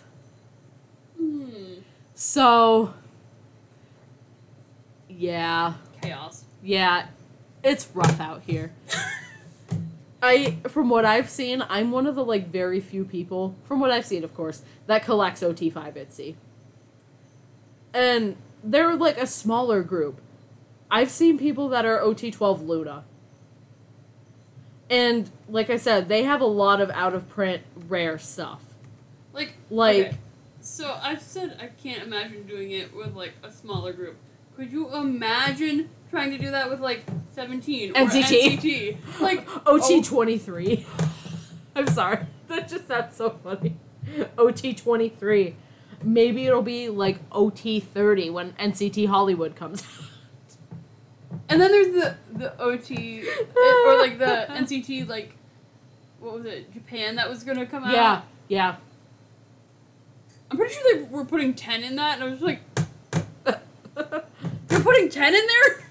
[1.17, 1.73] Hmm.
[2.15, 2.93] So.
[5.09, 5.73] Yeah.
[6.01, 6.45] Chaos.
[6.63, 7.07] Yeah.
[7.63, 8.71] It's rough out here.
[10.27, 13.91] I, from what I've seen, I'm one of the like very few people, from what
[13.91, 16.35] I've seen, of course, that collects OT5 ITZY.
[17.93, 20.19] And they're like a smaller group.
[20.91, 23.03] I've seen people that are OT12 LOONA.
[24.89, 28.61] And like I said, they have a lot of out of print rare stuff.
[29.33, 30.17] Like Like okay,
[30.61, 34.17] So I've said I can't imagine doing it with like a smaller group.
[34.55, 37.03] Could you imagine trying to do that with like
[37.33, 38.57] 17 or NCT?
[38.59, 39.19] NCT?
[39.19, 40.85] Like OT23.
[41.75, 42.25] I'm sorry.
[42.47, 43.75] That just sounds so funny.
[44.37, 45.53] OT23.
[46.03, 51.39] Maybe it'll be like OT30 when NCT Hollywood comes out.
[51.49, 55.35] And then there's the the OT it- eh, or like the NCT like
[56.19, 57.91] what was it Japan that was gonna come out.
[57.93, 58.75] Yeah, yeah.
[60.49, 62.59] I'm pretty sure they were putting ten in that, and I was like,
[64.69, 65.86] you're putting ten in there.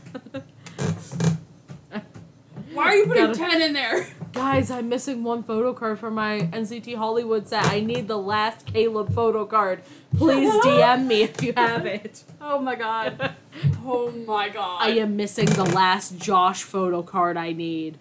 [2.73, 4.07] Why are you putting Gotta- ten in there?
[4.33, 7.65] Guys, I'm missing one photo card for my NCT Hollywood set.
[7.67, 9.81] I need the last Caleb photo card.
[10.15, 12.23] Please DM me if you have it.
[12.41, 13.35] Oh my god.
[13.83, 14.83] Oh my god.
[14.83, 17.97] I am missing the last Josh photo card I need.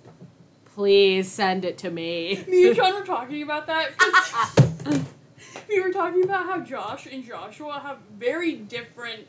[0.74, 2.44] Please send it to me.
[2.50, 3.98] Me and Sean were talking about that.
[3.98, 5.00] 'cause
[5.70, 9.20] we were talking about how Josh and Joshua have very different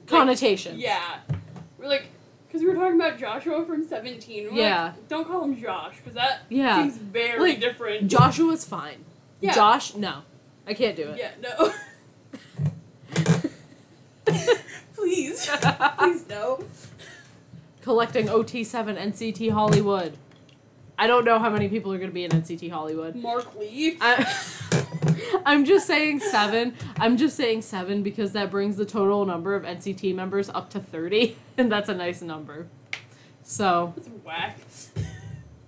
[0.00, 0.78] like, Connotations.
[0.78, 1.20] Yeah,
[1.78, 2.08] we're like,
[2.52, 4.52] because we were talking about Joshua from Seventeen.
[4.52, 4.82] We're Yeah.
[4.84, 6.82] like, don't call him Josh because that Yeah.
[6.82, 8.08] seems very Like, different.
[8.08, 9.06] Joshua's fine.
[9.40, 9.54] Yeah.
[9.54, 10.18] Josh, no.
[10.66, 11.18] I can't do it.
[11.18, 11.72] Yeah, no.
[14.94, 15.50] Please,
[15.98, 16.62] please no.
[17.80, 20.16] Collecting OT7 NCT Hollywood.
[21.02, 23.16] I don't know how many people are going to be in NCT Hollywood.
[23.16, 23.98] Mark Lee.
[24.00, 24.24] I,
[25.44, 26.76] I'm just saying seven.
[26.96, 30.78] I'm just saying seven because that brings the total number of NCT members up to
[30.78, 32.68] 30, and that's a nice number.
[33.42, 34.60] So, That's whack.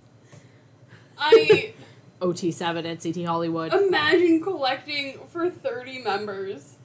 [1.17, 1.73] I
[2.21, 3.73] OT7 NCT Hollywood.
[3.73, 6.77] imagine collecting for thirty members.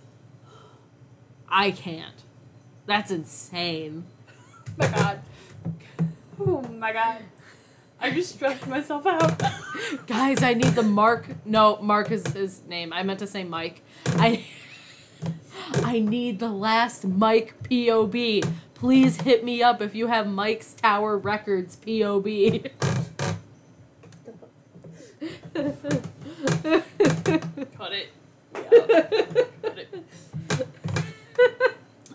[1.49, 2.25] I can't.
[2.87, 4.07] That's insane.
[4.77, 5.21] my god.
[6.41, 7.23] Oh my god.
[8.01, 9.43] I just stretched myself out.
[10.07, 11.27] Guys, I need the Mark.
[11.45, 12.93] No, Mark is his name.
[12.93, 13.83] I meant to say Mike.
[14.07, 14.45] I.
[15.75, 18.43] I need the last Mike POB.
[18.75, 22.25] Please hit me up if you have Mike's Tower Records POB.
[27.75, 28.09] Cut it.
[28.55, 28.71] Yeah.
[29.63, 30.07] Cut it.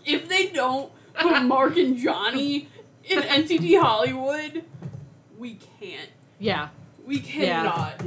[0.06, 2.68] If they don't put Mark and Johnny
[3.04, 4.64] in NCT Hollywood,
[5.38, 6.10] we can't.
[6.40, 6.70] yeah,
[7.06, 8.02] We cannot.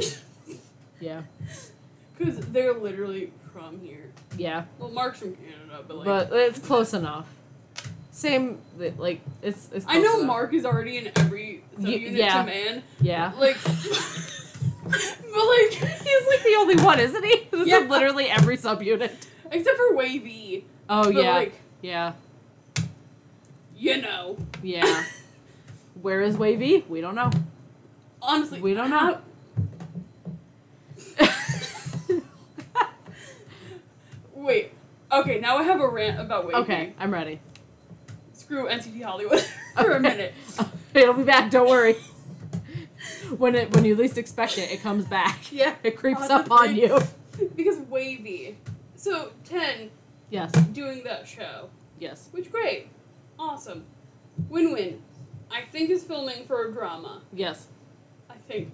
[1.01, 1.23] yeah,
[2.17, 4.11] Because they're literally from here.
[4.37, 4.65] yeah.
[4.79, 6.07] Well, Mark's from Canada, but like.
[6.07, 7.27] But it's close enough.
[8.11, 8.59] Same,
[8.97, 9.71] like it's.
[9.73, 10.27] it's I know enough.
[10.27, 12.41] Mark is already in every subunit yeah.
[12.41, 12.83] to man.
[13.01, 13.33] Yeah.
[13.39, 13.57] Like.
[13.63, 13.73] but
[14.93, 15.71] like.
[15.71, 17.47] He's like the only one, isn't he?
[17.51, 17.79] This Yeah.
[17.79, 19.13] literally every subunit.
[19.51, 20.65] Except for WayV.
[20.91, 22.13] Oh but yeah, like, yeah,
[23.77, 24.37] you know.
[24.63, 25.05] yeah.
[26.01, 26.89] Where is WayV?
[26.89, 27.31] We don't know.
[28.23, 28.61] Honestly.
[28.61, 29.21] We don't know.
[34.35, 34.73] Wait.
[35.11, 36.55] Okay, now I have a rant about WayV.
[36.63, 37.41] okay, I'm ready.
[38.33, 39.41] Screw NCT Hollywood
[39.77, 40.35] for a minute.
[40.95, 41.51] It'll be back.
[41.51, 41.95] Don't worry.
[43.37, 45.53] When it when you least expect it, it comes back.
[45.53, 45.75] Yeah.
[45.83, 46.99] It creeps up on you.
[47.57, 48.55] Because WayV.
[48.97, 49.91] So, 10
[50.31, 50.51] Yes.
[50.73, 51.71] doing that show.
[52.01, 52.29] Yes.
[52.33, 52.89] Which, great.
[53.39, 53.85] Awesome.
[54.51, 54.99] WinWin.
[55.51, 57.23] I think is filming for a drama.
[57.33, 57.67] Yes.
[58.31, 58.73] I think.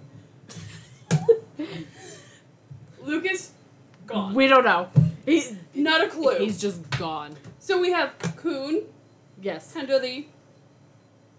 [3.03, 3.51] Lucas,
[4.07, 4.33] gone.
[4.33, 4.89] We don't know.
[5.25, 6.37] He, Not a clue.
[6.39, 7.35] he's just gone.
[7.59, 8.83] so we have Kun,
[9.41, 9.73] Yes.
[9.73, 10.29] Hendery,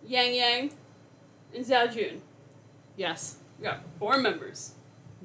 [0.07, 0.71] Yang Yang,
[1.55, 2.21] and Xiaojun.
[2.97, 3.37] Yes.
[3.59, 4.73] We got four members.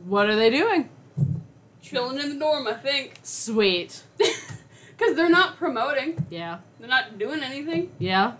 [0.05, 0.89] What are they doing?
[1.81, 3.19] Chilling in the dorm, I think.
[3.23, 4.03] Sweet.
[4.97, 6.27] Because they're not promoting.
[6.29, 6.59] Yeah.
[6.79, 7.89] They're not doing anything.
[7.97, 8.33] Yeah.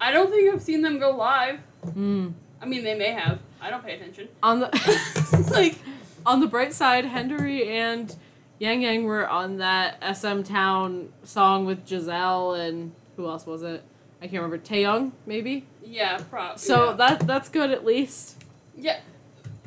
[0.00, 1.60] I don't think I've seen them go live.
[1.92, 2.30] Hmm.
[2.60, 3.38] I mean, they may have.
[3.60, 4.28] I don't pay attention.
[4.42, 5.76] On the like,
[6.24, 8.14] on the bright side, Hendery and
[8.58, 13.82] Yang Yang were on that SM Town song with Giselle and who else was it?
[14.20, 14.58] I can't remember.
[14.58, 15.66] Taeyong, maybe.
[15.82, 16.58] yeah, prop.
[16.58, 16.96] So yeah.
[16.96, 18.42] that that's good at least.
[18.76, 19.00] Yeah.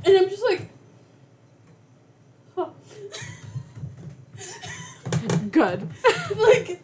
[0.05, 0.69] And I'm just like.
[2.55, 2.69] Huh.
[5.51, 5.89] Good.
[6.35, 6.81] like.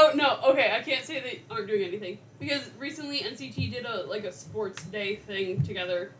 [0.00, 2.18] Oh no, okay, I can't say they aren't doing anything.
[2.38, 6.12] Because recently NCT did a like a sports day thing together.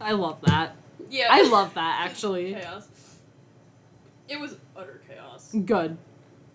[0.00, 0.74] I love that.
[1.10, 1.28] Yeah.
[1.30, 2.54] I love that actually.
[2.54, 2.88] chaos.
[4.26, 5.52] It was utter chaos.
[5.64, 5.98] Good.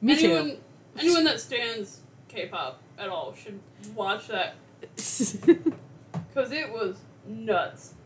[0.01, 0.57] Me anyone
[0.97, 3.59] anyone that stands K pop at all should
[3.93, 4.55] watch that
[4.95, 6.97] because it was
[7.27, 7.93] nuts.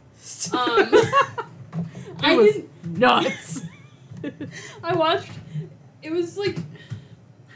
[0.53, 1.07] Um, it
[2.21, 3.61] I was didn't nuts.
[4.83, 5.31] I watched.
[6.01, 6.57] It was like,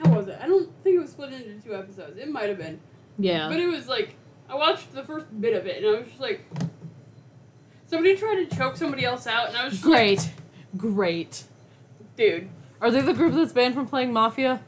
[0.04, 0.38] how was it?
[0.42, 2.18] I don't think it was split into two episodes.
[2.18, 2.80] It might have been,
[3.18, 3.48] yeah.
[3.50, 4.16] but it was like
[4.50, 6.46] I watched the first bit of it, and I was just like,
[7.86, 10.30] somebody tried to choke somebody else out, and I was just like, Great.
[10.78, 11.44] Great.
[12.18, 12.50] dude,
[12.82, 14.62] Are they the group that's banned from playing Mafia?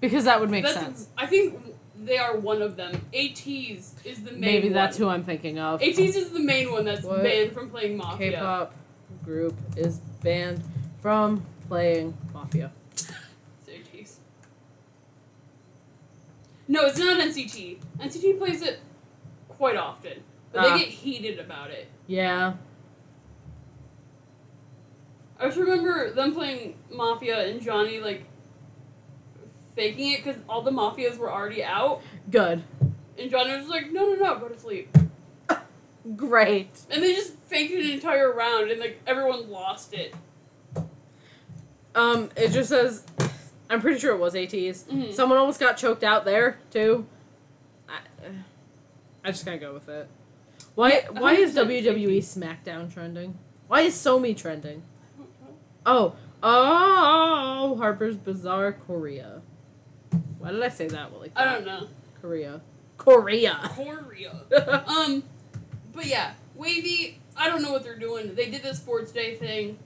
[0.00, 0.78] Because that would make that's.
[0.78, 1.08] sense.
[1.16, 1.58] I think
[1.98, 3.06] they are one of them.
[3.12, 4.40] ATEEZ is the main.
[4.40, 5.08] Maybe that's one.
[5.08, 5.80] who I'm thinking of.
[5.80, 7.22] ATEEZ is the main one that's What?
[7.22, 8.32] banned from playing Mafia.
[8.32, 8.74] K-pop
[9.24, 10.62] group is banned
[11.00, 12.72] from playing Mafia.
[13.92, 14.18] It's
[16.68, 17.78] No, it's not NCT.
[18.00, 18.80] NCT plays it
[19.48, 20.22] quite often,
[20.52, 20.72] but Ah.
[20.72, 21.86] they get heated about it.
[22.08, 22.54] Yeah.
[25.38, 28.24] I just remember them playing Mafia and Johnny like
[29.76, 32.64] faking it because all the Mafias were already out, Good.
[33.18, 34.88] and Johnny was like, "No, no, no, go to sleep."
[36.16, 36.70] Great.
[36.90, 40.14] And they just faked an entire round, and like everyone lost it.
[41.96, 43.04] Um, it just says,
[43.70, 44.84] I'm pretty sure it was ATEEZ.
[44.84, 45.14] Mhm.
[45.14, 47.06] Someone almost got choked out there too.
[47.88, 47.98] I,
[49.24, 50.06] I just gotta go with it.
[50.74, 53.38] Why Yeah, why is 100% WWE SmackDown trending?
[53.66, 54.82] Why is Somi trending?
[55.88, 59.40] Oh, oh, Harper's Bazaar Korea.
[60.38, 61.86] Why did I say that like I don't know.
[62.20, 62.60] Korea.
[62.98, 63.70] Korea.
[63.72, 64.44] Korea.
[64.88, 65.22] um,
[65.92, 67.14] but yeah, WayV.
[67.36, 68.34] I don't know what they're doing.
[68.34, 69.78] They did the sports day thing.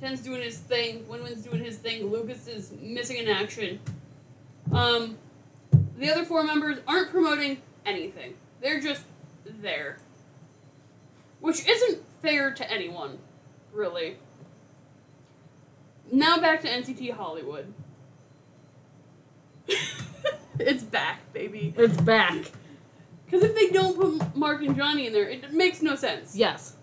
[0.00, 1.04] Ten's doing his thing.
[1.10, 2.06] WinWin's doing his thing.
[2.06, 3.80] Lucas is missing in action.
[4.72, 5.18] Um,
[5.96, 8.34] the other four members aren't promoting anything.
[8.60, 9.02] They're just
[9.44, 9.98] there,
[11.40, 13.18] which isn't fair to anyone,
[13.72, 14.18] really.
[16.12, 17.72] Now back to NCT Hollywood.
[20.58, 21.74] it's back, baby.
[21.76, 22.52] it's back.
[23.24, 26.34] Because if they don't put Mark and Johnny in there, it makes no sense.
[26.34, 26.76] Yes.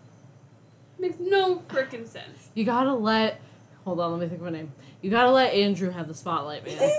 [0.99, 2.44] makes no freaking sense.
[2.55, 3.39] You gotta let.
[3.83, 4.71] Hold on, let me think of a name.
[5.01, 6.89] You gotta let Andrew have the spotlight, man.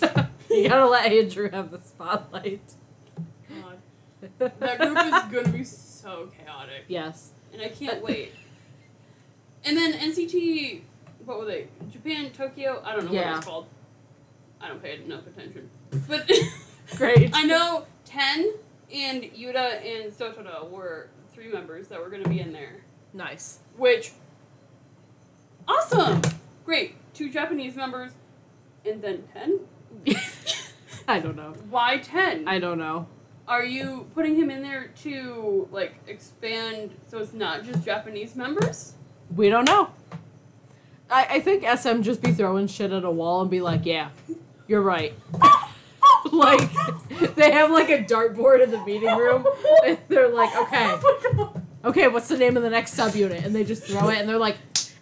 [0.50, 2.74] you gotta let Andrew have the spotlight.
[3.48, 3.78] God.
[4.38, 7.30] That group is gonna be so chaotic, Yes.
[7.52, 8.32] and I can't wait.
[9.64, 10.80] And then NCT,
[11.24, 11.68] what were they?
[11.92, 12.82] Japan, Tokyo.
[12.84, 13.66] I don't know what it's called.
[14.60, 15.70] I don't pay enough attention,
[16.08, 16.28] but
[16.96, 17.30] Great.
[17.34, 18.52] I know Ten
[18.92, 22.76] and Yuta and Shotaro were three members that were gonna be in there.
[23.12, 23.60] Nice.
[23.76, 24.12] Which,
[26.00, 26.22] awesome,
[26.64, 26.94] great.
[27.14, 28.12] Two Japanese members,
[28.84, 29.60] and then ten.
[31.08, 31.54] I don't know.
[31.68, 32.46] Why ten?
[32.48, 33.06] I don't know.
[33.48, 38.94] Are you putting him in there to like expand so it's not just Japanese members?
[39.34, 39.90] We don't know.
[41.10, 44.10] I, I think SM just be throwing shit at a wall and be like, yeah,
[44.68, 45.14] you're right.
[46.32, 46.70] like,
[47.34, 49.44] they have like a dartboard in the meeting room
[49.84, 53.44] and they're like, okay, oh okay, what's the name of the next subunit?
[53.44, 54.56] And they just throw it and they're like,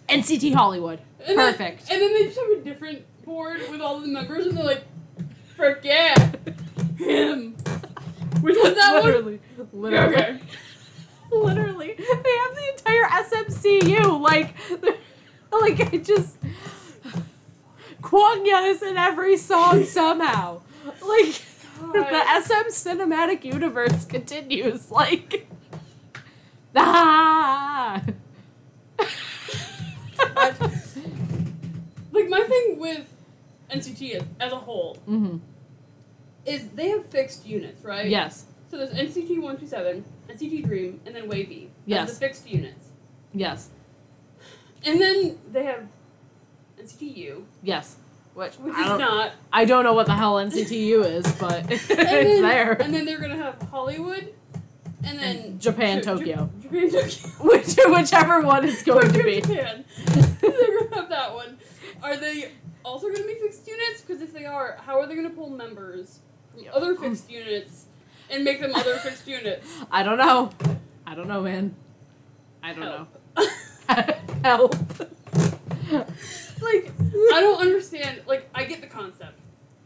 [0.09, 1.01] NCT Hollywood.
[1.27, 1.91] And then- Perfect.
[1.91, 4.85] and then they just have a different board with all the members, and they're like,
[5.57, 6.53] forget yeah,
[6.97, 7.57] him."
[8.41, 9.05] Which was that one?
[9.05, 9.41] literally,
[9.73, 10.41] literally, Okay.
[11.33, 11.95] literally.
[11.97, 14.21] They have the entire SMCU.
[14.21, 14.55] Like,
[15.53, 16.37] like it just.
[18.01, 20.61] Kwangya is in every song somehow.
[21.05, 21.43] Like,
[21.93, 24.91] the SM cinematic universe continues.
[24.91, 25.49] Like,
[26.77, 28.03] ah.
[32.13, 33.13] Like my thing with
[33.71, 35.39] NCT as, as a whole hmm
[36.47, 38.07] is they have fixed units, right?
[38.09, 38.47] Yes.
[38.71, 41.65] So there's NCT one two seven, NCT Dream, and then WayV.
[41.67, 42.11] as Yes.
[42.15, 42.89] The fixed units,
[43.35, 43.69] Yes.
[44.87, 45.89] and then they have
[46.81, 47.97] NCT U, Yes.
[48.35, 49.33] Which, which I is don't.
[49.53, 52.73] I don't know what the hell NCT U is, but it's then, there.
[52.81, 54.33] And then they're gonna have Hollywood,
[55.05, 56.51] and then Japan, Ja- Ja- Tokyo.
[56.63, 57.29] Japan Tokyo.
[57.41, 59.41] Which, whichever one it's going to be.
[59.41, 59.85] Japan.
[60.41, 61.59] they're gonna have that one.
[62.03, 62.51] Are they
[62.85, 64.01] also gonna be fixed units?
[64.03, 66.21] Because if they are, how are they gonna pull members
[66.55, 67.87] from other fixed units
[68.31, 69.69] and make them other fixed units?
[69.91, 70.51] I don't know.
[71.07, 71.75] I don't know, man.
[72.63, 73.07] I don't know.
[74.43, 74.75] Help.
[74.75, 74.75] Help.
[76.61, 76.93] like
[77.33, 78.23] I don't understand.
[78.27, 79.39] Like I get the concept.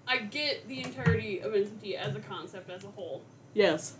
[0.06, 3.22] I get the entirety of NCT as a concept as a whole,
[3.54, 3.94] Yes.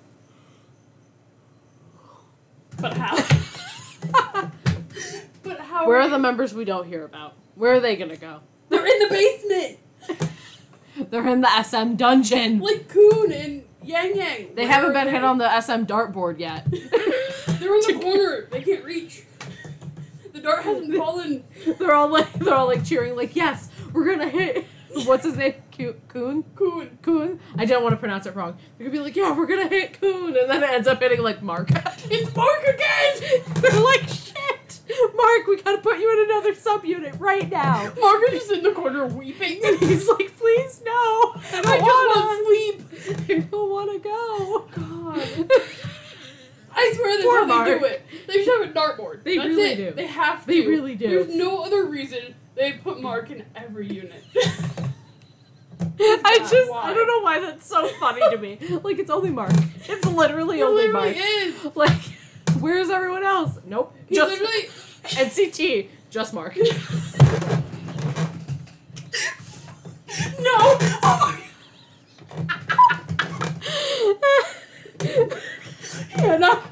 [2.81, 3.16] But how?
[5.43, 5.86] but how?
[5.89, 7.35] Where are they- the members we don't hear about?
[7.55, 8.40] Where are they gonna go?
[8.70, 10.31] They're in the basement,
[11.11, 12.61] They're in the SM dungeon.
[12.61, 14.55] like Kun and Yang Yang.
[14.55, 15.12] They Where haven't been they?
[15.12, 16.66] hit on the SM dartboard yet.
[16.70, 18.47] They're in the corner.
[18.51, 19.24] They can't reach.
[20.32, 21.44] The dart hasn't fallen.
[21.78, 24.65] They're all like they're all like cheering, like, yes, we're gonna hit
[25.05, 25.55] what's his name?
[26.09, 26.44] Kun?
[26.55, 26.98] Kun.
[27.02, 27.40] Kun?
[27.56, 28.56] I don't want to pronounce it wrong.
[28.78, 31.23] They're gonna be like, yeah, we're gonna hit Kun, and then it ends up hitting
[31.23, 31.70] like Mark.
[32.10, 33.43] It's Mark again.
[33.62, 34.81] They're like, shit,
[35.14, 37.93] Mark, we gotta put you in another subunit right now.
[37.98, 39.60] Mark is just in the corner weeping.
[39.64, 41.82] And he's like, please no, I I just
[42.16, 43.28] wanna sleep.
[43.31, 44.69] I don't wanna go.
[44.74, 45.51] God.
[46.74, 48.06] I swear that's Poor how they do it.
[48.27, 49.24] They should have a dartboard.
[49.24, 49.77] They That's really it.
[49.77, 49.90] do.
[49.93, 50.47] They have to.
[50.47, 51.09] They really do.
[51.09, 54.24] There's no other reason they put Mark in every unit.
[56.01, 56.83] I just, why?
[56.91, 58.59] I don't know why that's so funny to me.
[58.83, 59.53] Like, it's only Mark.
[59.89, 61.16] It's literally It only literally Mark.
[61.16, 61.65] is.
[61.74, 62.01] Like,
[62.61, 63.59] where's everyone else?
[63.65, 63.95] Nope.
[64.07, 64.62] He just literally.
[65.05, 65.89] NCT.
[66.11, 66.57] Just Mark.
[66.57, 66.62] No.
[71.05, 71.39] Oh
[75.01, 75.29] my.
[76.11, 76.62] Hannah.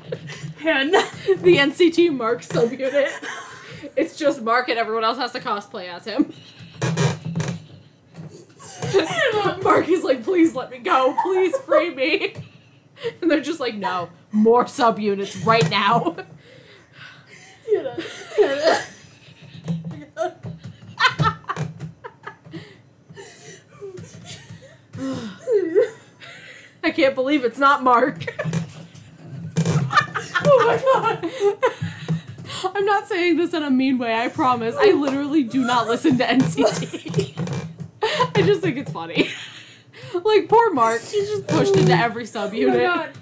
[0.58, 1.04] Hannah.
[1.38, 3.10] the NCT Mark subunit.
[3.96, 6.32] It's just Mark and everyone else has to cosplay as him.
[9.62, 11.16] Mark is like, please let me go.
[11.22, 12.34] Please free me.
[13.20, 16.16] And they're just like, no, more subunits right now.
[26.82, 28.24] I can't believe it's not Mark.
[30.42, 31.89] Oh my god.
[32.64, 34.74] I'm not saying this in a mean way, I promise.
[34.78, 37.34] I literally do not listen to NCT.
[38.36, 39.28] I just think it's funny.
[40.24, 43.12] Like poor Mark, he's just pushed into every Oh my subunit.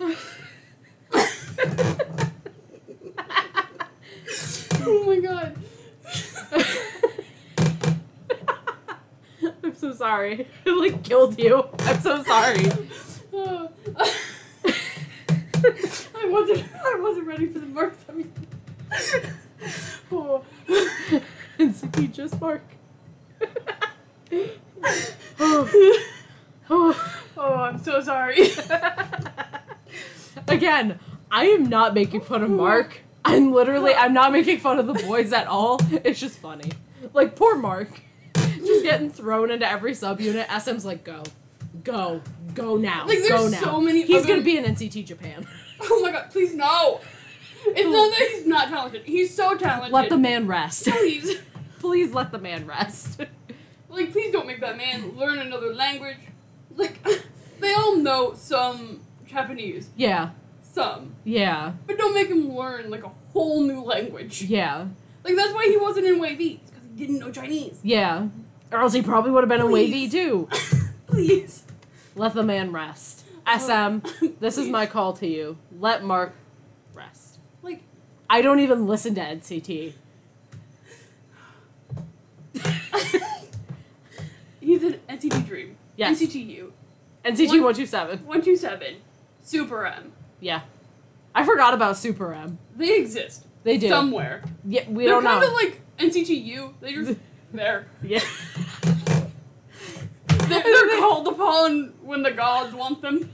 [0.00, 0.16] god.
[4.82, 5.56] oh my god.
[9.44, 10.46] Oh I'm so sorry.
[10.66, 11.66] I like killed you.
[11.80, 12.66] I'm so sorry.
[13.32, 13.68] Oh.
[14.66, 18.04] I wasn't I wasn't ready for the marks.
[18.08, 18.32] I mean
[20.12, 20.44] oh.
[22.08, 22.62] NCT just Mark.
[25.40, 25.70] oh.
[26.70, 27.12] Oh.
[27.36, 28.38] oh, I'm so sorry.
[30.48, 30.98] Again,
[31.30, 33.00] I am not making fun of Mark.
[33.24, 35.78] I'm literally I'm not making fun of the boys at all.
[36.04, 36.72] It's just funny.
[37.12, 37.88] Like poor Mark.
[38.34, 40.46] Just getting thrown into every subunit.
[40.60, 41.22] SM's like, go.
[41.84, 42.22] Go.
[42.54, 43.06] Go now.
[43.06, 43.60] Like, there's go now.
[43.60, 45.46] so many He's other- gonna be in NCT Japan.
[45.84, 47.00] Oh my god, please no.
[47.66, 49.02] It's not that he's not talented.
[49.04, 49.92] He's so talented.
[49.92, 50.86] Let the man rest.
[50.86, 51.40] Please.
[51.82, 53.20] Please let the man rest.
[53.90, 56.16] Like, please don't make that man learn another language.
[56.74, 56.98] Like,
[57.60, 59.90] they all know some Japanese.
[59.96, 60.30] yeah.
[60.62, 61.14] Some.
[61.24, 61.72] Yeah.
[61.86, 64.44] But don't make him learn, like, a whole new language.
[64.44, 64.86] Yeah.
[65.24, 66.60] Like, that's why he wasn't in WayV.
[66.62, 67.80] It's because he didn't know Chinese.
[67.82, 68.28] Yeah.
[68.70, 70.48] Or else he probably would have been in WayV too.
[71.06, 71.64] please.
[72.16, 73.26] Let the man rest.
[73.46, 74.02] Oh.
[74.02, 75.58] SM, this is my call to you.
[75.78, 76.32] Let Mark
[76.94, 77.40] rest.
[77.60, 77.82] Like,
[78.30, 79.92] I don't even listen to NCT.
[84.60, 85.76] he's an NCT Dream.
[85.96, 86.20] Yes.
[86.20, 86.72] NCT U.
[87.24, 88.18] NCT One- 127.
[88.26, 88.96] 127.
[89.42, 90.12] Super M.
[90.40, 90.62] Yeah.
[91.34, 92.58] I forgot about Super M.
[92.76, 93.46] They exist.
[93.64, 93.88] They do.
[93.88, 94.42] Somewhere.
[94.64, 95.48] yeah, we They're don't kind know.
[95.48, 96.74] of like NCT U.
[96.80, 97.18] They just
[97.52, 97.86] there.
[98.02, 98.20] yeah.
[100.48, 103.30] They're, they're called upon when the gods want them.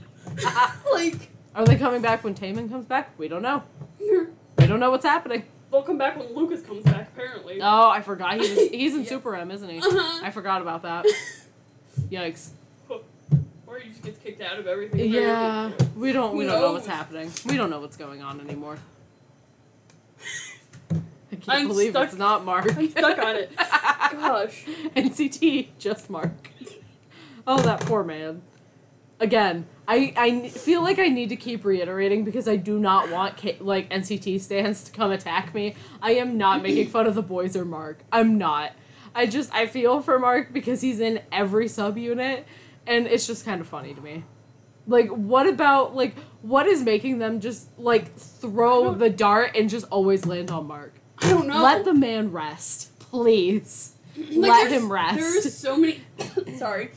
[0.93, 3.17] like, Are they coming back when Taemin comes back?
[3.17, 3.63] We don't know.
[3.99, 5.43] We don't know what's happening.
[5.83, 7.59] Come back when Lucas comes back, apparently.
[7.61, 8.33] Oh, I forgot.
[8.33, 9.09] He was, he's in Yeah.
[9.09, 9.77] Super M, isn't he?
[9.79, 10.21] Uh-huh.
[10.23, 11.05] I forgot about that.
[12.09, 12.49] Yikes.
[13.67, 15.11] Or he just gets kicked out of everything.
[15.11, 17.31] Yeah, we don't we Who don't know what's happening.
[17.45, 18.79] We don't know what's going on anymore.
[21.31, 22.75] I can't I'm believe stuck- it's not Mark.
[22.75, 23.55] I'm stuck on it.
[23.57, 24.65] Gosh.
[24.95, 26.49] NCT, just Mark.
[27.45, 28.41] Oh, that poor man.
[29.19, 33.37] Again, I, I feel like I need to keep reiterating because I do not want
[33.37, 35.75] K- like NCT stands to come attack me.
[36.01, 37.99] I am not making fun of the boys or Mark.
[38.11, 38.73] I'm not.
[39.15, 42.43] I just I feel for Mark because he's in every subunit,
[42.87, 44.23] and it's just kind of funny to me.
[44.87, 49.85] Like, what about like what is making them just like throw the dart and just
[49.89, 50.93] always land on Mark?
[51.17, 51.61] I don't know.
[51.61, 53.95] Let the man rest, please.
[54.15, 55.17] Like, let him rest.
[55.17, 56.01] There is so many.
[56.57, 56.91] sorry.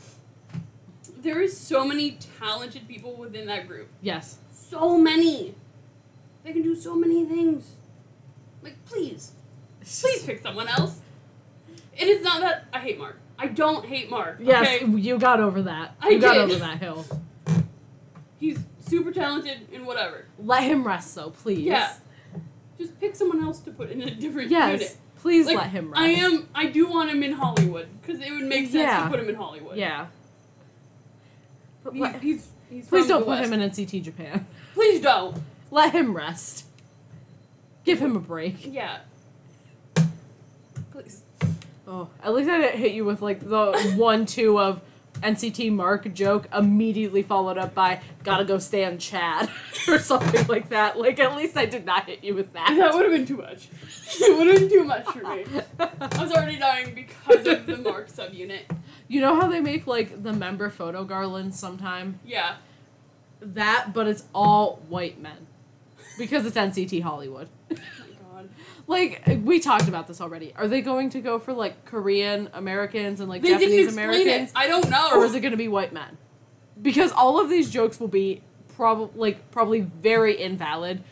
[1.23, 3.87] There is so many talented people within that group.
[4.01, 4.37] Yes.
[4.51, 5.55] So many.
[6.43, 7.71] They can do so many things.
[8.61, 9.31] Like, please,
[9.81, 10.99] please pick someone else.
[11.97, 13.19] It is not that I hate Mark.
[13.39, 14.37] I don't hate Mark.
[14.41, 14.91] Yes, Okay?
[14.99, 15.95] you got over that.
[16.01, 16.41] I you got did.
[16.43, 17.05] over that hill.
[18.37, 20.25] He's super talented in whatever.
[20.37, 21.59] Let him rest, though, please.
[21.59, 21.93] Yeah.
[22.77, 24.81] Just pick someone else to put in a different Yes.
[24.81, 24.97] unit.
[25.19, 26.01] Please Like, let him rest.
[26.01, 26.49] I am.
[26.53, 29.05] I do want him in Hollywood because it would make sense Yeah.
[29.05, 29.77] to put him in Hollywood.
[29.77, 30.07] Yeah.
[31.83, 33.51] But He's, he's, he's please don't put West.
[33.51, 34.47] him in NCT Japan.
[34.73, 35.37] Please don't.
[35.69, 36.65] Let him rest.
[37.83, 38.65] Give him a break.
[38.65, 38.99] Yeah.
[40.91, 41.21] Please.
[41.87, 44.81] Oh, at least I didn't hit you with like the one two of
[45.21, 49.49] NCT Mark joke immediately followed up by gotta go stand Chad
[49.87, 50.97] or something like that.
[50.97, 52.73] Like at least I did not hit you with that.
[52.75, 53.67] That would have been too much.
[54.19, 55.45] it would have been too much for me.
[55.79, 58.61] I was already dying because of the Mark subunit.
[59.13, 62.19] You know how they make like the member photo garlands sometime?
[62.25, 62.55] Yeah.
[63.41, 65.45] That, but it's all white men.
[66.17, 67.47] Because it's NCT Hollywood.
[67.79, 68.49] Oh god.
[68.87, 70.51] Like we talked about this already.
[70.55, 74.57] Are they going to go for like Korean Americans and like They Japanese Americans, it.
[74.57, 75.11] I don't know.
[75.13, 76.17] or is it going to be white men?
[76.81, 78.41] Because all of these jokes will be
[78.75, 81.03] probably like probably very invalid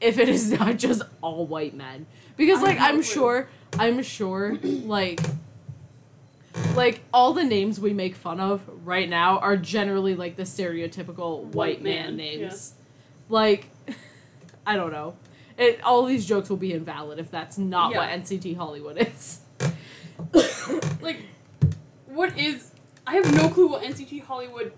[0.00, 2.06] if it is not just all white men.
[2.38, 5.20] Because like I'm sure, I'm sure, like.
[6.74, 11.44] Like all the names we make fun of right now are generally like the stereotypical
[11.44, 12.74] white, White man, man, names.
[13.28, 13.68] Like,
[14.66, 15.16] I don't know.
[15.56, 19.40] It, all these jokes will be invalid if that's not what NCT Hollywood is.
[21.00, 21.22] like,
[22.06, 22.72] what is.
[23.06, 24.72] I have no clue what NCT Hollywood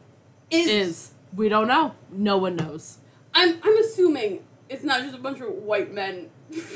[0.51, 0.69] is.
[0.69, 1.95] is we don't know.
[2.11, 2.99] No one knows.
[3.35, 6.31] I'm, I'm assuming it's not just a bunch of white men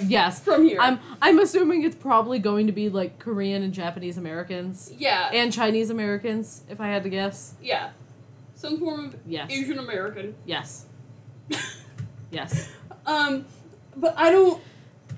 [0.05, 0.78] Yes, from here.
[0.81, 0.98] I'm.
[1.23, 5.31] I'm assuming it's probably going to be like Korean and Japanese Americans yeah.
[5.32, 7.55] and Chinese Americans, if I had to guess.
[7.62, 7.90] yeah.
[8.55, 9.51] Some form of Yes.
[9.51, 10.35] Asian American.
[10.44, 10.86] Yes.
[12.31, 12.70] Yes.
[13.07, 13.44] Um,
[13.97, 14.62] but I don't.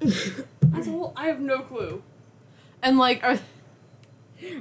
[0.01, 2.03] That's a whole, I have no clue.
[2.83, 3.39] And like, are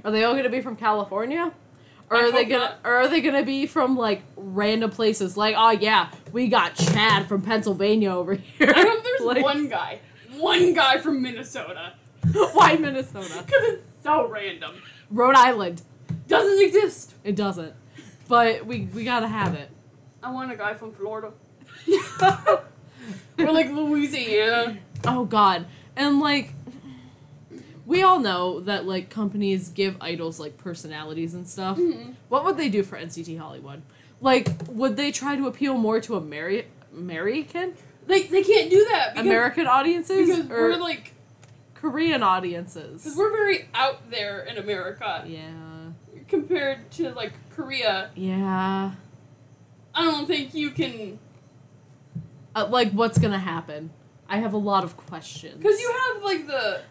[0.03, 1.51] are they all gonna be from California?
[2.09, 2.79] Or I are they gonna not.
[2.83, 5.37] or are they gonna be from like random places?
[5.37, 8.73] Like, oh yeah, we got Chad from Pennsylvania over here.
[8.75, 9.99] I hope there's Like, one guy,
[10.37, 11.93] one guy from Minnesota,
[12.53, 13.43] Why Minnesota?
[13.45, 14.75] because it's so random.
[15.09, 15.81] Rhode Island.
[16.27, 17.13] Doesn't exist.
[17.23, 17.73] It doesn't.
[18.27, 19.69] But we we gotta have it.
[20.23, 21.31] I want a guy from Florida.
[22.21, 24.77] or like Louisiana.
[25.05, 25.65] Oh god.
[25.95, 26.53] And like
[27.85, 31.77] we all know that like companies give idols like personalities and stuff.
[31.77, 32.13] Mhm.
[32.29, 33.81] What would they do for NCT Hollywood?
[34.21, 36.65] Like would they try to appeal more to Ameri-
[36.95, 37.73] American
[38.07, 41.13] They, they can't do that because, American audiences because or we're like
[41.75, 43.03] Korean audiences?
[43.03, 45.51] because we're very out there in America yeah.
[46.27, 48.09] compared to like Korea.
[48.15, 48.91] Yeah.
[49.93, 51.19] I don't think you can
[52.55, 53.91] Uh, like what's going to happen?
[54.29, 55.57] I have a lot of questions.
[55.57, 56.81] because you have like the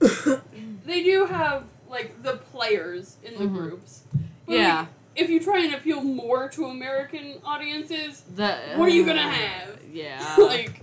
[0.86, 3.54] they do have like the players in the Mhm.
[3.54, 4.02] groups.
[4.46, 4.78] But, Yeah.
[4.80, 9.20] like, if you try and appeal more to American audiences, the, what are you gonna
[9.20, 9.78] uh, have?
[9.92, 10.36] Yeah.
[10.38, 10.80] like,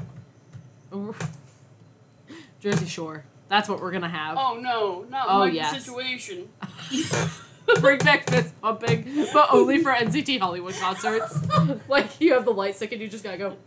[2.59, 3.23] Jersey Shore.
[3.49, 4.37] That's what we're gonna have.
[4.37, 5.71] oh no, not Oh, like yes.
[5.83, 6.49] situation.
[7.81, 11.37] Bring back fist pumping, but only for NCT Hollywood concerts.
[11.89, 13.57] like you have the light stick and you just gotta go.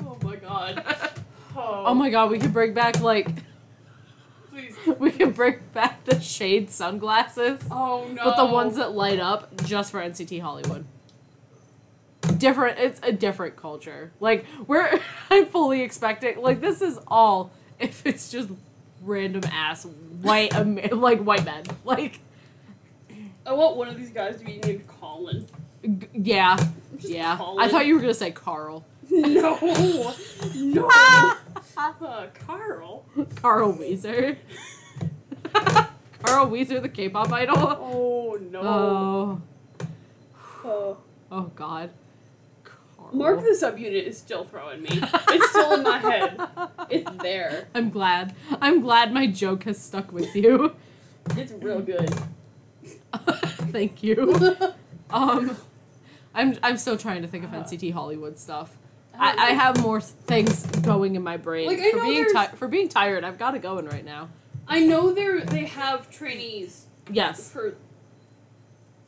[0.00, 0.84] oh my god.
[1.56, 3.28] Oh, Oh my god, we could bring back like
[4.52, 4.76] Please.
[4.98, 8.22] we can bring back the shade sunglasses, Oh no.
[8.24, 10.84] but the ones that light up just for NCT Hollywood.
[12.38, 12.78] Different.
[12.78, 14.12] It's a different culture.
[14.20, 15.00] Like we're,
[15.30, 16.40] I'm fully expecting.
[16.40, 17.50] Like this is all
[17.80, 18.48] if it's just
[19.02, 19.84] random ass
[20.20, 20.52] white
[20.92, 21.64] like white men.
[21.84, 22.20] Like
[23.44, 25.46] I want one of these guys to be named Colin.
[25.82, 26.56] g- yeah,
[27.00, 27.36] yeah.
[27.36, 27.58] Colin.
[27.64, 28.84] I thought you were gonna say Carl.
[29.10, 29.58] No.
[30.54, 30.88] No.
[30.90, 31.41] Ah!
[31.76, 33.04] Uh, Carl.
[33.36, 34.36] Carl Wheezer.
[36.22, 37.56] Carl Wheezer, the K-pop idol.
[37.58, 38.60] Oh no.
[38.62, 39.40] Oh,
[40.64, 40.94] Uh,
[41.32, 41.90] oh God.
[42.64, 43.10] Carl.
[43.12, 44.88] Mark the subunit is still throwing me.
[45.28, 46.40] It's still in my head.
[46.88, 47.68] It's there.
[47.74, 48.34] I'm glad.
[48.60, 50.74] I'm glad my joke has stuck with you.
[51.36, 52.12] It's real good.
[53.72, 54.56] Thank you.
[55.14, 55.58] Um,
[56.34, 58.78] I'm I'm still trying to think of NCT Hollywood stuff.
[59.18, 62.50] I, I have more things going in my brain Like, I for know being there's-
[62.50, 63.24] ti- for being tired.
[63.24, 64.28] I've got it going right now.
[64.66, 67.74] I know they they have trainees Yes, for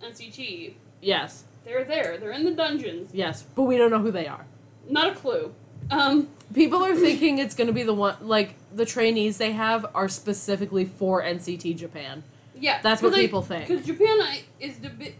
[0.02, 0.74] NCT.
[1.01, 2.18] yes, They're there.
[2.18, 3.10] They're in the dungeons.
[3.14, 4.44] yes, but we don't know who they are.
[4.89, 5.55] Not a clue.
[5.90, 9.86] Um, People are thinking it's going to be the one like the trainees they have
[9.94, 12.22] are specifically for NCT Japan.
[12.59, 12.81] yeah.
[12.82, 13.68] That's what people think.
[13.68, 15.14] Because Japan I- is the bit.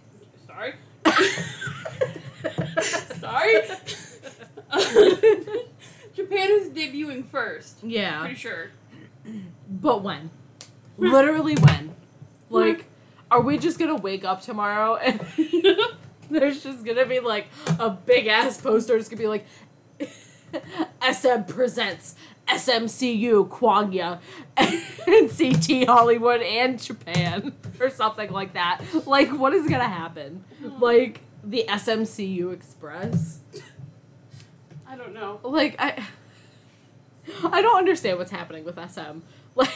[0.47, 0.75] Sorry.
[3.19, 3.61] Sorry.
[6.15, 7.79] Japan is debuting first.
[7.83, 8.71] Yeah, Pretty sure.
[9.69, 10.31] but when?
[10.97, 11.95] Literally when?
[12.51, 12.85] Like,
[13.31, 15.21] are we just gonna wake up tomorrow and
[16.31, 17.49] there's just gonna be like
[17.79, 18.97] a big ass poster?
[18.97, 19.47] It's gonna be like
[21.13, 22.15] SM presents
[22.47, 24.21] SMCU Kwangya
[24.57, 28.83] NCT Hollywood and Japan or something like that.
[29.07, 30.45] Like, what is gonna happen?
[30.65, 30.77] Oh.
[30.81, 33.41] Like the SMCU Express?
[34.95, 35.41] I don't know.
[35.43, 36.07] Like I
[37.45, 39.01] I don't understand what's happening with SM.
[39.57, 39.71] Like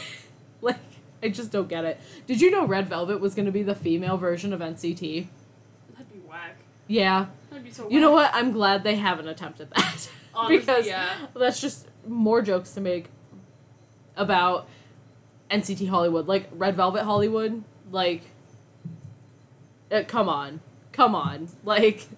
[0.61, 0.77] like
[1.23, 2.01] I just don't get it.
[2.27, 5.29] Did you know Red Velvet was going to be the female version of NCT?
[5.93, 6.57] That'd be whack.
[6.89, 7.27] Yeah.
[7.51, 7.89] That'd be so.
[7.89, 8.31] You know what?
[8.35, 10.11] I'm glad they haven't attempted that.
[10.35, 11.27] Honestly, because yeah.
[11.35, 13.07] that's just more jokes to make
[14.17, 14.69] about
[15.49, 17.63] NCT Hollywood, like Red Velvet Hollywood,
[17.93, 18.23] like
[19.93, 20.61] uh, come on.
[20.91, 21.49] Come on.
[21.63, 22.09] Like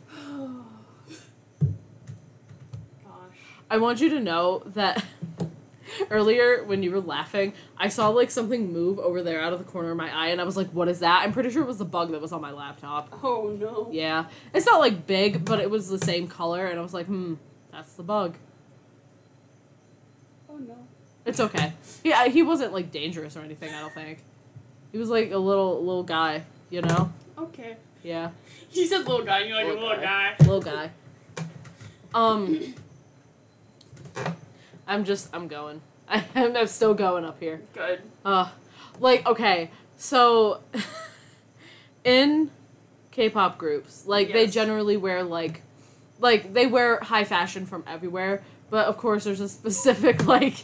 [3.70, 5.05] I want you to know that
[6.10, 9.64] earlier when you were laughing, I saw like something move over there out of the
[9.64, 11.66] corner of my eye, and I was like, "What is that?" I'm pretty sure it
[11.68, 13.20] was the bug that was on my laptop.
[13.22, 13.88] Oh no.
[13.92, 17.06] Yeah, it's not like big, but it was the same color, and I was like,
[17.06, 17.34] "Hmm,
[17.72, 18.36] that's the bug."
[20.48, 20.76] Oh no.
[21.24, 21.72] It's okay.
[22.02, 23.72] Yeah, he wasn't like dangerous or anything.
[23.72, 24.22] I don't think.
[24.90, 27.12] He was like a little little guy, you know.
[27.38, 27.76] Okay.
[28.02, 28.30] Yeah,
[28.72, 29.40] You said little guy.
[29.44, 30.34] You're like Little a little guy.
[30.38, 30.44] guy.
[30.47, 30.90] little guy.
[32.14, 32.74] Um,
[34.90, 35.80] I'm just I'm going.
[36.08, 37.62] I'm, I'm still going up here.
[37.72, 38.02] Good.
[38.24, 38.50] Uh,
[38.98, 40.60] like okay, so
[42.04, 42.50] in
[43.12, 45.62] K-pop groups, like they generally wear like,
[46.18, 50.56] like they wear high fashion from everywhere, but of course there's a specific like.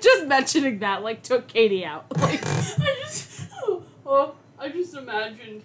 [0.00, 2.04] Just mentioning that like took Katie out.
[2.18, 3.48] Like I just.
[3.62, 3.82] Oh.
[4.04, 4.34] oh.
[4.58, 5.62] I just imagined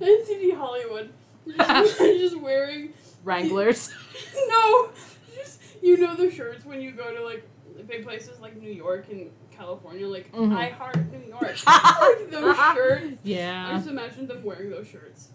[0.00, 1.10] NCT Hollywood
[1.56, 2.92] just, just wearing
[3.24, 3.92] Wranglers.
[4.48, 4.90] no,
[5.34, 7.46] just you know the shirts when you go to like
[7.86, 10.56] big places like New York and California, like Mhm.
[10.56, 13.16] I heart New York, like those shirts.
[13.22, 13.68] Yeah.
[13.70, 15.28] I just imagine them wearing those shirts.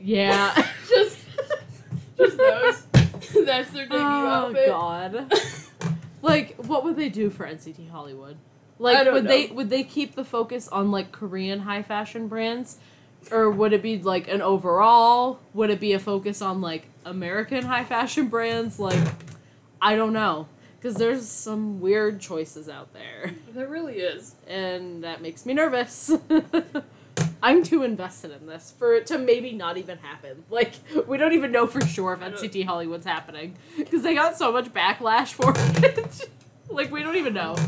[0.00, 0.54] Yeah.
[0.88, 1.18] Just,
[2.16, 2.82] just those.
[3.44, 4.66] That's their debut oh outfit.
[4.68, 5.32] god.
[6.22, 8.36] Like, what would they do for NCT Hollywood?
[8.78, 12.78] Like, would they would they keep the focus on like Korean high fashion brands,
[13.30, 15.40] or would it be like an overall?
[15.54, 18.78] Would it be a focus on like American high fashion brands?
[18.78, 19.00] Like,
[19.80, 20.46] I don't know,
[20.78, 24.34] because there's some weird choices out there, There really is.
[24.46, 26.10] and that makes me nervous.
[27.42, 30.44] I'm too invested in this for it to maybe not even happen.
[30.50, 30.72] Like,
[31.06, 34.66] we don't even know for sure if NCT Hollywood's happening because they got so much
[34.74, 36.28] backlash for it.
[36.68, 37.56] like, we don't even know.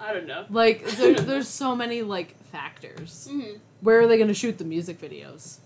[0.00, 0.44] I don't know.
[0.50, 3.28] like, there, there's so many like factors.
[3.30, 3.58] Mm-hmm.
[3.80, 5.58] Where are they gonna shoot the music videos?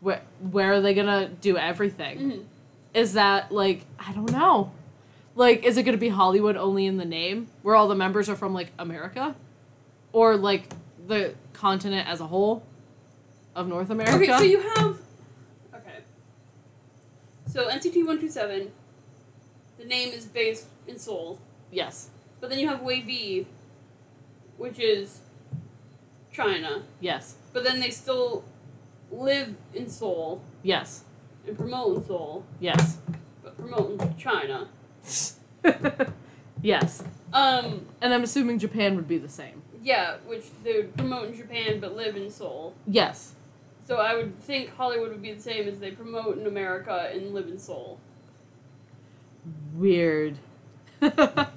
[0.00, 2.18] Where where are they gonna do everything?
[2.18, 2.42] Mm-hmm.
[2.94, 4.72] Is that like I don't know.
[5.34, 8.36] Like, is it gonna be Hollywood only in the name, where all the members are
[8.36, 9.34] from like America,
[10.12, 10.70] or like
[11.06, 12.62] the continent as a whole
[13.54, 14.16] of North America?
[14.16, 14.98] Okay, so you have.
[15.74, 15.98] Okay.
[17.46, 18.70] So NCT one two seven.
[19.78, 21.38] The name is based in Seoul,
[21.70, 22.08] yes,
[22.46, 23.44] but then you have WayV,
[24.56, 25.18] which is
[26.32, 26.84] China.
[27.00, 28.44] yes, But then they still
[29.10, 31.02] live in Seoul yes,
[31.44, 32.98] and promote in Seoul, yes,
[33.42, 34.68] but promote in China.
[36.62, 37.02] yes.
[37.32, 39.62] Um, And I'm assuming Japan would be the same.
[39.82, 42.74] yeah, which they would promote in Japan but live in Seoul.
[42.86, 43.32] Yes.
[43.88, 47.34] So I would think Hollywood would be the same as they promote in America and
[47.34, 47.98] live in Seoul.
[49.74, 50.38] Weird.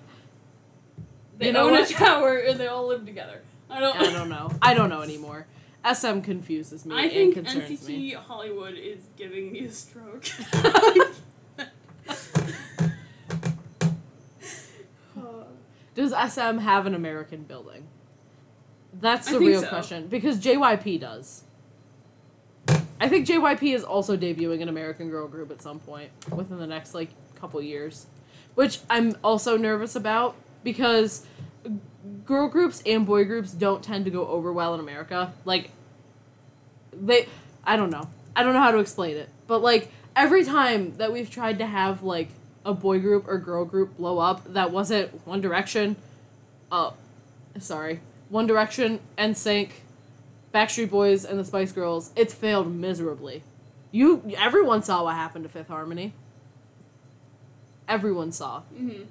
[1.40, 3.42] They You own a tower and they all live together.
[3.70, 4.00] I don't.
[4.00, 4.52] I don't know.
[4.62, 5.48] I don't know anymore.
[5.90, 8.12] SM confuses me I and think concerns NCT me.
[8.12, 10.26] Hollywood is giving me a stroke.
[15.96, 17.88] Does SM have an American building?
[18.94, 19.70] That's the real so.
[19.70, 21.44] question because JYP does.
[23.02, 26.68] I think JYP is also debuting an American girl group at some point within the
[26.68, 28.08] next like couple years,
[28.56, 31.26] which I'm also nervous about because
[32.26, 35.34] girl groups and boy groups don't tend to go over well in America.
[35.46, 35.72] Like
[36.94, 37.28] they
[37.64, 38.10] I don't know.
[38.36, 39.30] I don't know how to explain it.
[39.48, 42.30] But like every time that we've tried to have like
[42.66, 45.96] a boy group or girl group blow up that wasn't One Direction,
[46.72, 46.92] uh
[47.60, 48.02] sorry.
[48.30, 49.72] One Direction, NSYNC,
[50.54, 53.44] Backstreet Boys and the Spice Girls, it's failed miserably.
[53.92, 56.14] You everyone saw what happened to Fifth Harmony.
[57.88, 58.62] Everyone saw.
[58.62, 59.04] hmm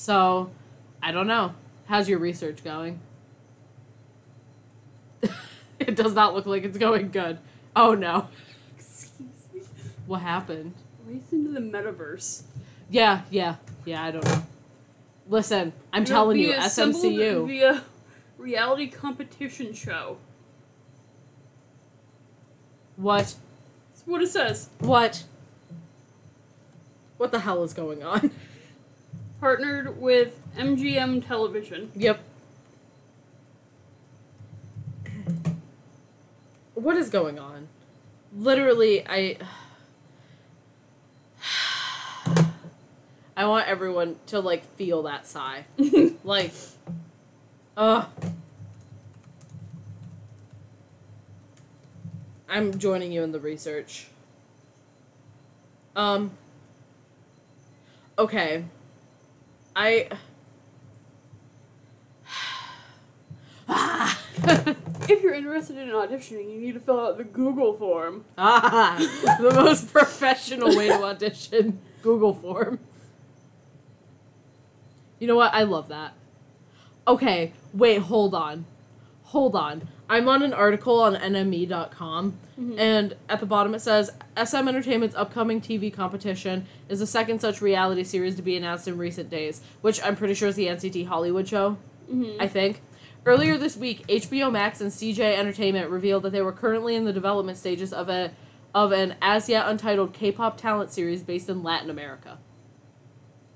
[0.00, 0.50] So,
[1.02, 1.52] I don't know.
[1.84, 3.00] How's your research going?
[5.78, 7.38] it does not look like it's going good.
[7.76, 8.28] Oh no.
[8.78, 9.20] Excuse
[9.52, 9.60] me.
[10.06, 10.72] What happened?
[11.04, 12.44] Race into the metaverse.
[12.88, 14.42] Yeah, yeah, yeah, I don't know.
[15.28, 17.46] Listen, I'm It'll telling you, SMCU.
[17.46, 17.84] via
[18.38, 20.16] reality competition show.
[22.96, 23.34] What?
[23.90, 24.70] That's what it says.
[24.78, 25.24] What?
[27.18, 28.30] What the hell is going on?
[29.40, 31.90] Partnered with MGM Television.
[31.94, 32.20] Yep.
[36.74, 37.68] What is going on?
[38.36, 39.38] Literally, I.
[43.36, 45.64] I want everyone to, like, feel that sigh.
[46.22, 46.52] Like,
[47.78, 48.06] ugh.
[52.46, 54.08] I'm joining you in the research.
[55.96, 56.32] Um.
[58.18, 58.64] Okay.
[59.80, 60.08] I.
[63.66, 64.22] ah,
[65.08, 68.26] if you're interested in auditioning, you need to fill out the Google form.
[68.36, 68.96] Ah,
[69.40, 72.78] the most professional way to audition Google form.
[75.18, 75.54] You know what?
[75.54, 76.12] I love that.
[77.08, 78.66] Okay, wait, hold on.
[79.24, 79.88] Hold on.
[80.10, 82.36] I'm on an article on NME.com,
[82.76, 87.62] and at the bottom it says SM Entertainment's upcoming TV competition is the second such
[87.62, 91.06] reality series to be announced in recent days, which I'm pretty sure is the NCT
[91.06, 91.78] Hollywood show.
[92.10, 92.42] Mm-hmm.
[92.42, 92.82] I think.
[93.24, 97.12] Earlier this week, HBO Max and CJ Entertainment revealed that they were currently in the
[97.12, 98.32] development stages of a
[98.74, 102.38] of an as yet untitled K-pop talent series based in Latin America.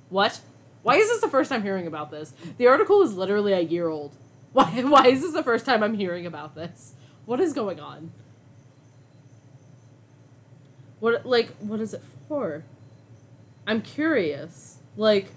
[0.08, 0.40] What?
[0.82, 2.32] Why is this the first time hearing about this?
[2.58, 4.16] The article is literally a year old.
[4.54, 6.94] Why why is this the first time I'm hearing about this?
[7.26, 8.12] What is going on?
[11.00, 12.62] What like what is it for?
[13.66, 14.78] I'm curious.
[14.96, 15.32] Like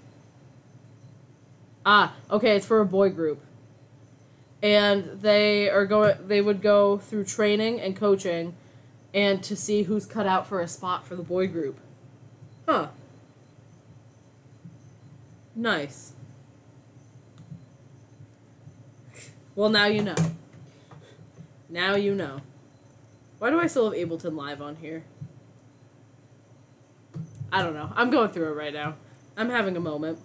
[1.84, 3.40] Ah, okay, it's for a boy group.
[4.62, 8.54] And they are going they would go through training and coaching
[9.12, 11.80] and to see who's cut out for a spot for the boy group.
[12.68, 12.90] Huh.
[15.56, 16.12] Nice.
[19.58, 20.14] Well, now you know.
[21.68, 22.42] Now you know.
[23.40, 25.02] Why do I still have Ableton Live on here?
[27.50, 27.90] I don't know.
[27.96, 28.94] I'm going through it right now.
[29.36, 30.20] I'm having a moment.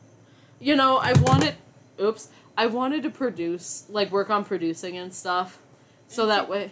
[0.59, 1.55] You know, I wanted.
[1.99, 2.29] Oops.
[2.55, 5.57] I wanted to produce, like, work on producing and stuff.
[6.07, 6.69] So that way.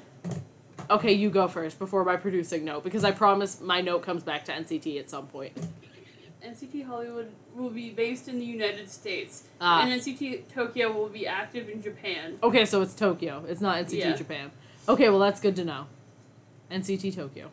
[0.87, 4.45] Okay, you go first before my producing note, because I promise my note comes back
[4.45, 5.57] to NCT at some point.
[6.45, 9.83] NCT Hollywood will be based in the United States, Ah.
[9.83, 12.37] and NCT Tokyo will be active in Japan.
[12.41, 13.43] Okay, so it's Tokyo.
[13.47, 14.15] It's not NCT Yeah.
[14.15, 14.51] Japan.
[14.89, 15.85] Okay, well, that's good to know.
[16.71, 17.51] NCT Tokyo.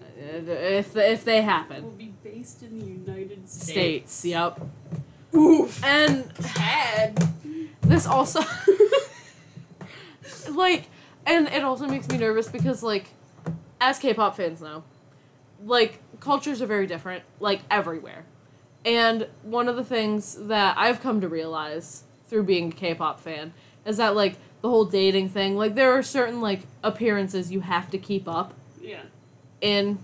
[0.00, 1.82] Uh, If, if they happen.
[1.84, 4.12] Will be based in the United States.
[4.12, 4.60] States, yep.
[5.34, 5.82] Oof.
[5.84, 7.18] And Bad.
[7.82, 8.40] this also
[10.50, 10.84] like
[11.26, 13.06] and it also makes me nervous because like
[13.80, 14.82] as k-pop fans know
[15.64, 18.24] like cultures are very different like everywhere
[18.84, 23.52] and one of the things that i've come to realize through being a k-pop fan
[23.86, 27.90] is that like the whole dating thing like there are certain like appearances you have
[27.90, 29.02] to keep up Yeah.
[29.60, 29.98] in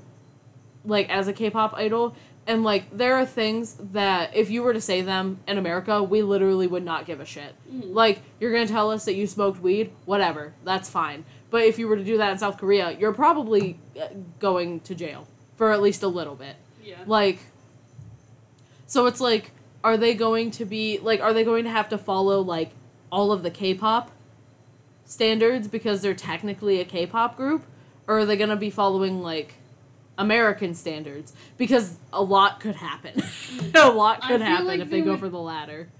[0.85, 2.15] like as a K-pop idol
[2.47, 6.23] and like there are things that if you were to say them in America, we
[6.23, 7.55] literally would not give a shit.
[7.71, 7.95] Mhm.
[7.95, 11.25] Like you're going to tell us that you smoked weed, whatever, that's fine.
[11.51, 14.07] But if you were to do that in South Korea, you're probably uh,
[14.39, 15.27] going to jail
[15.61, 16.57] for at least a little bit.
[16.83, 16.97] Yeah.
[17.07, 17.39] Like
[18.87, 19.51] so it's like
[19.85, 22.71] are they going to be like are they going to have to follow like
[23.13, 24.11] all of the K-pop
[25.05, 27.63] standards because they're technically a K-pop group
[28.07, 29.57] or are they going to be following like
[30.17, 33.13] American standards because a lot could happen.
[33.21, 33.75] Mm.
[33.85, 35.91] a lot could happen like if they they go would- for the latter.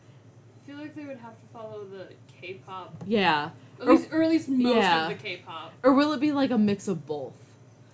[0.65, 2.07] I feel like they would have to follow the
[2.41, 3.51] K-pop, Yeah.
[3.79, 5.03] at Or- least, or at least most Yeah.
[5.11, 5.75] of the K-pop.
[5.83, 7.35] Or will it be like a mix of both?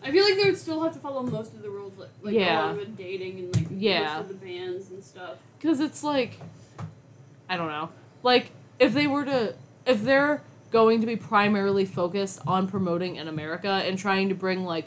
[0.06, 2.34] I feel like they would still have to follow most of the rules, like, like
[2.34, 2.66] Yeah.
[2.66, 4.04] along with dating and like Yeah.
[4.18, 5.36] most of the bands and stuff.
[5.58, 6.38] Because it's like,
[7.48, 7.88] I don't know.
[8.22, 9.54] Like, if they were to,
[9.84, 14.64] if they're going to be primarily focused on promoting in America and trying to bring,
[14.64, 14.86] like,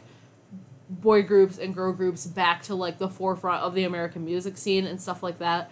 [0.89, 4.85] boy groups and girl groups back to, like, the forefront of the American music scene
[4.87, 5.69] and stuff like that,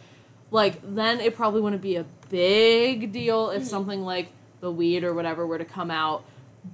[0.52, 3.65] like, then it probably wouldn't be a big deal if Mhm.
[3.65, 4.28] something like
[4.60, 6.24] The Weed or whatever were to come out.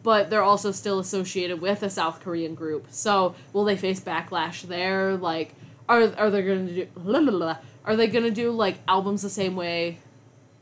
[0.01, 2.87] But they're also still associated with a South Korean group.
[2.89, 5.15] So, will they face backlash there?
[5.15, 5.53] Like,
[5.89, 7.57] are are they gonna do blah, blah, blah.
[7.85, 9.99] are they gonna do like albums the same way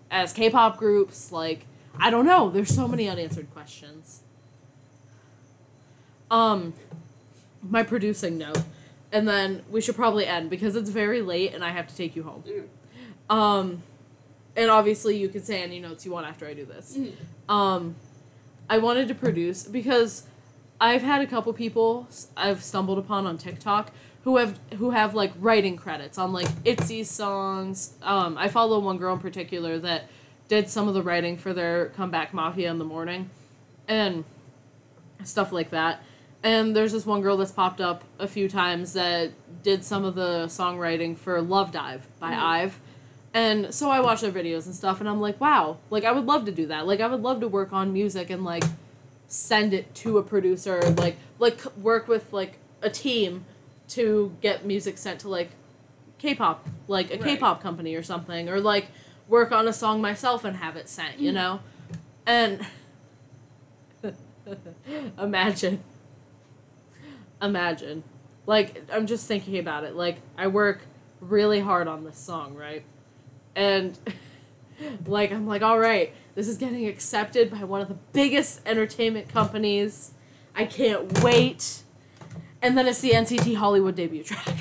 [0.09, 1.31] as K-pop groups?
[1.31, 1.65] Like
[1.99, 2.49] I don't know.
[2.49, 4.21] There's so many unanswered questions.
[6.29, 6.73] Um,
[7.61, 8.63] my producing note,
[9.11, 12.15] and then we should probably end because it's very late and I have to take
[12.15, 12.43] you home.
[12.47, 13.35] Mhm.
[13.35, 13.83] Um,
[14.55, 17.13] and obviously you can say any notes you want after I do this Mhm.
[17.47, 17.95] um
[18.71, 20.23] i wanted to produce because
[20.79, 23.91] i've had a couple people I've stumbled upon on tiktok
[24.23, 27.93] who have who have like writing credits on like ITZY songs.
[28.01, 30.01] Um i follow one girl in particular that
[30.47, 33.29] did some of the writing for their comeback mafia in the morning
[33.87, 34.23] and
[35.23, 36.03] stuff like that.
[36.43, 39.31] And there's this one girl that's popped up a few times that
[39.63, 42.39] did some of the songwriting for love dive by Mhm.
[42.39, 42.79] IVE
[43.33, 46.25] and so I watch their videos and stuff, and I'm like, wow, like I would
[46.25, 46.85] love to do that.
[46.87, 48.63] Like I would love to work on music and like
[49.27, 53.45] send it to a producer, like like work with like a team
[53.89, 55.49] to get music sent to like
[56.17, 57.23] K-pop, like a Right.
[57.23, 58.87] K-pop company or something, or like
[59.27, 61.35] work on a song myself and have it sent, you Mhm.
[61.35, 61.59] know,
[62.25, 62.65] and
[65.17, 65.83] imagine,
[67.41, 68.03] imagine,
[68.45, 69.95] like I'm just thinking about it.
[69.95, 70.81] Like I work
[71.19, 72.83] really hard on this song, right?
[73.55, 73.97] And
[75.05, 79.29] like I'm like, all right, this is getting accepted by one of the biggest entertainment
[79.29, 80.11] companies.
[80.55, 81.83] I can't wait.
[82.61, 84.55] And then it's the NCT Hollywood debut track.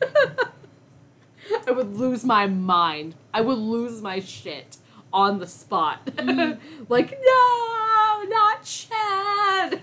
[1.66, 3.14] I would lose my mind.
[3.32, 4.78] I would lose my shit
[5.12, 6.04] on the spot.
[6.06, 6.58] Mhm.
[6.88, 9.80] like, no, not Chad.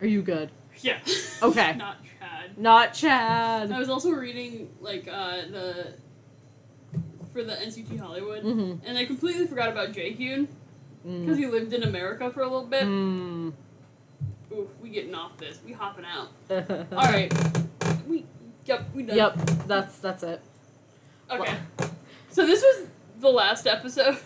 [0.00, 0.50] Are you good?
[0.80, 0.98] Yeah.
[1.42, 1.74] Okay.
[1.76, 1.96] Not.
[2.56, 3.70] Not Chad.
[3.70, 5.94] I was also reading like uh the
[7.32, 8.86] for the NCT Hollywood, Mm-hmm.
[8.86, 10.46] and I completely forgot about Jaehyun
[11.04, 12.84] because he lived in America for a little bit.
[12.84, 13.52] Mm.
[14.56, 15.58] Oof, we getting off this.
[15.64, 16.28] We hopping out.
[16.48, 16.86] Mm.
[16.92, 17.32] All right.
[18.08, 18.24] We
[18.64, 18.86] yep.
[18.94, 19.16] We done.
[19.16, 20.40] Yep, that's that's it.
[21.30, 21.54] Okay.
[22.30, 22.86] So this was
[23.20, 24.18] the last episode.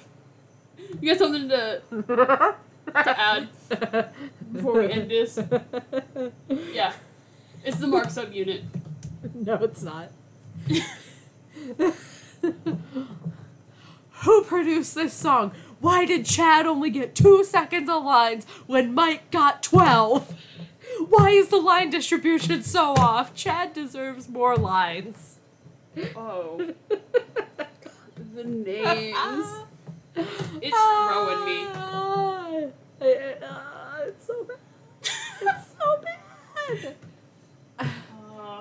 [1.01, 1.81] You got something to
[2.93, 3.49] to add
[4.53, 5.39] before we end this?
[6.73, 6.93] Yeah.
[7.65, 8.63] It's the Mark subunit.
[9.35, 10.11] No, it's not.
[14.23, 15.53] Who produced this song?
[15.79, 20.35] Why did Chad only get two seconds of lines when Mike got 12?
[21.09, 23.35] Why is the line distribution so off?
[23.35, 25.39] Chad deserves more lines.
[26.17, 26.73] Oh.
[28.35, 29.47] the names.
[30.17, 31.67] It's throwing me.
[31.75, 32.49] Ah,
[34.03, 34.59] it's so bad.
[35.03, 36.97] It's so bad.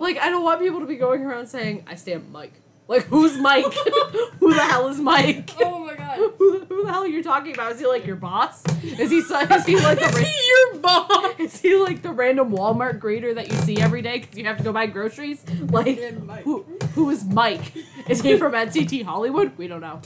[0.01, 2.53] Like, I don't want people to be going around saying, I stand Mike.
[2.89, 3.65] Like, who's Mike?
[4.39, 5.51] who the hell is Mike?
[5.61, 6.17] oh my god.
[6.39, 7.71] who, the, who the hell are you talking about?
[7.71, 8.65] Is he like your boss?
[8.83, 9.33] Is he is he
[9.79, 11.33] like the Is he your boss?
[11.37, 14.57] is he like the random Walmart greeter that you see every day because you have
[14.57, 15.45] to go buy groceries?
[15.69, 15.99] Like
[16.43, 16.63] who
[16.95, 17.75] who is Mike?
[18.07, 19.55] Is he from NCT Hollywood?
[19.55, 20.01] We don't know.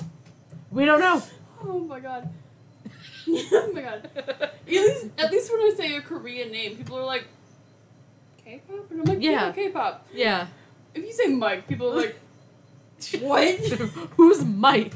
[0.70, 1.24] We don't know.
[1.64, 2.30] Oh my god.
[3.30, 4.10] oh my god.
[4.16, 7.28] At least, at least when I say a Korean name, people are like,
[8.46, 8.92] K-pop?
[8.92, 9.52] And I'm like, yeah, Yeah.
[9.52, 10.08] K-pop.
[10.14, 10.48] Yeah.
[10.94, 12.20] If you say Mike, people are like,
[13.20, 13.56] what?
[14.18, 14.94] who's Mike?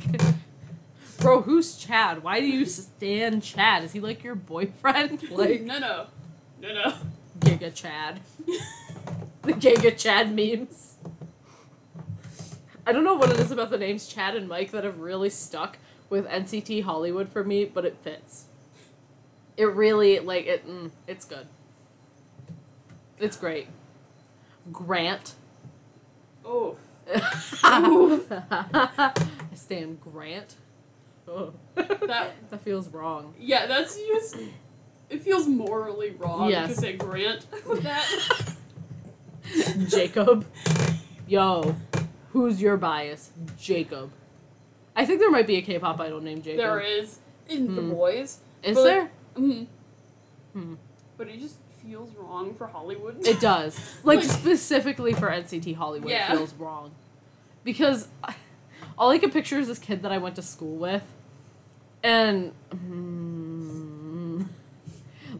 [1.20, 2.24] Bro, who's Chad?
[2.24, 3.84] Why do you stand Chad?
[3.84, 5.24] Is he like your boyfriend?
[5.32, 6.06] Like no, no.
[6.62, 6.94] No, no.
[7.40, 8.20] Giga Chad.
[9.44, 10.96] The Giga Chad memes.
[12.86, 15.30] I don't know what it is about the names Chad and Mike that have really
[15.30, 15.78] stuck
[16.10, 18.46] with NCT Hollywood for me, but it fits.
[19.58, 20.68] It really like it.
[20.68, 21.48] Mm, it's good.
[23.20, 23.68] It's great.
[24.72, 25.34] Grant.
[26.46, 26.78] Oh.
[27.64, 29.14] I
[29.56, 30.56] stand Grant.
[31.28, 31.54] Oh.
[31.76, 33.34] That- that feels wrong.
[33.40, 34.38] Yeah, that's just.
[35.10, 36.70] It feels morally wrong Yes.
[36.76, 38.06] to say Grant with that.
[39.90, 40.46] Jacob.
[41.28, 41.76] Yo,
[42.32, 43.32] who's your bias?
[43.60, 44.12] Jacob.
[44.96, 46.58] I think there might be a K-pop idol named Jacob.
[46.60, 47.92] there is in the Hmm.
[47.92, 48.40] boys.
[48.64, 49.12] Is but- there?
[49.36, 49.64] hmm
[50.54, 50.74] Hmm.
[51.18, 51.56] But it just
[51.88, 53.26] feels wrong for Hollywood.
[53.26, 53.80] It does.
[54.04, 56.32] Like, Like- specifically for NCT Hollywood, Yeah.
[56.34, 56.92] it feels wrong.
[57.64, 58.36] Because I-
[58.98, 61.04] all I can picture is this kid that I went to school with,
[62.04, 64.48] and mm,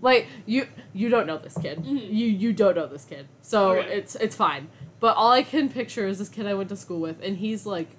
[0.02, 1.80] like you you don't know this kid.
[1.80, 2.14] Mhm.
[2.14, 4.68] You you don't know this kid, so it's it's fine.
[5.00, 7.66] But all I can picture is this kid I went to school with, and he's
[7.66, 7.90] like,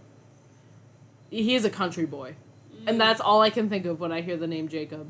[1.30, 2.34] he is a country boy.
[2.74, 2.88] Mm.
[2.88, 5.08] And that's all I can think of when I hear the name Jacob.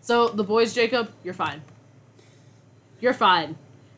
[0.00, 1.62] So THE BOYZ Jacob, you're fine.
[3.00, 3.56] You're fine.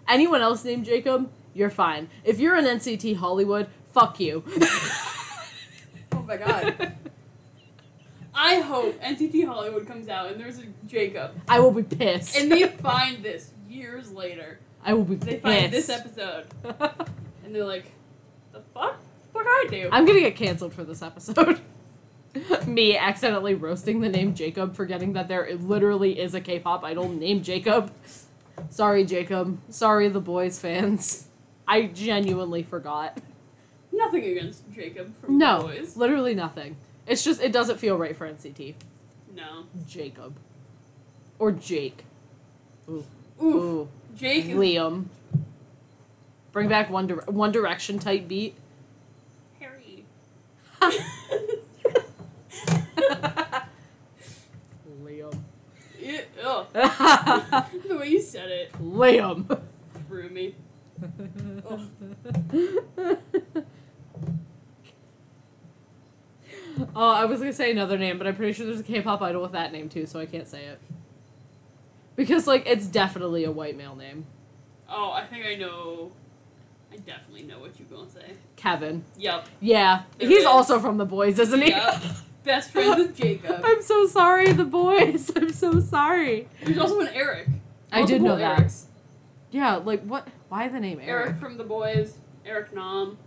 [0.08, 2.08] Anyone else named Jacob, you're fine.
[2.24, 4.44] If you're in NCT Hollywood, fuck you.
[6.14, 6.92] Oh my god.
[8.34, 11.32] I hope NCT Hollywood comes out and there's a Jacob.
[11.48, 12.36] I will be pissed.
[12.38, 14.60] And they find this years later.
[14.84, 15.42] I will be They pissed.
[15.44, 16.46] They find this episode.
[17.44, 17.86] And they're like,
[18.52, 19.00] the fuck?
[19.32, 19.88] Fuck I do?
[19.90, 21.60] I'm gonna get canceled for this episode.
[22.66, 27.42] Me accidentally roasting the name Jacob, forgetting that there literally is a K-pop idol named
[27.44, 27.92] Jacob.
[28.70, 29.58] Sorry, Jacob.
[29.70, 31.26] Sorry, THE BOYZ fans.
[31.66, 33.18] I genuinely forgot.
[33.92, 35.96] Nothing against Jacob from No, THE BOYZ.
[35.96, 36.76] literally nothing.
[37.06, 38.74] It's just it doesn't feel right for NCT.
[39.34, 39.64] No.
[39.86, 40.34] Jacob,
[41.38, 42.04] or Jake.
[42.88, 43.04] Ooh,
[43.42, 43.44] Oof.
[43.44, 45.06] ooh, Jake Liam.
[46.52, 48.54] Bring back One Dire- One Direction type beat.
[49.60, 50.04] Harry.
[55.04, 55.38] Liam.
[57.88, 59.60] The way you said it Liam.
[60.08, 60.54] threw me.
[66.96, 69.42] oh, I was gonna say another name, but I'm pretty sure there's a K-pop idol
[69.42, 70.78] with that name too, so I can't say it.
[72.16, 74.26] Because like it's definitely a white male name.
[74.88, 76.12] Oh, I think I know.
[76.92, 78.32] I definitely know what you're gonna say.
[78.56, 79.04] Kevin.
[79.16, 79.48] Yep.
[79.60, 80.46] Yeah, There he's is.
[80.46, 81.70] also from THE BOYZ, isn't he?
[81.70, 82.02] Yep.
[82.44, 83.60] Best friends with Jacob.
[83.64, 85.32] I'm so sorry, THE BOYZ.
[85.42, 86.48] I'm so sorry.
[86.64, 87.48] There's also an Eric.
[87.92, 88.58] I did know that.
[88.60, 88.84] Erics.
[89.50, 90.26] Yeah, like what?
[90.48, 91.36] Why the name Eric Eric?
[91.38, 92.12] from THE BOYZ.
[92.44, 93.18] Eric Nam.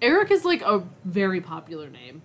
[0.00, 2.22] Eric is like a very popular name,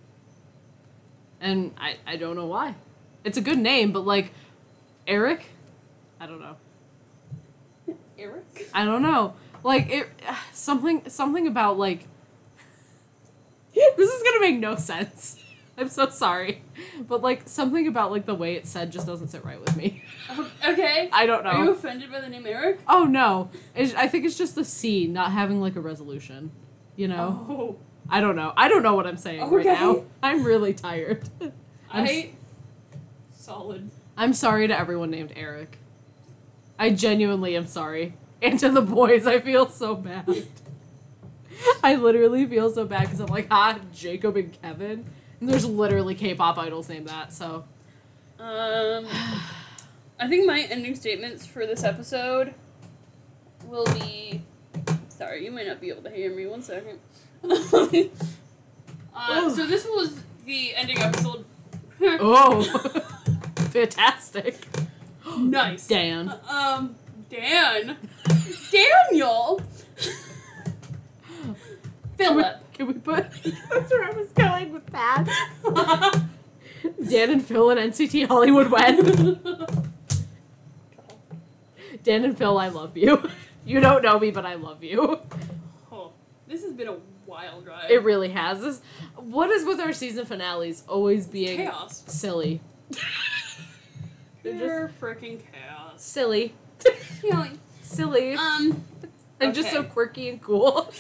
[1.40, 2.76] and I I don't know why.
[3.24, 4.32] It's a good name, but like
[5.08, 5.46] Eric,
[6.20, 6.56] I don't know.
[8.18, 8.70] Eric.
[8.74, 9.34] I don't know.
[9.64, 10.08] Like it
[10.54, 12.08] something something about like
[13.98, 15.38] this is gonna make no sense.
[15.78, 16.62] I'm so sorry,
[17.08, 20.04] but like something about like the way it's said just doesn't sit right with me.
[20.66, 21.10] Okay.
[21.12, 21.50] I don't know.
[21.52, 22.80] Are you offended by the name Eric?
[22.88, 26.52] Oh no, it's, I think it's just the C not having like a resolution.
[26.98, 27.78] You know, Oh.
[28.10, 28.54] I don't know.
[28.58, 30.04] I don't know what I'm saying right now.
[30.24, 31.28] I'm really tired.
[31.42, 31.52] I'm,
[32.06, 32.32] I.
[33.34, 33.90] Solid.
[34.18, 35.78] I'm sorry to everyone named Eric.
[36.78, 38.14] I genuinely am sorry.
[38.42, 40.46] And to THE BOYZ, I feel so bad.
[41.84, 45.06] I literally feel so bad because I'm like, ah, Jacob and Kevin.
[45.40, 47.66] And there's literally K-pop idols named that, so.
[48.40, 49.08] Um.
[50.20, 52.54] I think my ending statements for this episode
[53.68, 54.44] will be
[55.22, 56.48] Sorry, you might not be able to hear me.
[56.48, 56.98] One second.
[57.44, 57.60] uh,
[59.52, 61.46] so this was the ending episode.
[62.04, 62.64] Oh,
[63.70, 64.68] fantastic.
[65.38, 65.88] nice.
[65.88, 66.34] Dan.
[66.50, 66.96] Um,
[67.30, 67.96] Dan.
[68.72, 69.62] Daniel.
[72.18, 72.58] Philip.
[72.74, 73.30] Can we put?
[73.70, 75.26] That's where I was going with that.
[77.10, 79.40] Dan and Phil and NCT Hollywood wed.
[82.04, 83.30] Dan and Phil, I love you.
[83.66, 85.20] You don't know me, but I love you.
[85.92, 86.12] oh,
[86.48, 86.96] this has been a
[87.28, 87.92] wild ride.
[87.92, 88.62] It really has.
[88.62, 88.82] This,
[89.16, 92.04] what is with our season finales always being chaos.
[92.08, 92.62] silly?
[94.42, 96.02] They're just freaking chaos.
[96.02, 96.56] silly,
[97.22, 97.60] Feeling.
[97.84, 98.84] silly, Um.
[99.40, 100.92] and just so quirky and cool.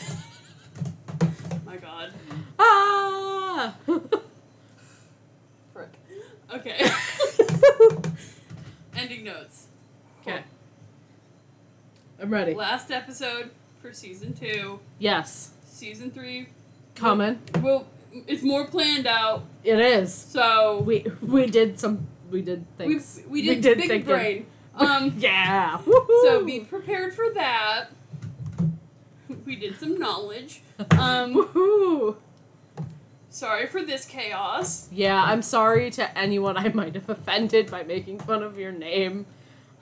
[1.72, 2.12] My God.
[2.60, 3.76] ah!
[5.74, 5.90] Frick.
[6.54, 6.84] Okay.
[8.98, 9.68] Ending notes.
[10.22, 10.42] Okay.
[12.22, 12.54] I'm ready.
[12.56, 14.82] Last episode for season two.
[15.00, 15.52] Yes.
[15.66, 16.50] Season three.
[16.96, 17.40] Coming.
[17.62, 19.46] Well, it's more planned out.
[19.64, 20.14] It is.
[20.14, 23.22] So We we did some we did things.
[23.30, 24.46] we did, did big think of- brain.
[24.76, 25.14] Um.
[25.18, 25.80] yeah.
[26.24, 27.88] So be prepared for that.
[29.46, 30.62] We did some knowledge.
[30.92, 31.34] Um.
[31.36, 32.16] Woohoo!
[33.30, 34.90] Sorry for this chaos.
[34.92, 39.26] Yeah, I'm sorry to anyone I might have offended by making fun of your name.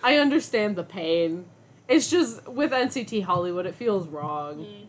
[0.03, 1.45] I understand the pain.
[1.87, 4.65] It's just with NCT Hollywood, it feels wrong.
[4.65, 4.85] Mm.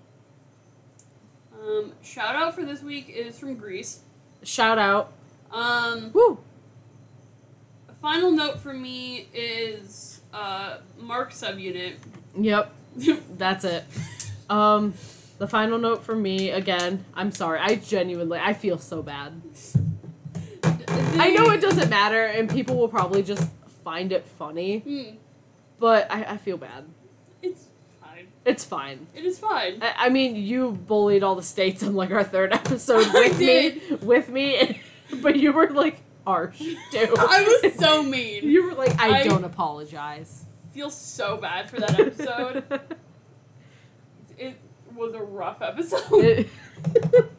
[1.60, 1.92] Um.
[2.02, 4.00] Shout out for this week is from Greece.
[4.42, 5.12] Shout out.
[5.50, 6.10] Um.
[6.12, 6.38] Woo!
[7.88, 11.94] A final note for me is uh Mark subunit.
[12.38, 12.72] Yep,
[13.38, 13.84] that's it.
[14.50, 14.92] Um,
[15.38, 17.04] the final note for me again.
[17.14, 17.60] I'm sorry.
[17.60, 19.40] I genuinely, I feel so bad.
[20.62, 23.48] I know it doesn't matter, and people will probably just
[23.84, 25.16] find it funny, Hmm.
[25.78, 26.84] but I, I feel bad.
[27.42, 27.68] It's
[28.02, 28.26] fine.
[28.44, 29.06] It's fine.
[29.14, 29.78] It is fine.
[29.82, 33.80] I, I mean, you bullied all the states on like our third episode with me,
[34.02, 34.80] with me,
[35.22, 37.14] but you were like harsh too.
[37.18, 38.44] I was so mean.
[38.44, 40.44] You were like, I, I- don't apologize.
[40.72, 42.64] feel so bad for that episode.
[44.40, 44.56] It
[44.96, 46.48] was a rough episode.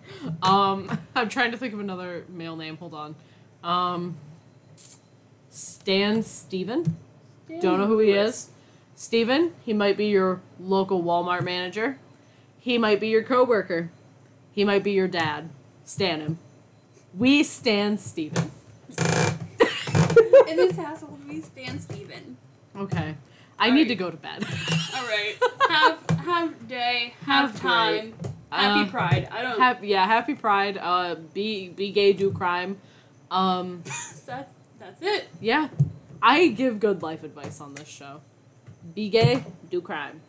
[0.44, 2.78] Um, I'm trying to think of another male name.
[2.78, 3.16] Hold on.
[3.64, 4.18] Um,
[5.50, 6.98] Stan Steven.
[7.60, 8.50] Don't know who he is.
[8.96, 11.98] Steven, he might be your local Walmart manager.
[12.60, 13.90] He might be your coworker.
[14.52, 15.50] He might be your dad.
[15.86, 16.40] Stan him.
[17.18, 18.52] We stand Steven.
[20.48, 22.38] In this household, we stand Steven.
[22.76, 23.16] Okay.
[23.62, 24.44] I need to go to bed.
[24.96, 25.36] All right.
[25.70, 27.14] Have have day.
[27.26, 28.14] Have, Have time.
[28.52, 29.30] Happy Uh, Pride.
[29.32, 29.60] I don't.
[29.60, 30.78] Hap- yeah, happy pride.
[30.78, 32.78] Uh be be gay, do crime.
[33.32, 33.84] Um
[34.26, 35.28] that's that's it.
[35.40, 35.70] yeah.
[36.22, 38.22] I give good life advice on this show.
[38.94, 40.22] Be gay, do crime.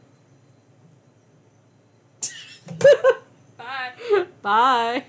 [3.58, 3.92] Bye.
[4.42, 5.04] Bye.